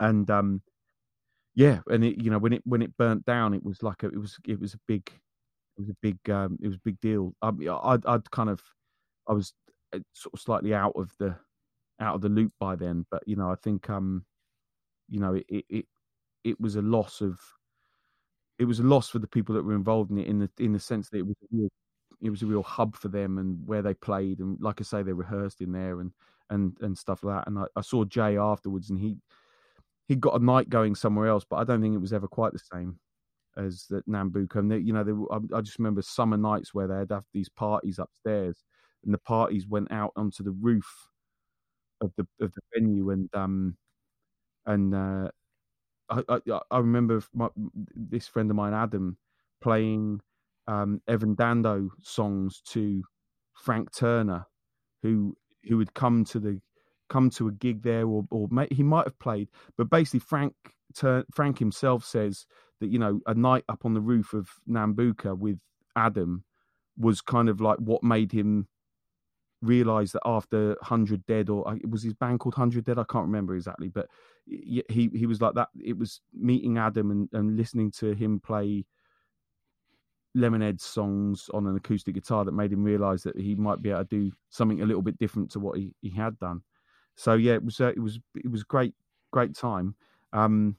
and 0.00 0.30
um, 0.30 0.62
yeah, 1.54 1.80
and 1.88 2.04
it 2.04 2.22
you 2.22 2.30
know 2.30 2.38
when 2.38 2.52
it 2.54 2.62
when 2.66 2.82
it 2.82 2.96
burnt 2.98 3.24
down, 3.26 3.54
it 3.54 3.64
was 3.64 3.82
like 3.82 4.02
a, 4.02 4.08
it 4.08 4.18
was 4.20 4.38
it 4.46 4.60
was 4.60 4.74
a 4.74 4.80
big 4.88 5.08
it 5.78 5.80
was 5.82 5.90
a 5.90 5.96
big 6.02 6.18
um, 6.30 6.58
it 6.62 6.66
was 6.68 6.76
a 6.76 6.80
big 6.84 7.00
deal. 7.00 7.34
I, 7.42 7.50
I'd, 7.84 8.06
I'd 8.06 8.30
kind 8.30 8.50
of 8.50 8.62
I 9.28 9.32
was 9.34 9.52
sort 10.12 10.34
of 10.34 10.40
slightly 10.40 10.74
out 10.74 10.92
of 10.96 11.12
the 11.18 11.36
out 12.00 12.14
of 12.14 12.20
the 12.20 12.28
loop 12.28 12.52
by 12.58 12.76
then. 12.76 13.06
But 13.10 13.22
you 13.26 13.36
know, 13.36 13.50
I 13.50 13.56
think 13.56 13.88
um, 13.90 14.24
you 15.08 15.20
know, 15.20 15.34
it 15.48 15.64
it 15.68 15.86
it 16.44 16.60
was 16.60 16.76
a 16.76 16.82
loss 16.82 17.20
of 17.20 17.38
it 18.58 18.64
was 18.64 18.80
a 18.80 18.84
loss 18.84 19.08
for 19.08 19.18
the 19.18 19.26
people 19.26 19.54
that 19.54 19.64
were 19.64 19.74
involved 19.74 20.10
in 20.10 20.18
it 20.18 20.26
in 20.26 20.38
the 20.38 20.50
in 20.58 20.72
the 20.72 20.80
sense 20.80 21.08
that 21.10 21.18
it 21.18 21.26
was 21.26 21.36
a 21.42 21.46
real, 21.56 21.68
it 22.22 22.30
was 22.30 22.42
a 22.42 22.46
real 22.46 22.62
hub 22.62 22.96
for 22.96 23.08
them 23.08 23.38
and 23.38 23.58
where 23.66 23.82
they 23.82 23.94
played 23.94 24.38
and 24.38 24.58
like 24.60 24.80
I 24.80 24.84
say 24.84 25.02
they 25.02 25.12
rehearsed 25.12 25.60
in 25.60 25.72
there 25.72 26.00
and 26.00 26.12
and 26.50 26.76
and 26.80 26.96
stuff 26.96 27.22
like 27.22 27.36
that. 27.36 27.48
And 27.48 27.58
I, 27.58 27.64
I 27.76 27.80
saw 27.82 28.04
Jay 28.04 28.36
afterwards 28.38 28.90
and 28.90 28.98
he 28.98 29.18
he 30.08 30.14
got 30.14 30.40
a 30.40 30.44
night 30.44 30.68
going 30.68 30.94
somewhere 30.94 31.26
else, 31.26 31.44
but 31.48 31.56
I 31.56 31.64
don't 31.64 31.82
think 31.82 31.94
it 31.94 32.00
was 32.00 32.12
ever 32.12 32.28
quite 32.28 32.52
the 32.52 32.60
same 32.72 32.98
as 33.56 33.86
that 33.90 34.08
Nambucca. 34.08 34.56
And 34.56 34.70
they, 34.70 34.78
you 34.78 34.92
know, 34.92 35.02
they, 35.02 35.12
I, 35.12 35.58
I, 35.58 35.60
just 35.60 35.78
remember 35.78 36.02
summer 36.02 36.36
nights 36.36 36.72
where 36.72 36.86
they'd 36.86 37.12
have 37.12 37.24
these 37.34 37.48
parties 37.48 37.98
upstairs, 37.98 38.62
and 39.06 39.14
the 39.14 39.18
parties 39.18 39.66
went 39.66 39.90
out 39.90 40.12
onto 40.16 40.44
the 40.44 40.50
roof 40.50 41.08
of 42.02 42.12
the 42.16 42.26
of 42.40 42.52
the 42.52 42.60
venue, 42.74 43.10
and 43.10 43.30
um, 43.34 43.76
and 44.66 44.94
uh, 44.94 45.30
I, 46.10 46.22
I, 46.28 46.60
I 46.70 46.78
remember 46.78 47.22
my, 47.34 47.48
this 47.94 48.28
friend 48.28 48.50
of 48.50 48.56
mine, 48.56 48.74
Adam, 48.74 49.16
playing 49.62 50.20
um, 50.66 51.00
Evan 51.08 51.34
Dando 51.34 51.90
songs 52.02 52.62
to 52.68 53.02
Frank 53.54 53.94
Turner, 53.94 54.46
who 55.02 55.36
who 55.68 55.78
had 55.78 55.94
come 55.94 56.24
to 56.26 56.38
the 56.40 56.60
come 57.08 57.30
to 57.30 57.48
a 57.48 57.52
gig 57.52 57.82
there, 57.82 58.06
or 58.06 58.24
or 58.30 58.48
may, 58.50 58.68
he 58.70 58.82
might 58.82 59.06
have 59.06 59.18
played, 59.18 59.48
but 59.78 59.90
basically 59.90 60.20
Frank 60.20 60.54
Tur- 60.94 61.26
Frank 61.32 61.58
himself 61.58 62.04
says 62.04 62.46
that 62.80 62.88
you 62.88 62.98
know 62.98 63.20
a 63.26 63.34
night 63.34 63.64
up 63.68 63.84
on 63.84 63.94
the 63.94 64.00
roof 64.00 64.32
of 64.32 64.48
Nambucca 64.68 65.36
with 65.38 65.58
Adam 65.96 66.44
was 66.98 67.20
kind 67.20 67.48
of 67.48 67.60
like 67.60 67.78
what 67.78 68.02
made 68.02 68.32
him 68.32 68.68
realized 69.62 70.12
that 70.14 70.22
after 70.24 70.68
100 70.80 71.24
dead 71.26 71.48
or 71.48 71.76
it 71.76 71.88
was 71.88 72.02
his 72.02 72.14
band 72.14 72.40
called 72.40 72.56
100 72.56 72.84
dead? 72.84 72.98
I 72.98 73.04
can't 73.04 73.26
remember 73.26 73.54
exactly 73.54 73.88
but 73.88 74.08
he 74.46 74.82
he 74.88 75.26
was 75.26 75.40
like 75.40 75.54
that. 75.54 75.68
It 75.82 75.98
was 75.98 76.20
meeting 76.32 76.78
adam 76.78 77.10
and, 77.10 77.28
and 77.32 77.56
listening 77.56 77.90
to 77.92 78.12
him 78.12 78.40
play 78.40 78.84
lemonhead 80.36 80.80
songs 80.80 81.48
on 81.54 81.66
an 81.66 81.76
acoustic 81.76 82.14
guitar 82.14 82.44
that 82.44 82.52
made 82.52 82.72
him 82.72 82.84
realize 82.84 83.22
that 83.22 83.38
he 83.38 83.54
might 83.54 83.80
be 83.80 83.90
able 83.90 84.04
to 84.04 84.04
do 84.04 84.32
something 84.50 84.82
a 84.82 84.86
little 84.86 85.02
bit 85.02 85.18
different 85.18 85.50
to 85.50 85.58
what 85.58 85.78
he, 85.78 85.94
he 86.02 86.10
had 86.10 86.38
done. 86.38 86.62
So 87.14 87.34
yeah 87.34 87.54
it 87.54 87.64
was 87.64 87.80
uh, 87.80 87.88
it 87.88 88.00
was 88.00 88.20
it 88.34 88.50
was 88.50 88.62
great 88.62 88.94
great 89.32 89.54
time. 89.54 89.94
Um 90.32 90.76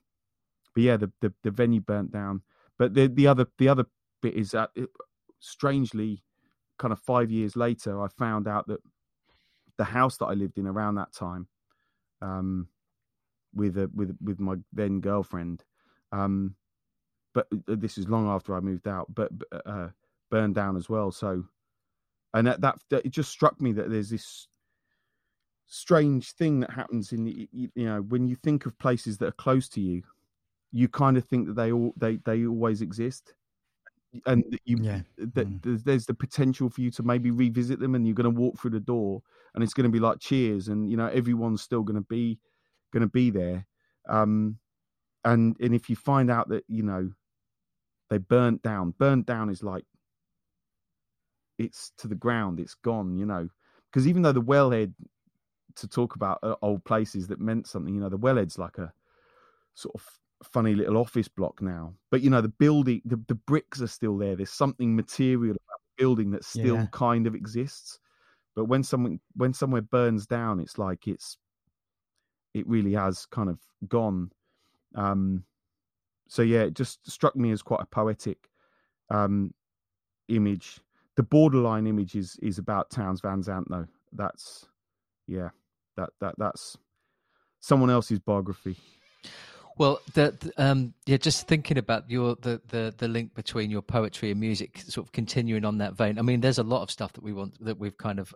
but 0.74 0.84
yeah 0.84 0.98
the, 0.98 1.12
the 1.22 1.34
the 1.44 1.52
venue 1.52 1.82
burnt 1.82 2.12
down. 2.12 2.42
But 2.78 2.94
the 2.94 3.08
the 3.08 3.28
other 3.28 3.48
the 3.58 3.68
other 3.68 3.86
bit 4.22 4.36
is 4.36 4.52
that 4.52 4.70
it, 4.76 4.90
strangely 5.40 6.24
kind 6.78 6.92
of 6.92 7.00
five 7.00 7.32
years 7.32 7.56
later, 7.56 8.02
I 8.02 8.08
found 8.08 8.48
out 8.48 8.68
that 8.68 8.82
the 9.78 9.84
house 9.84 10.18
that 10.18 10.26
I 10.26 10.34
lived 10.34 10.58
in 10.58 10.68
around 10.68 10.96
that 10.96 11.14
time, 11.14 11.48
um, 12.22 12.68
with 13.54 13.78
a, 13.78 13.90
with 13.94 14.16
with 14.22 14.40
my 14.40 14.56
then 14.74 15.00
girlfriend, 15.00 15.64
um, 16.12 16.56
but 17.34 17.48
uh, 17.54 17.76
this 17.78 17.98
is 17.98 18.10
long 18.10 18.28
after 18.28 18.56
I 18.56 18.60
moved 18.60 18.88
out, 18.88 19.08
but 19.14 19.32
uh, 19.66 19.90
burned 20.30 20.56
down 20.56 20.76
as 20.76 20.90
well. 20.90 21.12
So, 21.12 21.44
and 22.34 22.48
that, 22.48 22.62
that 22.62 22.80
it 23.06 23.10
just 23.10 23.32
struck 23.32 23.60
me 23.62 23.72
that 23.74 23.90
there's 23.90 24.10
this 24.10 24.48
strange 25.68 26.32
thing 26.32 26.62
that 26.62 26.72
happens 26.72 27.12
in 27.12 27.26
the 27.26 27.50
you 27.52 27.86
know 27.86 28.02
when 28.02 28.26
you 28.26 28.36
think 28.36 28.66
of 28.66 28.78
places 28.80 29.18
that 29.18 29.28
are 29.28 29.32
close 29.34 29.68
to 29.70 29.82
you, 29.82 30.02
you 30.72 30.88
kind 30.88 31.18
of 31.18 31.26
think 31.26 31.48
that 31.48 31.56
they 31.56 31.72
all 31.72 31.94
they 31.98 32.18
they 32.18 32.46
always 32.46 32.82
exist 32.82 33.34
and 34.26 34.60
you 34.66 34.78
yeah. 34.82 35.02
that 35.18 35.48
mm. 35.48 35.84
there's 35.84 36.06
the 36.06 36.14
potential 36.14 36.70
for 36.70 36.82
you 36.82 36.92
to 36.92 37.04
maybe 37.04 37.32
revisit 37.32 37.80
them 37.80 37.96
and 37.96 38.08
you're 38.08 38.16
going 38.16 38.24
to 38.24 38.40
walk 38.40 38.60
through 38.60 38.72
the 38.72 38.80
door 38.80 39.22
and 39.54 39.64
it's 39.64 39.74
going 39.74 39.84
to 39.84 39.92
be 39.92 40.00
like 40.00 40.20
cheers 40.20 40.68
and 40.68 40.90
you 40.90 40.98
know 40.98 41.08
everyone's 41.08 41.62
still 41.62 41.84
going 41.84 41.96
to 41.96 42.06
be 42.10 42.40
going 42.94 43.02
to 43.02 43.10
be 43.10 43.30
there 43.30 43.66
um 44.08 44.58
and 45.26 45.56
and 45.60 45.76
if 45.76 45.90
you 45.90 45.96
find 45.96 46.32
out 46.32 46.50
that 46.50 46.64
you 46.68 46.84
know 46.84 47.10
they 48.10 48.18
burnt 48.18 48.62
down 48.64 48.94
burnt 48.98 49.26
down 49.26 49.50
is 49.50 49.62
like 49.62 49.84
it's 51.58 51.92
to 51.98 52.08
the 52.08 52.16
ground 52.16 52.60
it's 52.60 52.76
gone 52.76 53.18
you 53.18 53.26
know 53.26 53.50
because 53.92 54.08
even 54.08 54.22
though 54.22 54.32
the 54.32 54.42
wellhead 54.42 54.94
to 55.76 55.88
talk 55.88 56.16
about 56.16 56.40
uh, 56.44 56.56
old 56.62 56.84
places 56.86 57.28
that 57.28 57.40
meant 57.40 57.68
something 57.68 57.94
you 57.94 58.00
know 58.00 58.10
the 58.10 58.18
wellhead's 58.18 58.58
like 58.58 58.78
a 58.78 58.94
sort 59.74 59.94
of 59.96 60.04
funny 60.44 60.76
little 60.76 60.98
office 60.98 61.28
block 61.28 61.62
now. 61.62 61.94
But 62.12 62.22
you 62.22 62.30
know, 62.30 62.42
the 62.42 62.50
building, 62.50 63.02
the, 63.06 63.22
the 63.28 63.36
bricks 63.36 63.82
are 63.82 63.88
still 63.88 64.18
there. 64.18 64.36
There's 64.36 64.52
something 64.52 64.96
material 64.96 65.52
about 65.56 65.82
the 65.98 66.04
building 66.04 66.32
that 66.32 66.44
still 66.44 66.76
yeah. 66.76 66.88
kind 66.92 67.28
of 67.28 67.36
exists. 67.36 68.00
But 68.56 68.66
when 68.66 68.84
something 68.84 69.20
when 69.36 69.54
somewhere 69.54 69.82
burns 69.82 70.26
down, 70.26 70.60
it's 70.60 70.78
like 70.78 71.08
it's 71.08 71.38
it 72.54 72.68
really 72.68 72.94
has 72.94 73.26
kind 73.28 73.50
of 73.50 73.60
gone. 73.88 74.32
Um, 74.96 75.44
so 76.28 76.42
yeah, 76.42 76.62
it 76.62 76.74
just 76.74 77.10
struck 77.10 77.36
me 77.36 77.52
as 77.52 77.62
quite 77.62 77.82
a 77.82 77.86
poetic 77.86 78.50
um, 79.10 79.54
image. 80.28 80.80
The 81.16 81.24
borderline 81.24 81.88
image 81.88 82.16
is 82.16 82.38
is 82.42 82.58
about 82.58 82.90
Townes 82.90 83.22
Van 83.22 83.42
Zandt, 83.42 83.68
though. 83.70 83.88
That's 84.12 84.68
yeah, 85.28 85.50
that 85.96 86.10
that 86.20 86.36
that's 86.38 86.78
someone 87.60 87.90
else's 87.90 88.20
biography. 88.20 88.78
Well, 89.78 90.00
the, 90.14 90.36
the, 90.40 90.52
um, 90.58 90.94
yeah, 91.06 91.18
just 91.18 91.48
thinking 91.48 91.78
about 91.78 92.10
your 92.10 92.36
the, 92.42 92.62
the 92.68 92.94
the 92.98 93.08
link 93.08 93.36
between 93.36 93.70
your 93.70 93.82
poetry 93.82 94.32
and 94.32 94.40
music, 94.40 94.80
sort 94.88 95.08
of 95.08 95.12
continuing 95.12 95.66
on 95.66 95.78
that 95.80 95.94
vein. 95.96 96.18
I 96.18 96.24
mean, 96.24 96.42
there's 96.42 96.58
a 96.58 96.64
lot 96.64 96.82
of 96.82 96.92
stuff 96.92 97.14
that 97.14 97.24
we 97.24 97.34
want 97.34 97.64
that 97.64 97.78
we've 97.78 97.98
kind 97.98 98.20
of 98.20 98.34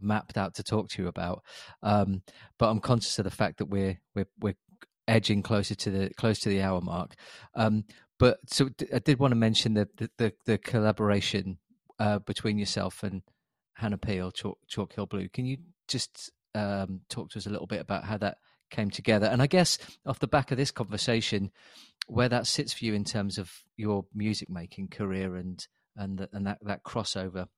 mapped 0.00 0.36
out 0.38 0.54
to 0.54 0.62
talk 0.62 0.88
to 0.90 1.02
you 1.02 1.08
about, 1.08 1.42
um, 1.82 2.22
but 2.58 2.68
I'm 2.70 2.80
conscious 2.80 3.18
of 3.18 3.24
the 3.24 3.30
fact 3.30 3.58
that 3.58 3.66
we're 3.66 3.98
we're 4.14 4.28
we're 4.40 4.56
edging 5.08 5.42
closer 5.42 5.74
to 5.74 5.90
the 5.90 6.10
close 6.16 6.38
to 6.40 6.48
the 6.48 6.62
hour 6.62 6.80
mark. 6.80 7.14
Um, 7.54 7.84
but 8.18 8.38
so 8.46 8.68
I 8.92 9.00
did 9.00 9.18
want 9.18 9.32
to 9.32 9.36
mention 9.36 9.74
the 9.74 9.88
the 9.96 10.10
the, 10.18 10.32
the 10.46 10.58
collaboration 10.58 11.58
uh, 11.98 12.20
between 12.20 12.58
yourself 12.58 13.02
and 13.02 13.22
Hannah 13.74 13.98
Peel, 13.98 14.30
Chalk, 14.30 14.58
Chalk 14.68 14.92
Hill 14.94 15.06
Blue. 15.06 15.28
Can 15.28 15.44
you 15.44 15.58
just 15.88 16.30
um, 16.54 17.00
talk 17.08 17.30
to 17.30 17.38
us 17.38 17.46
a 17.46 17.50
little 17.50 17.66
bit 17.66 17.80
about 17.80 18.04
how 18.04 18.18
that 18.18 18.38
came 18.70 18.90
together. 18.90 19.26
And 19.26 19.42
I 19.42 19.46
guess 19.46 19.78
off 20.06 20.18
the 20.18 20.26
back 20.26 20.50
of 20.50 20.56
this 20.56 20.70
conversation, 20.70 21.50
where 22.06 22.28
that 22.28 22.46
sits 22.46 22.72
for 22.72 22.84
you 22.84 22.94
in 22.94 23.04
terms 23.04 23.38
of 23.38 23.50
your 23.76 24.04
music 24.14 24.48
making 24.48 24.88
career 24.88 25.36
and 25.36 25.66
and 25.96 26.18
the, 26.18 26.28
and 26.32 26.46
that 26.46 26.58
that 26.62 26.82
crossover 26.82 27.48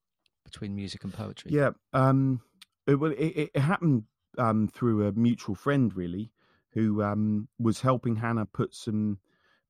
between 0.45 0.75
music 0.75 1.05
and 1.05 1.13
poetry. 1.13 1.53
Yeah, 1.53 1.71
um, 1.93 2.41
it, 2.87 2.95
it, 2.95 3.51
it 3.55 3.61
happened 3.61 4.05
um, 4.39 4.69
through 4.69 5.07
a 5.07 5.13
mutual 5.13 5.55
friend, 5.55 5.95
really, 5.95 6.33
who 6.73 7.03
um, 7.03 7.49
was 7.59 7.81
helping 7.81 8.17
Hannah 8.17 8.47
put 8.47 8.75
some 8.75 9.19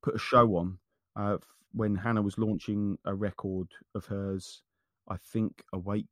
put 0.03 0.15
a 0.15 0.19
show 0.19 0.57
on 0.57 0.79
uh, 1.17 1.39
when 1.73 1.97
Hannah 1.97 2.23
was 2.23 2.39
launching 2.39 2.99
a 3.05 3.15
record 3.15 3.69
of 3.95 4.07
hers. 4.07 4.63
I 5.09 5.17
think 5.17 5.63
Awake 5.73 6.07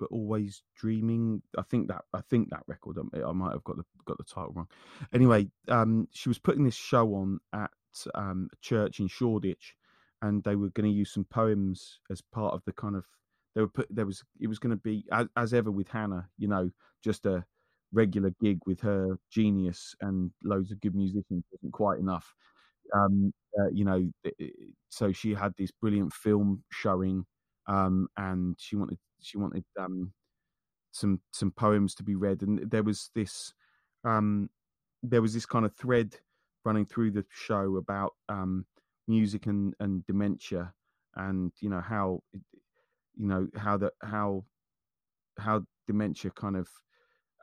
but 0.00 0.08
always 0.10 0.62
dreaming. 0.74 1.42
I 1.56 1.62
think 1.62 1.88
that 1.88 2.02
I 2.14 2.22
think 2.22 2.50
that 2.50 2.62
record. 2.66 2.98
Um, 2.98 3.10
I 3.14 3.32
might 3.32 3.52
have 3.52 3.64
got 3.64 3.76
the 3.76 3.84
got 4.06 4.18
the 4.18 4.24
title 4.24 4.52
wrong. 4.54 4.68
Anyway, 5.12 5.48
um, 5.68 6.08
she 6.10 6.28
was 6.30 6.38
putting 6.38 6.64
this 6.64 6.74
show 6.74 7.14
on 7.14 7.38
at 7.52 7.70
um, 8.14 8.48
a 8.52 8.56
church 8.62 8.98
in 8.98 9.06
Shoreditch, 9.06 9.74
and 10.22 10.42
they 10.42 10.56
were 10.56 10.70
going 10.70 10.90
to 10.90 10.96
use 10.96 11.12
some 11.12 11.24
poems 11.24 12.00
as 12.10 12.22
part 12.22 12.54
of 12.54 12.64
the 12.64 12.72
kind 12.72 12.96
of. 12.96 13.04
They 13.54 13.60
were 13.60 13.68
put. 13.68 13.86
There 13.90 14.06
was. 14.06 14.24
It 14.40 14.48
was 14.48 14.58
going 14.58 14.70
to 14.70 14.82
be 14.82 15.04
as, 15.12 15.26
as 15.36 15.54
ever 15.54 15.70
with 15.70 15.88
Hannah. 15.88 16.28
You 16.38 16.48
know, 16.48 16.70
just 17.04 17.26
a 17.26 17.44
regular 17.92 18.32
gig 18.40 18.58
with 18.66 18.80
her 18.80 19.18
genius 19.30 19.94
and 20.00 20.30
loads 20.44 20.70
of 20.70 20.80
good 20.80 20.94
musicians 20.94 21.44
wasn't 21.50 21.72
quite 21.72 21.98
enough. 21.98 22.34
Um, 22.94 23.32
uh, 23.58 23.68
you 23.72 23.84
know, 23.84 24.10
so 24.88 25.12
she 25.12 25.34
had 25.34 25.52
this 25.58 25.70
brilliant 25.70 26.12
film 26.12 26.62
showing, 26.70 27.26
um, 27.66 28.08
and 28.16 28.56
she 28.58 28.76
wanted 28.76 28.98
she 29.22 29.38
wanted 29.38 29.64
um, 29.78 30.12
some 30.92 31.20
some 31.32 31.50
poems 31.50 31.94
to 31.96 32.02
be 32.02 32.14
read, 32.14 32.42
and 32.42 32.70
there 32.70 32.82
was 32.82 33.10
this 33.14 33.54
um, 34.04 34.50
there 35.02 35.22
was 35.22 35.34
this 35.34 35.46
kind 35.46 35.64
of 35.64 35.74
thread 35.76 36.16
running 36.64 36.86
through 36.86 37.10
the 37.10 37.24
show 37.30 37.76
about 37.76 38.12
um, 38.28 38.66
music 39.08 39.46
and, 39.46 39.74
and 39.80 40.06
dementia, 40.06 40.72
and 41.16 41.52
you 41.60 41.68
know 41.70 41.80
how 41.80 42.20
you 43.16 43.26
know 43.26 43.46
how 43.56 43.76
that 43.76 43.92
how 44.02 44.44
how 45.38 45.62
dementia 45.86 46.30
kind 46.32 46.56
of 46.56 46.68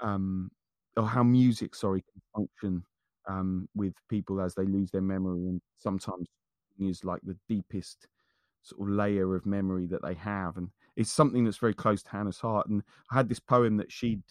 um, 0.01 0.49
or 0.95 1.07
how 1.07 1.23
music 1.23 1.75
sorry 1.75 2.03
can 2.03 2.21
function 2.35 2.83
um, 3.27 3.67
with 3.75 3.93
people 4.09 4.41
as 4.41 4.55
they 4.55 4.65
lose 4.65 4.91
their 4.91 5.01
memory, 5.01 5.47
and 5.47 5.61
sometimes 5.77 6.27
is 6.79 7.03
like 7.03 7.21
the 7.23 7.35
deepest 7.49 8.07
sort 8.61 8.87
of 8.87 8.95
layer 8.95 9.35
of 9.35 9.45
memory 9.45 9.87
that 9.87 10.01
they 10.03 10.13
have, 10.13 10.57
and 10.57 10.69
it's 10.97 11.11
something 11.11 11.45
that's 11.45 11.57
very 11.57 11.75
close 11.75 12.01
to 12.03 12.09
Hannah's 12.09 12.39
heart. 12.39 12.67
And 12.67 12.81
I 13.11 13.15
had 13.15 13.29
this 13.29 13.39
poem 13.39 13.77
that 13.77 13.91
she'd 13.91 14.23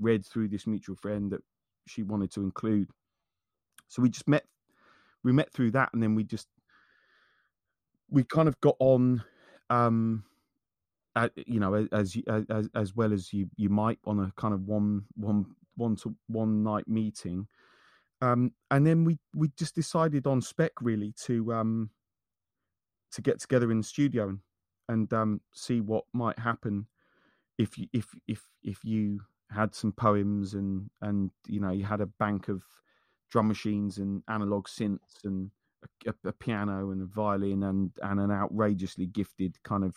read 0.00 0.24
through 0.24 0.48
this 0.48 0.66
mutual 0.66 0.96
friend 0.96 1.30
that 1.30 1.42
she 1.86 2.02
wanted 2.02 2.32
to 2.32 2.40
include. 2.40 2.88
So 3.88 4.02
we 4.02 4.08
just 4.08 4.26
met, 4.26 4.44
we 5.22 5.30
met 5.30 5.52
through 5.52 5.72
that, 5.72 5.90
and 5.92 6.02
then 6.02 6.14
we 6.14 6.24
just 6.24 6.48
we 8.10 8.24
kind 8.24 8.48
of 8.48 8.58
got 8.60 8.76
on, 8.78 9.22
um, 9.68 10.24
at, 11.16 11.32
you 11.36 11.60
know, 11.60 11.86
as 11.92 12.16
as 12.50 12.68
as 12.74 12.96
well 12.96 13.12
as 13.12 13.32
you 13.32 13.48
you 13.56 13.68
might 13.68 13.98
on 14.06 14.18
a 14.20 14.32
kind 14.36 14.54
of 14.54 14.62
one 14.66 15.04
one 15.16 15.44
one 15.76 15.96
to 15.96 16.14
one 16.28 16.62
night 16.62 16.88
meeting. 16.88 17.46
Um, 18.22 18.52
and 18.70 18.86
then 18.86 19.04
we 19.04 19.18
we 19.34 19.50
just 19.58 19.74
decided 19.74 20.26
on 20.26 20.40
spec 20.40 20.72
really 20.80 21.12
to 21.24 21.52
um 21.52 21.90
to 23.12 23.20
get 23.20 23.38
together 23.38 23.70
in 23.70 23.78
the 23.78 23.84
studio 23.84 24.28
and 24.28 24.38
and 24.88 25.12
um, 25.12 25.40
see 25.52 25.80
what 25.80 26.04
might 26.12 26.38
happen 26.38 26.86
if 27.58 27.78
you 27.78 27.86
if 27.92 28.06
if 28.26 28.42
if 28.62 28.84
you 28.84 29.20
had 29.50 29.74
some 29.74 29.92
poems 29.92 30.54
and 30.54 30.90
and 31.02 31.30
you 31.46 31.60
know 31.60 31.70
you 31.70 31.84
had 31.84 32.00
a 32.00 32.06
bank 32.06 32.48
of 32.48 32.62
drum 33.30 33.48
machines 33.48 33.98
and 33.98 34.22
analog 34.28 34.66
synths 34.66 35.24
and 35.24 35.50
a, 36.06 36.14
a, 36.28 36.32
piano 36.32 36.90
and 36.90 37.02
a 37.02 37.06
violin 37.06 37.62
and 37.64 37.90
and 38.02 38.20
an 38.20 38.30
outrageously 38.30 39.06
gifted 39.06 39.56
kind 39.62 39.84
of 39.84 39.94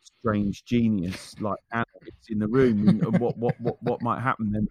strange 0.00 0.64
genius 0.64 1.34
like 1.40 1.58
Alex 1.72 1.88
in 2.28 2.38
the 2.38 2.46
room 2.46 2.88
and 2.88 3.18
what 3.18 3.36
what 3.36 3.60
what 3.60 3.82
what 3.82 4.02
might 4.02 4.20
happen 4.20 4.52
then 4.52 4.68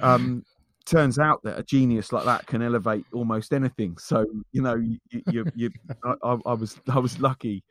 um 0.00 0.44
turns 0.90 1.18
out 1.18 1.42
that 1.44 1.58
a 1.58 1.62
genius 1.62 2.12
like 2.12 2.24
that 2.24 2.46
can 2.46 2.62
elevate 2.62 3.04
almost 3.12 3.52
anything. 3.52 3.96
So 3.98 4.26
you 4.52 4.62
know 4.62 4.74
you 4.74 4.98
you, 5.30 5.44
you 5.54 5.70
I, 6.04 6.36
I 6.46 6.52
was 6.52 6.80
i 6.88 6.98
was 6.98 7.20
lucky 7.20 7.62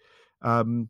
um, 0.42 0.90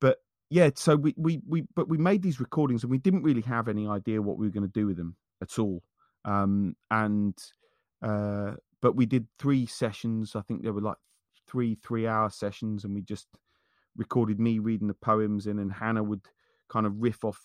but 0.00 0.18
yeah, 0.50 0.70
so 0.74 0.96
we, 0.96 1.14
we, 1.16 1.40
we, 1.46 1.64
but 1.74 1.88
we 1.88 1.98
made 1.98 2.22
these 2.22 2.40
recordings 2.40 2.82
and 2.82 2.90
we 2.90 2.98
didn't 2.98 3.22
really 3.22 3.42
have 3.42 3.68
any 3.68 3.86
idea 3.88 4.22
what 4.22 4.38
we 4.38 4.46
were 4.46 4.52
going 4.52 4.66
to 4.66 4.80
do 4.80 4.86
with 4.86 4.96
them 4.96 5.16
at 5.42 5.58
all. 5.58 5.82
Um, 6.24 6.76
and, 6.90 7.36
uh, 8.02 8.52
but 8.80 8.96
we 8.96 9.06
did 9.06 9.26
three 9.38 9.66
sessions. 9.66 10.36
I 10.36 10.42
think 10.42 10.62
there 10.62 10.72
were 10.72 10.80
like 10.80 10.98
three 11.48 11.74
three 11.76 12.06
hour 12.06 12.30
sessions, 12.30 12.84
and 12.84 12.94
we 12.94 13.02
just 13.02 13.26
recorded 13.96 14.38
me 14.38 14.58
reading 14.58 14.88
the 14.88 14.94
poems 14.94 15.46
in, 15.46 15.58
and 15.58 15.72
Hannah 15.72 16.02
would 16.02 16.26
kind 16.68 16.86
of 16.86 17.00
riff 17.00 17.24
off 17.24 17.40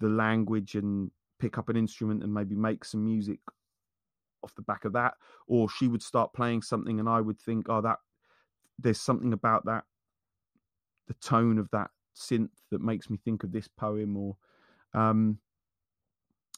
the 0.00 0.08
language 0.08 0.74
and 0.74 1.10
pick 1.38 1.58
up 1.58 1.68
an 1.68 1.76
instrument 1.76 2.22
and 2.22 2.32
maybe 2.32 2.54
make 2.54 2.84
some 2.84 3.04
music 3.04 3.40
off 4.42 4.54
the 4.54 4.62
back 4.62 4.84
of 4.84 4.94
that, 4.94 5.14
or 5.46 5.68
she 5.68 5.88
would 5.88 6.02
start 6.02 6.32
playing 6.32 6.62
something, 6.62 7.00
and 7.00 7.08
I 7.08 7.20
would 7.20 7.40
think, 7.40 7.66
oh, 7.68 7.82
that 7.82 7.98
there's 8.78 9.00
something 9.00 9.32
about 9.32 9.64
that 9.66 9.84
the 11.08 11.14
tone 11.14 11.58
of 11.58 11.70
that 11.70 11.90
synth 12.16 12.50
that 12.70 12.80
makes 12.80 13.10
me 13.10 13.18
think 13.24 13.44
of 13.44 13.52
this 13.52 13.68
poem 13.68 14.16
or 14.16 14.36
um 14.94 15.38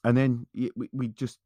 and 0.05 0.17
then 0.17 0.47
it, 0.55 0.73
we, 0.77 0.89
we 0.93 1.09
just 1.09 1.39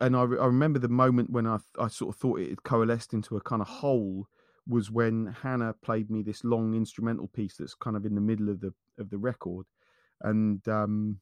and 0.00 0.16
I, 0.16 0.20
I 0.20 0.46
remember 0.46 0.78
the 0.78 0.88
moment 0.88 1.30
when 1.30 1.46
I, 1.46 1.58
I 1.78 1.88
sort 1.88 2.14
of 2.14 2.20
thought 2.20 2.40
it 2.40 2.50
had 2.50 2.62
coalesced 2.62 3.14
into 3.14 3.36
a 3.36 3.40
kind 3.40 3.62
of 3.62 3.68
whole 3.68 4.28
was 4.66 4.90
when 4.90 5.34
Hannah 5.42 5.74
played 5.82 6.10
me 6.10 6.22
this 6.22 6.44
long 6.44 6.74
instrumental 6.74 7.28
piece 7.28 7.56
that's 7.56 7.74
kind 7.74 7.96
of 7.96 8.04
in 8.04 8.14
the 8.14 8.20
middle 8.20 8.50
of 8.50 8.60
the 8.60 8.74
of 8.98 9.08
the 9.08 9.16
record, 9.16 9.66
and 10.22 10.66
um, 10.68 11.18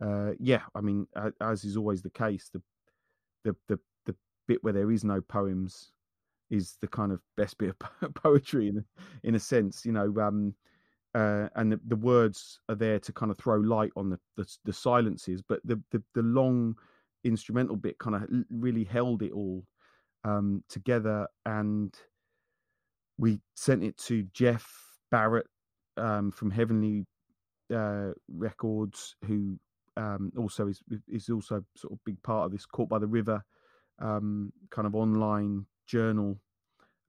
uh, 0.00 0.32
yeah, 0.38 0.62
I 0.74 0.80
mean, 0.80 1.06
as 1.40 1.64
is 1.64 1.76
always 1.76 2.02
the 2.02 2.10
case, 2.10 2.50
the 2.52 2.62
the 3.44 3.54
the 3.68 3.78
the 4.06 4.14
bit 4.48 4.64
where 4.64 4.72
there 4.72 4.90
is 4.90 5.04
no 5.04 5.20
poems 5.20 5.92
is 6.50 6.76
the 6.80 6.88
kind 6.88 7.12
of 7.12 7.20
best 7.36 7.58
bit 7.58 7.74
of 8.02 8.14
poetry 8.14 8.68
in 8.68 8.84
in 9.24 9.34
a 9.34 9.40
sense, 9.40 9.84
you 9.84 9.92
know. 9.92 10.12
Um, 10.20 10.54
uh, 11.12 11.48
and 11.56 11.72
the, 11.72 11.80
the, 11.88 11.96
words 11.96 12.60
are 12.68 12.76
there 12.76 13.00
to 13.00 13.12
kind 13.12 13.32
of 13.32 13.38
throw 13.38 13.56
light 13.56 13.90
on 13.96 14.10
the 14.10 14.18
the, 14.36 14.46
the 14.64 14.72
silences, 14.72 15.42
but 15.42 15.60
the, 15.64 15.80
the, 15.90 16.00
the 16.14 16.22
long 16.22 16.76
instrumental 17.24 17.74
bit 17.74 17.98
kind 17.98 18.14
of 18.14 18.22
really 18.48 18.84
held 18.84 19.22
it 19.22 19.32
all 19.32 19.64
um, 20.24 20.62
together. 20.68 21.26
And 21.44 21.92
we 23.18 23.40
sent 23.56 23.82
it 23.82 23.96
to 23.98 24.22
Jeff 24.32 24.72
Barrett 25.10 25.48
um, 25.96 26.30
from 26.30 26.50
Heavenly 26.50 27.06
uh, 27.74 28.10
Records, 28.28 29.16
who 29.26 29.58
um, 29.96 30.32
also 30.38 30.68
is 30.68 30.80
is 31.08 31.28
also 31.28 31.64
sort 31.76 31.92
of 31.92 31.98
big 32.04 32.22
part 32.22 32.46
of 32.46 32.52
this 32.52 32.66
Caught 32.66 32.88
by 32.88 32.98
the 33.00 33.08
River 33.08 33.44
um, 34.00 34.52
kind 34.70 34.86
of 34.86 34.94
online 34.94 35.66
journal 35.90 36.38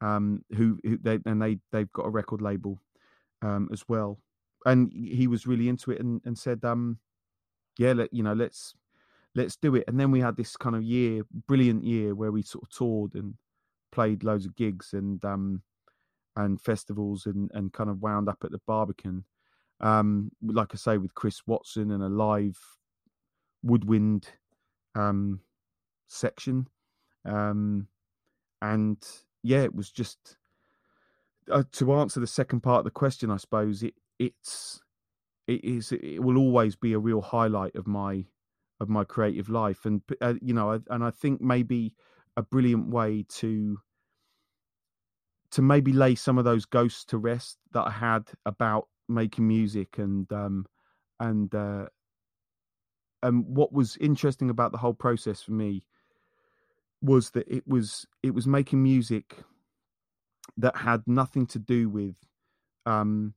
um, 0.01 0.43
who, 0.57 0.79
who 0.83 0.97
they 0.97 1.19
and 1.25 1.41
they 1.41 1.59
they've 1.71 1.91
got 1.93 2.07
a 2.07 2.09
record 2.09 2.41
label 2.41 2.81
um, 3.41 3.69
as 3.71 3.83
well. 3.87 4.19
And 4.65 4.91
he 4.93 5.27
was 5.27 5.47
really 5.47 5.69
into 5.69 5.91
it 5.91 5.99
and, 5.99 6.21
and 6.25 6.37
said 6.37 6.63
um 6.63 6.99
yeah 7.79 7.93
let 7.93 8.13
you 8.13 8.21
know 8.23 8.33
let's 8.33 8.75
let's 9.35 9.55
do 9.55 9.75
it. 9.75 9.85
And 9.87 9.99
then 9.99 10.11
we 10.11 10.19
had 10.19 10.35
this 10.35 10.57
kind 10.57 10.75
of 10.75 10.83
year 10.83 11.23
brilliant 11.47 11.83
year 11.83 12.15
where 12.15 12.31
we 12.31 12.41
sort 12.41 12.63
of 12.63 12.69
toured 12.69 13.15
and 13.15 13.35
played 13.91 14.23
loads 14.23 14.45
of 14.45 14.55
gigs 14.55 14.93
and 14.93 15.23
um 15.25 15.61
and 16.35 16.61
festivals 16.61 17.25
and 17.25 17.51
and 17.53 17.73
kind 17.73 17.89
of 17.89 18.01
wound 18.01 18.29
up 18.29 18.43
at 18.43 18.51
the 18.51 18.61
barbican. 18.67 19.25
Um 19.79 20.31
like 20.43 20.69
i 20.73 20.77
say 20.77 20.97
with 20.97 21.15
chris 21.15 21.41
watson 21.47 21.91
and 21.91 22.03
a 22.03 22.09
live 22.09 22.57
woodwind 23.63 24.27
um 24.95 25.41
section. 26.07 26.67
Um 27.25 27.87
and 28.61 28.97
yeah, 29.43 29.61
it 29.63 29.75
was 29.75 29.91
just 29.91 30.37
uh, 31.51 31.63
to 31.73 31.93
answer 31.93 32.19
the 32.19 32.27
second 32.27 32.61
part 32.61 32.79
of 32.79 32.85
the 32.85 32.91
question. 32.91 33.31
I 33.31 33.37
suppose 33.37 33.83
it 33.83 33.95
it's 34.19 34.81
it 35.47 35.63
is 35.63 35.91
it 35.91 36.23
will 36.23 36.37
always 36.37 36.75
be 36.75 36.93
a 36.93 36.99
real 36.99 37.21
highlight 37.21 37.75
of 37.75 37.87
my 37.87 38.25
of 38.79 38.89
my 38.89 39.03
creative 39.03 39.49
life, 39.49 39.85
and 39.85 40.01
uh, 40.21 40.35
you 40.41 40.53
know, 40.53 40.81
and 40.89 41.03
I 41.03 41.11
think 41.11 41.41
maybe 41.41 41.93
a 42.37 42.43
brilliant 42.43 42.89
way 42.89 43.25
to 43.29 43.79
to 45.51 45.61
maybe 45.61 45.91
lay 45.91 46.15
some 46.15 46.37
of 46.37 46.45
those 46.45 46.65
ghosts 46.65 47.03
to 47.05 47.17
rest 47.17 47.57
that 47.73 47.87
I 47.87 47.91
had 47.91 48.29
about 48.45 48.87
making 49.09 49.47
music 49.47 49.97
and 49.97 50.31
um 50.31 50.65
and 51.19 51.53
uh 51.53 51.87
and 53.23 53.45
what 53.45 53.71
was 53.73 53.97
interesting 53.97 54.49
about 54.49 54.71
the 54.71 54.77
whole 54.77 54.93
process 54.93 55.41
for 55.41 55.51
me 55.51 55.83
was 57.01 57.31
that 57.31 57.47
it 57.47 57.67
was 57.67 58.05
it 58.23 58.31
was 58.33 58.47
making 58.47 58.83
music 58.83 59.43
that 60.57 60.75
had 60.77 61.03
nothing 61.07 61.45
to 61.47 61.59
do 61.59 61.89
with 61.89 62.15
um, 62.85 63.33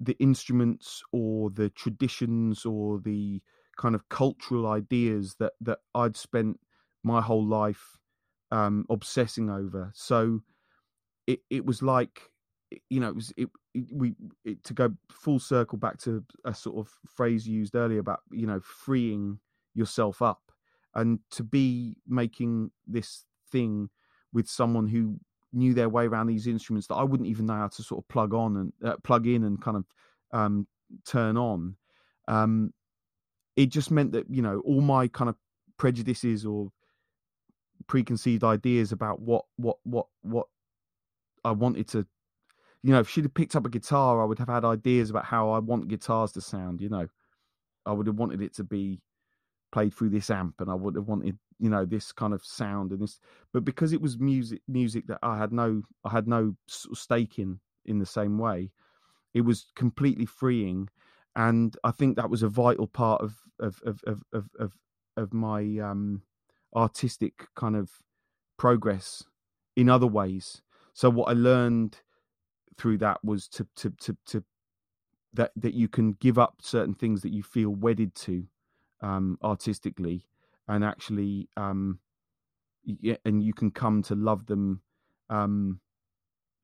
the 0.00 0.16
instruments 0.18 1.02
or 1.12 1.50
the 1.50 1.70
traditions 1.70 2.64
or 2.64 2.98
the 2.98 3.40
kind 3.78 3.94
of 3.94 4.08
cultural 4.08 4.66
ideas 4.66 5.36
that 5.38 5.52
that 5.60 5.78
I'd 5.94 6.16
spent 6.16 6.60
my 7.02 7.20
whole 7.20 7.46
life 7.46 7.98
um, 8.50 8.86
obsessing 8.90 9.50
over. 9.50 9.90
So 9.94 10.40
it 11.26 11.40
it 11.50 11.64
was 11.64 11.82
like 11.82 12.30
you 12.90 13.00
know, 13.00 13.08
it 13.08 13.14
was 13.14 13.32
it, 13.36 13.48
it 13.74 13.84
we 13.92 14.14
it, 14.44 14.64
to 14.64 14.74
go 14.74 14.94
full 15.10 15.38
circle 15.38 15.78
back 15.78 15.98
to 15.98 16.24
a 16.44 16.52
sort 16.54 16.76
of 16.78 16.92
phrase 17.08 17.46
used 17.46 17.74
earlier 17.74 18.00
about 18.00 18.20
you 18.30 18.46
know 18.46 18.60
freeing 18.60 19.38
yourself 19.74 20.22
up 20.22 20.45
and 20.96 21.20
to 21.30 21.44
be 21.44 21.96
making 22.08 22.70
this 22.86 23.24
thing 23.52 23.88
with 24.32 24.48
someone 24.48 24.88
who 24.88 25.20
knew 25.52 25.74
their 25.74 25.88
way 25.88 26.06
around 26.06 26.26
these 26.26 26.46
instruments 26.46 26.88
that 26.88 26.94
I 26.94 27.04
wouldn't 27.04 27.28
even 27.28 27.46
know 27.46 27.54
how 27.54 27.68
to 27.68 27.82
sort 27.82 28.02
of 28.02 28.08
plug 28.08 28.34
on 28.34 28.56
and 28.56 28.72
uh, 28.84 28.96
plug 29.04 29.26
in 29.26 29.44
and 29.44 29.60
kind 29.60 29.76
of 29.76 29.84
um, 30.32 30.66
turn 31.06 31.36
on. 31.36 31.76
Um, 32.28 32.72
it 33.56 33.66
just 33.66 33.90
meant 33.90 34.12
that 34.12 34.26
you 34.28 34.42
know 34.42 34.60
all 34.60 34.80
my 34.80 35.06
kind 35.08 35.28
of 35.28 35.36
prejudices 35.78 36.44
or 36.44 36.72
preconceived 37.86 38.42
ideas 38.42 38.90
about 38.90 39.20
what 39.20 39.44
what 39.56 39.76
what 39.84 40.06
what 40.22 40.46
I 41.44 41.52
wanted 41.52 41.88
to 41.88 42.06
you 42.82 42.92
know 42.92 43.00
if 43.00 43.08
she'd 43.08 43.24
have 43.24 43.34
picked 43.34 43.54
up 43.54 43.66
a 43.66 43.70
guitar 43.70 44.20
I 44.20 44.24
would 44.24 44.38
have 44.38 44.48
had 44.48 44.64
ideas 44.64 45.10
about 45.10 45.24
how 45.24 45.50
I 45.50 45.58
want 45.58 45.88
guitars 45.88 46.32
to 46.32 46.40
sound 46.40 46.80
you 46.80 46.88
know 46.88 47.06
I 47.84 47.92
would 47.92 48.06
have 48.06 48.16
wanted 48.16 48.42
it 48.42 48.54
to 48.56 48.64
be 48.64 49.00
played 49.76 49.92
through 49.92 50.08
this 50.08 50.30
amp 50.30 50.54
and 50.60 50.70
I 50.70 50.74
would 50.74 50.94
have 50.94 51.06
wanted 51.06 51.36
you 51.58 51.68
know 51.68 51.84
this 51.84 52.10
kind 52.10 52.32
of 52.32 52.42
sound 52.42 52.92
and 52.92 53.02
this 53.02 53.20
but 53.52 53.62
because 53.62 53.92
it 53.92 54.00
was 54.00 54.18
music 54.18 54.62
music 54.66 55.06
that 55.08 55.18
I 55.22 55.36
had 55.36 55.52
no 55.52 55.82
I 56.02 56.10
had 56.12 56.26
no 56.26 56.54
stake 56.66 57.38
in 57.38 57.60
in 57.84 57.98
the 57.98 58.06
same 58.06 58.38
way 58.38 58.70
it 59.34 59.42
was 59.42 59.66
completely 59.76 60.24
freeing 60.24 60.88
and 61.34 61.76
I 61.84 61.90
think 61.90 62.16
that 62.16 62.30
was 62.30 62.42
a 62.42 62.48
vital 62.48 62.86
part 62.86 63.20
of 63.20 63.34
of 63.60 63.82
of 63.84 64.00
of 64.06 64.22
of 64.32 64.48
of, 64.58 64.72
of 65.18 65.34
my 65.34 65.60
um 65.90 66.22
artistic 66.74 67.48
kind 67.54 67.76
of 67.76 67.90
progress 68.56 69.24
in 69.76 69.90
other 69.90 70.06
ways. 70.06 70.62
So 70.94 71.10
what 71.10 71.28
I 71.28 71.34
learned 71.34 72.00
through 72.78 72.96
that 72.98 73.22
was 73.22 73.46
to 73.48 73.66
to 73.76 73.90
to 73.90 74.16
to 74.28 74.44
that 75.34 75.52
that 75.54 75.74
you 75.74 75.88
can 75.88 76.12
give 76.12 76.38
up 76.38 76.62
certain 76.62 76.94
things 76.94 77.20
that 77.20 77.34
you 77.34 77.42
feel 77.42 77.74
wedded 77.74 78.14
to 78.14 78.46
um, 79.00 79.38
artistically, 79.42 80.26
and 80.68 80.84
actually, 80.84 81.48
um, 81.56 81.98
yeah, 82.84 83.16
and 83.24 83.42
you 83.42 83.52
can 83.52 83.70
come 83.70 84.02
to 84.04 84.14
love 84.14 84.46
them. 84.46 84.82
Um, 85.30 85.80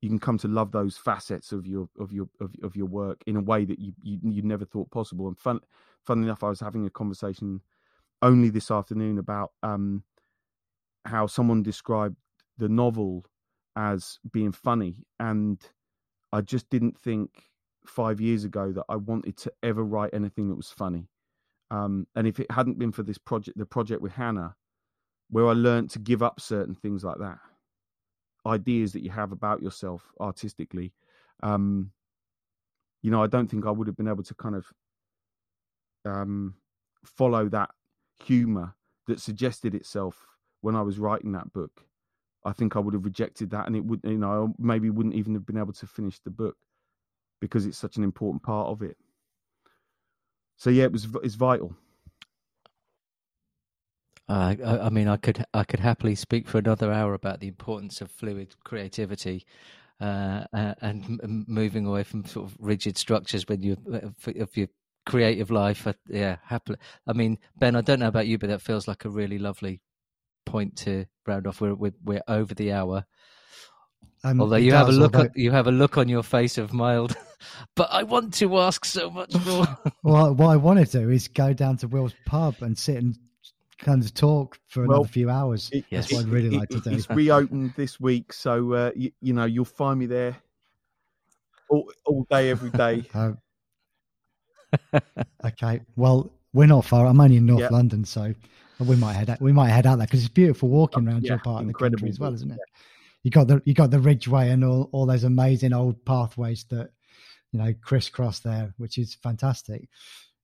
you 0.00 0.08
can 0.08 0.18
come 0.18 0.38
to 0.38 0.48
love 0.48 0.72
those 0.72 0.96
facets 0.96 1.52
of 1.52 1.66
your 1.66 1.88
of 1.98 2.12
your 2.12 2.28
of, 2.40 2.52
of 2.62 2.74
your 2.74 2.86
work 2.86 3.22
in 3.26 3.36
a 3.36 3.40
way 3.40 3.64
that 3.64 3.78
you, 3.78 3.92
you 4.02 4.18
you 4.22 4.42
never 4.42 4.64
thought 4.64 4.90
possible. 4.90 5.28
And 5.28 5.38
fun, 5.38 5.60
fun 6.04 6.22
enough, 6.22 6.42
I 6.42 6.48
was 6.48 6.60
having 6.60 6.86
a 6.86 6.90
conversation 6.90 7.60
only 8.20 8.50
this 8.50 8.70
afternoon 8.70 9.18
about 9.18 9.52
um, 9.62 10.02
how 11.04 11.26
someone 11.26 11.62
described 11.62 12.16
the 12.58 12.68
novel 12.68 13.24
as 13.76 14.18
being 14.32 14.52
funny, 14.52 14.96
and 15.20 15.60
I 16.32 16.40
just 16.40 16.68
didn't 16.68 16.98
think 16.98 17.44
five 17.86 18.20
years 18.20 18.44
ago 18.44 18.72
that 18.72 18.84
I 18.88 18.96
wanted 18.96 19.36
to 19.38 19.52
ever 19.62 19.84
write 19.84 20.14
anything 20.14 20.48
that 20.48 20.56
was 20.56 20.70
funny. 20.70 21.08
Um, 21.72 22.06
and 22.14 22.26
if 22.26 22.38
it 22.38 22.50
hadn't 22.50 22.78
been 22.78 22.92
for 22.92 23.02
this 23.02 23.16
project, 23.16 23.56
the 23.56 23.64
project 23.64 24.02
with 24.02 24.12
Hannah, 24.12 24.54
where 25.30 25.48
I 25.48 25.54
learned 25.54 25.88
to 25.90 25.98
give 25.98 26.22
up 26.22 26.38
certain 26.38 26.74
things 26.74 27.02
like 27.02 27.18
that, 27.18 27.38
ideas 28.44 28.92
that 28.92 29.02
you 29.02 29.10
have 29.10 29.32
about 29.32 29.62
yourself 29.62 30.12
artistically, 30.20 30.92
um, 31.42 31.90
you 33.00 33.10
know, 33.10 33.22
I 33.22 33.26
don't 33.26 33.48
think 33.48 33.64
I 33.64 33.70
would 33.70 33.86
have 33.86 33.96
been 33.96 34.06
able 34.06 34.22
to 34.22 34.34
kind 34.34 34.54
of 34.54 34.66
um, 36.04 36.56
follow 37.06 37.48
that 37.48 37.70
humor 38.22 38.74
that 39.06 39.18
suggested 39.18 39.74
itself 39.74 40.26
when 40.60 40.76
I 40.76 40.82
was 40.82 40.98
writing 40.98 41.32
that 41.32 41.54
book. 41.54 41.86
I 42.44 42.52
think 42.52 42.76
I 42.76 42.80
would 42.80 42.92
have 42.92 43.06
rejected 43.06 43.48
that, 43.50 43.66
and 43.66 43.74
it 43.74 43.84
would, 43.84 44.00
you 44.04 44.18
know, 44.18 44.54
maybe 44.58 44.90
wouldn't 44.90 45.14
even 45.14 45.32
have 45.32 45.46
been 45.46 45.56
able 45.56 45.72
to 45.72 45.86
finish 45.86 46.18
the 46.20 46.30
book 46.30 46.56
because 47.40 47.64
it's 47.64 47.78
such 47.78 47.96
an 47.96 48.04
important 48.04 48.42
part 48.42 48.68
of 48.68 48.82
it. 48.82 48.98
So 50.56 50.70
yeah, 50.70 50.84
it 50.84 50.92
was 50.92 51.06
it's 51.22 51.34
vital. 51.34 51.74
Uh, 54.28 54.54
I, 54.64 54.78
I, 54.86 54.88
mean, 54.88 55.08
I 55.08 55.16
could 55.16 55.44
I 55.52 55.64
could 55.64 55.80
happily 55.80 56.14
speak 56.14 56.48
for 56.48 56.58
another 56.58 56.92
hour 56.92 57.12
about 57.12 57.40
the 57.40 57.48
importance 57.48 58.00
of 58.00 58.10
fluid 58.10 58.54
creativity 58.64 59.44
uh, 60.00 60.44
and 60.52 61.20
m- 61.22 61.44
moving 61.48 61.86
away 61.86 62.02
from 62.02 62.24
sort 62.24 62.46
of 62.50 62.56
rigid 62.58 62.96
structures 62.96 63.44
when 63.48 63.62
you 63.62 63.76
uh, 63.92 64.30
of 64.40 64.56
your 64.56 64.68
creative 65.06 65.50
life. 65.50 65.86
Uh, 65.86 65.92
yeah, 66.08 66.36
happily. 66.44 66.78
I 67.06 67.12
mean, 67.12 67.38
Ben, 67.58 67.76
I 67.76 67.80
don't 67.80 68.00
know 68.00 68.08
about 68.08 68.26
you, 68.26 68.38
but 68.38 68.48
that 68.48 68.62
feels 68.62 68.88
like 68.88 69.04
a 69.04 69.10
really 69.10 69.38
lovely 69.38 69.80
point 70.46 70.76
to 70.78 71.06
round 71.26 71.46
off. 71.46 71.60
We're 71.60 71.74
we're, 71.74 71.94
we're 72.02 72.22
over 72.28 72.54
the 72.54 72.72
hour. 72.72 73.04
Um, 74.24 74.40
although 74.40 74.56
you 74.56 74.70
does, 74.70 74.78
have 74.78 74.88
a 74.88 74.92
look, 74.92 75.16
although... 75.16 75.30
you 75.34 75.50
have 75.50 75.66
a 75.66 75.72
look 75.72 75.98
on 75.98 76.08
your 76.08 76.22
face 76.22 76.58
of 76.58 76.72
mild. 76.72 77.16
but 77.74 77.88
I 77.90 78.04
want 78.04 78.34
to 78.34 78.58
ask 78.58 78.84
so 78.84 79.10
much 79.10 79.34
more. 79.46 79.66
well, 80.02 80.34
what 80.34 80.48
I 80.48 80.56
want 80.56 80.86
to 80.86 81.00
do 81.00 81.10
is 81.10 81.28
go 81.28 81.52
down 81.52 81.76
to 81.78 81.88
Will's 81.88 82.14
pub 82.26 82.56
and 82.60 82.78
sit 82.78 82.96
and 82.96 83.16
kind 83.78 84.02
of 84.04 84.14
talk 84.14 84.58
for 84.68 84.86
well, 84.86 84.98
another 84.98 85.08
few 85.08 85.28
hours. 85.28 85.70
It, 85.72 85.84
That's 85.90 86.10
yes. 86.10 86.12
what 86.12 86.26
I'd 86.26 86.32
really 86.32 86.54
it, 86.54 86.58
like 86.58 86.68
to 86.70 86.80
do. 86.80 86.90
It's 86.90 87.10
reopened 87.10 87.74
this 87.76 87.98
week, 87.98 88.32
so 88.32 88.72
uh, 88.72 88.90
you, 88.94 89.12
you, 89.20 89.32
know 89.32 89.44
you'll 89.44 89.64
find 89.64 89.98
me 89.98 90.06
there 90.06 90.36
all, 91.68 91.90
all 92.06 92.26
day, 92.30 92.50
every 92.50 92.70
day. 92.70 93.04
Uh, 93.14 95.00
okay, 95.44 95.82
well 95.96 96.32
we're 96.54 96.66
not 96.66 96.82
far. 96.82 97.06
I'm 97.06 97.20
only 97.20 97.36
in 97.36 97.44
North 97.44 97.60
yep. 97.60 97.72
London, 97.72 98.06
so 98.06 98.34
we 98.78 98.96
might 98.96 99.12
head 99.12 99.28
out. 99.28 99.38
We 99.38 99.52
might 99.52 99.68
head 99.68 99.86
out 99.86 99.98
there 99.98 100.06
because 100.06 100.20
it's 100.20 100.32
beautiful 100.32 100.70
walking 100.70 101.06
around 101.06 101.24
yeah, 101.24 101.32
your 101.32 101.38
part 101.40 101.60
of 101.60 101.68
the 101.68 101.74
country 101.74 102.08
as 102.08 102.18
well, 102.18 102.32
isn't 102.32 102.50
it? 102.50 102.58
Yeah. 102.58 102.82
You 103.22 103.30
got 103.30 103.48
the 103.48 103.62
you 103.64 103.74
got 103.74 103.90
the 103.90 104.00
Ridgeway 104.00 104.50
and 104.50 104.64
all 104.64 104.88
all 104.92 105.06
those 105.06 105.24
amazing 105.24 105.72
old 105.72 106.04
pathways 106.04 106.64
that 106.70 106.90
you 107.52 107.58
know 107.60 107.72
crisscross 107.82 108.40
there, 108.40 108.74
which 108.78 108.98
is 108.98 109.14
fantastic. 109.14 109.88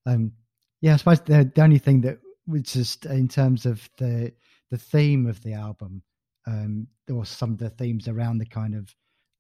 Um, 0.07 0.33
yeah, 0.81 0.95
I 0.95 0.97
suppose 0.97 1.21
the, 1.21 1.51
the 1.53 1.63
only 1.63 1.79
thing 1.79 2.03
that 2.03 2.19
was 2.47 2.63
just 2.63 3.07
in 3.07 3.29
terms 3.29 3.67
of 3.67 3.89
the 3.99 4.33
the 4.71 4.79
theme 4.79 5.27
of 5.27 5.43
the 5.43 5.55
album, 5.55 6.03
um, 6.47 6.87
was 7.09 7.29
some 7.29 7.53
of 7.53 7.59
the 7.59 7.71
themes 7.71 8.09
around 8.09 8.39
the 8.39 8.47
kind 8.47 8.75
of 8.75 8.95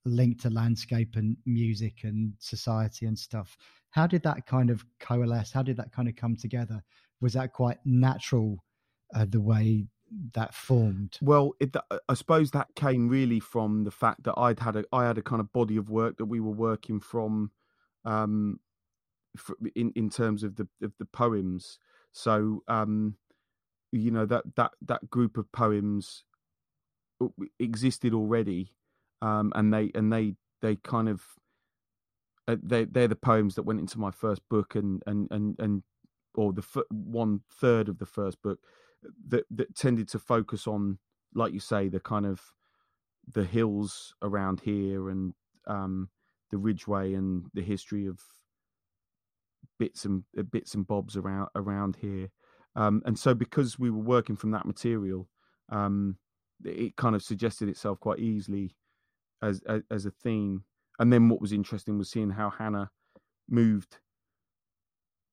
link 0.05 0.41
to 0.43 0.51
landscape 0.51 1.17
and 1.17 1.37
music 1.47 1.99
and 2.05 2.33
society 2.39 3.07
and 3.07 3.19
stuff. 3.19 3.57
How 3.91 4.07
did 4.07 4.23
that 4.23 4.47
kind 4.47 4.71
of 4.71 4.85
coalesce? 5.01 5.53
How 5.53 5.63
did 5.63 5.77
that 5.77 5.93
kind 5.93 6.09
of 6.09 6.17
come 6.17 6.37
together? 6.37 6.83
Was 7.21 7.35
that 7.35 7.53
quite 7.53 7.79
natural 7.85 8.65
uh, 9.15 9.27
the 9.29 9.41
way 9.41 9.87
that 10.35 10.55
formed? 10.55 11.19
Well, 11.21 11.53
it, 11.61 11.75
I 12.09 12.15
suppose 12.15 12.51
that 12.53 12.75
came 12.75 13.09
really 13.09 13.41
from 13.41 13.85
the 13.85 13.91
fact 13.91 14.25
that 14.25 14.35
I'd 14.37 14.61
had 14.61 14.77
a 14.77 14.85
I 14.93 15.07
had 15.07 15.19
a 15.19 15.23
kind 15.23 15.41
of 15.41 15.53
body 15.53 15.77
of 15.77 15.91
work 15.91 16.19
that 16.19 16.27
we 16.27 16.41
were 16.41 16.53
working 16.53 17.01
from, 17.01 17.53
um, 18.05 18.61
in 19.75 19.93
in 19.95 20.11
terms 20.11 20.43
of 20.43 20.57
the 20.57 20.69
of 20.83 20.93
the 20.99 21.07
poems. 21.07 21.79
So, 22.13 22.63
um, 22.69 23.17
you 23.93 24.11
know 24.11 24.27
that 24.27 24.45
that 24.57 24.73
that 24.83 25.11
group 25.11 25.37
of 25.37 25.51
poems 25.53 26.25
existed 27.59 28.15
already, 28.15 28.75
um, 29.23 29.53
and 29.55 29.73
they 29.73 29.91
and 29.95 30.13
they 30.13 30.35
they 30.61 30.77
kind 30.77 31.09
of 31.09 31.23
uh, 32.47 32.57
they 32.63 32.85
they're 32.85 33.09
the 33.09 33.17
poems 33.17 33.55
that 33.55 33.65
went 33.65 33.81
into 33.81 33.99
my 33.99 34.11
first 34.11 34.43
book 34.49 34.75
and 34.75 35.03
and 35.07 35.29
and 35.31 35.57
and 35.59 35.83
or 36.35 36.53
the 36.53 36.63
f- 36.63 36.85
one 36.91 37.41
third 37.51 37.89
of 37.89 37.99
the 37.99 38.07
first 38.07 38.41
book 38.43 38.61
that 39.29 39.45
that 39.51 39.75
tended 39.75 40.09
to 40.09 40.19
focus 40.19 40.67
on, 40.67 40.99
like 41.35 41.53
you 41.53 41.61
say, 41.61 41.89
the 41.89 42.01
kind 42.01 42.27
of 42.27 42.41
the 43.33 43.45
hills 43.45 44.15
around 44.23 44.61
here 44.61 45.11
and 45.11 45.35
um, 45.67 46.09
the 46.51 46.59
Ridgeway 46.59 47.15
and 47.15 47.47
the 47.55 47.63
history 47.63 48.07
of 48.07 48.21
bits 49.79 50.05
and 50.05 50.25
uh, 50.39 50.43
bits 50.43 50.75
and 50.75 50.87
bobs 50.87 51.17
around 51.17 51.49
around 51.55 51.97
here. 52.01 52.31
Um, 52.77 53.03
and 53.05 53.19
so, 53.19 53.35
because 53.35 53.79
we 53.79 53.91
were 53.91 54.03
working 54.03 54.37
from 54.37 54.51
that 54.53 54.67
material, 54.67 55.29
um, 55.71 56.17
it 56.65 56.97
kind 56.97 57.15
of 57.15 57.23
suggested 57.23 57.69
itself 57.69 58.01
quite 58.01 58.19
easily 58.19 58.77
as, 59.43 59.61
as 59.69 59.83
as 59.91 60.07
a 60.07 60.11
theme. 60.11 60.65
And 60.99 61.13
then, 61.13 61.29
what 61.29 61.41
was 61.41 61.53
interesting 61.53 61.99
was 61.99 62.11
seeing 62.11 62.31
how 62.31 62.51
Hannah 62.51 62.91
moved 63.49 63.99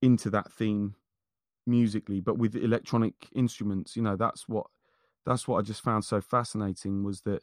into 0.02 0.30
that 0.30 0.52
theme 0.52 0.94
musically, 1.66 2.20
but 2.20 2.38
with 2.38 2.54
electronic 2.56 3.14
instruments. 3.34 3.96
You 3.96 4.02
know, 4.02 4.16
that's 4.16 4.48
what 4.48 4.66
that's 5.24 5.48
what 5.48 5.58
I 5.58 5.62
just 5.62 5.82
found 5.82 6.04
so 6.04 6.20
fascinating 6.20 7.02
was 7.04 7.22
that 7.22 7.42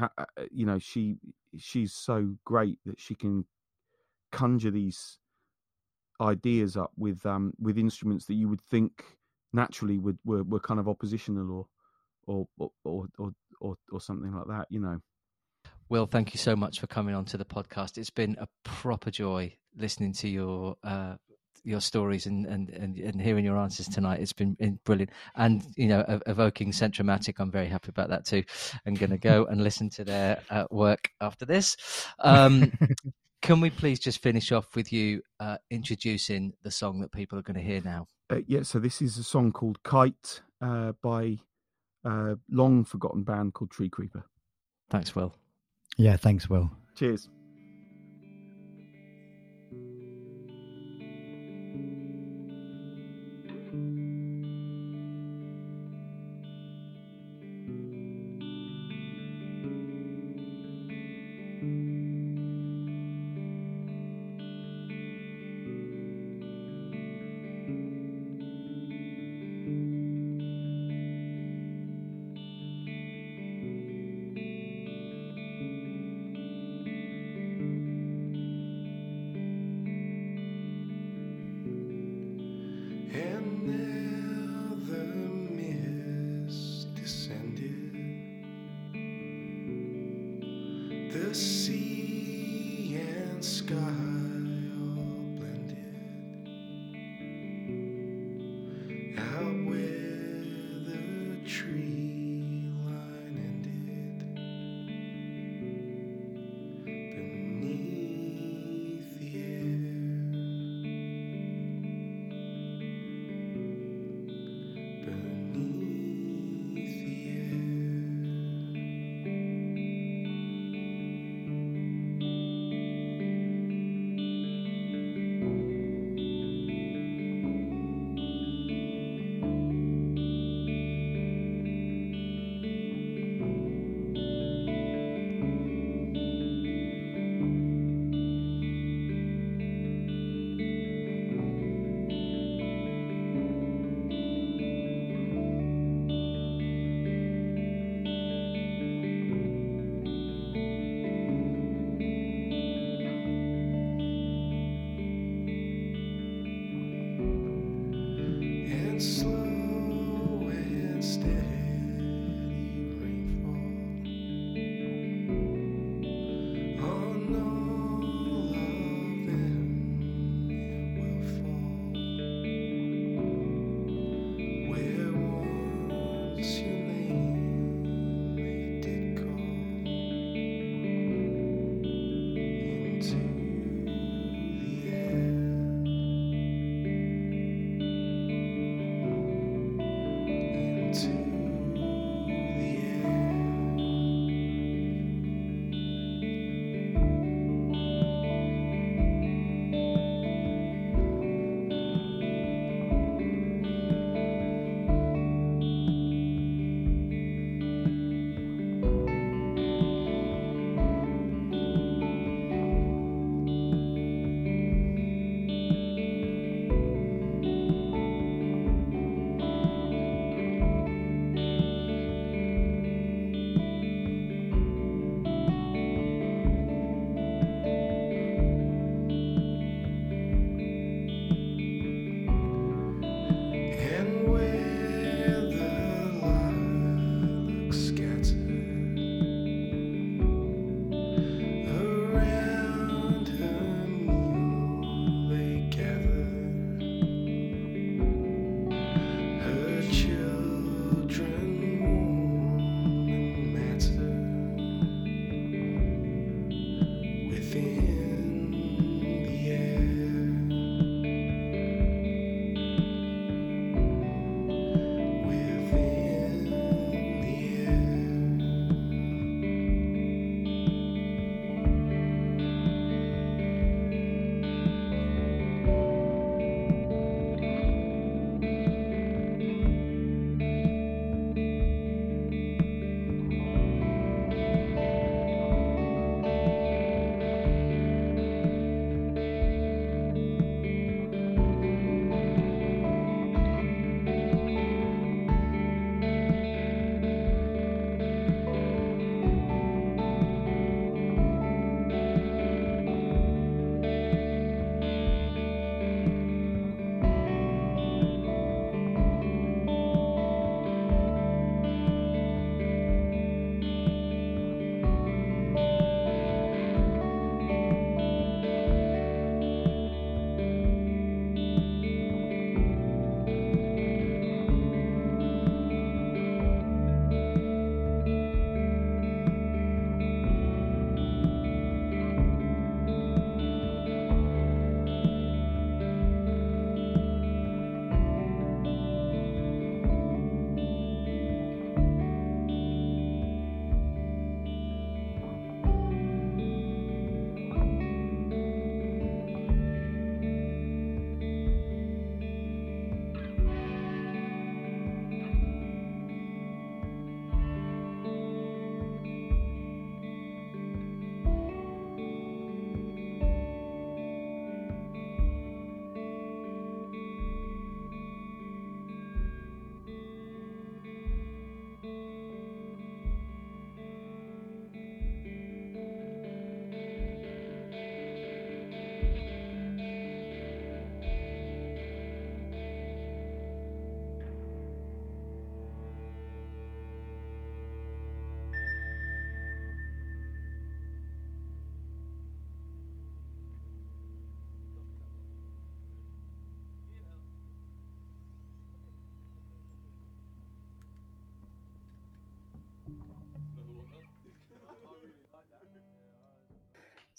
uh, 0.00 0.08
you 0.50 0.66
know 0.66 0.78
she 0.78 1.16
she's 1.56 1.92
so 1.92 2.36
great 2.44 2.78
that 2.84 3.00
she 3.00 3.14
can 3.14 3.46
conjure 4.30 4.70
these 4.70 5.18
ideas 6.20 6.76
up 6.76 6.92
with 6.96 7.24
um 7.24 7.54
with 7.58 7.78
instruments 7.78 8.26
that 8.26 8.34
you 8.34 8.48
would 8.48 8.60
think 8.60 9.16
naturally 9.52 9.98
would 9.98 10.18
were, 10.24 10.42
were 10.42 10.60
kind 10.60 10.80
of 10.80 10.88
oppositional 10.88 11.50
or 12.26 12.46
or 12.56 12.70
or 12.84 13.06
or 13.18 13.30
or, 13.60 13.76
or 13.90 14.00
something 14.00 14.34
like 14.34 14.46
that 14.48 14.66
you 14.68 14.80
know 14.80 15.00
Will, 15.88 16.06
thank 16.06 16.34
you 16.34 16.38
so 16.38 16.54
much 16.54 16.80
for 16.80 16.86
coming 16.86 17.14
on 17.14 17.24
to 17.26 17.38
the 17.38 17.46
podcast. 17.46 17.96
It's 17.96 18.10
been 18.10 18.36
a 18.38 18.46
proper 18.62 19.10
joy 19.10 19.56
listening 19.74 20.12
to 20.14 20.28
your 20.28 20.76
uh, 20.84 21.14
your 21.68 21.80
stories 21.80 22.26
and, 22.26 22.46
and, 22.46 22.70
and, 22.70 22.96
and 22.96 23.20
hearing 23.20 23.44
your 23.44 23.58
answers 23.58 23.86
tonight. 23.86 24.20
It's 24.20 24.32
been, 24.32 24.54
been 24.54 24.78
brilliant. 24.84 25.10
And, 25.36 25.64
you 25.76 25.88
know, 25.88 26.20
evoking 26.26 26.72
Centromatic, 26.72 27.34
I'm 27.38 27.50
very 27.50 27.68
happy 27.68 27.90
about 27.90 28.08
that 28.08 28.24
too. 28.24 28.42
I'm 28.86 28.94
going 28.94 29.10
to 29.10 29.18
go 29.18 29.44
and 29.46 29.62
listen 29.62 29.90
to 29.90 30.04
their 30.04 30.40
uh, 30.50 30.64
work 30.70 31.10
after 31.20 31.44
this. 31.44 31.76
Um, 32.20 32.72
can 33.42 33.60
we 33.60 33.70
please 33.70 34.00
just 34.00 34.22
finish 34.22 34.50
off 34.50 34.74
with 34.74 34.92
you 34.92 35.22
uh, 35.40 35.58
introducing 35.70 36.54
the 36.62 36.70
song 36.70 37.00
that 37.00 37.12
people 37.12 37.38
are 37.38 37.42
going 37.42 37.58
to 37.58 37.62
hear 37.62 37.82
now? 37.84 38.08
Uh, 38.30 38.40
yeah, 38.46 38.62
so 38.62 38.78
this 38.78 39.02
is 39.02 39.18
a 39.18 39.24
song 39.24 39.52
called 39.52 39.82
Kite 39.82 40.40
uh, 40.60 40.92
by 41.02 41.38
a 42.04 42.36
long 42.50 42.84
forgotten 42.84 43.24
band 43.24 43.54
called 43.54 43.70
Tree 43.70 43.88
Creeper. 43.88 44.24
Thanks, 44.90 45.14
Will. 45.14 45.34
Yeah, 45.96 46.16
thanks, 46.16 46.48
Will. 46.48 46.70
Cheers. 46.94 47.28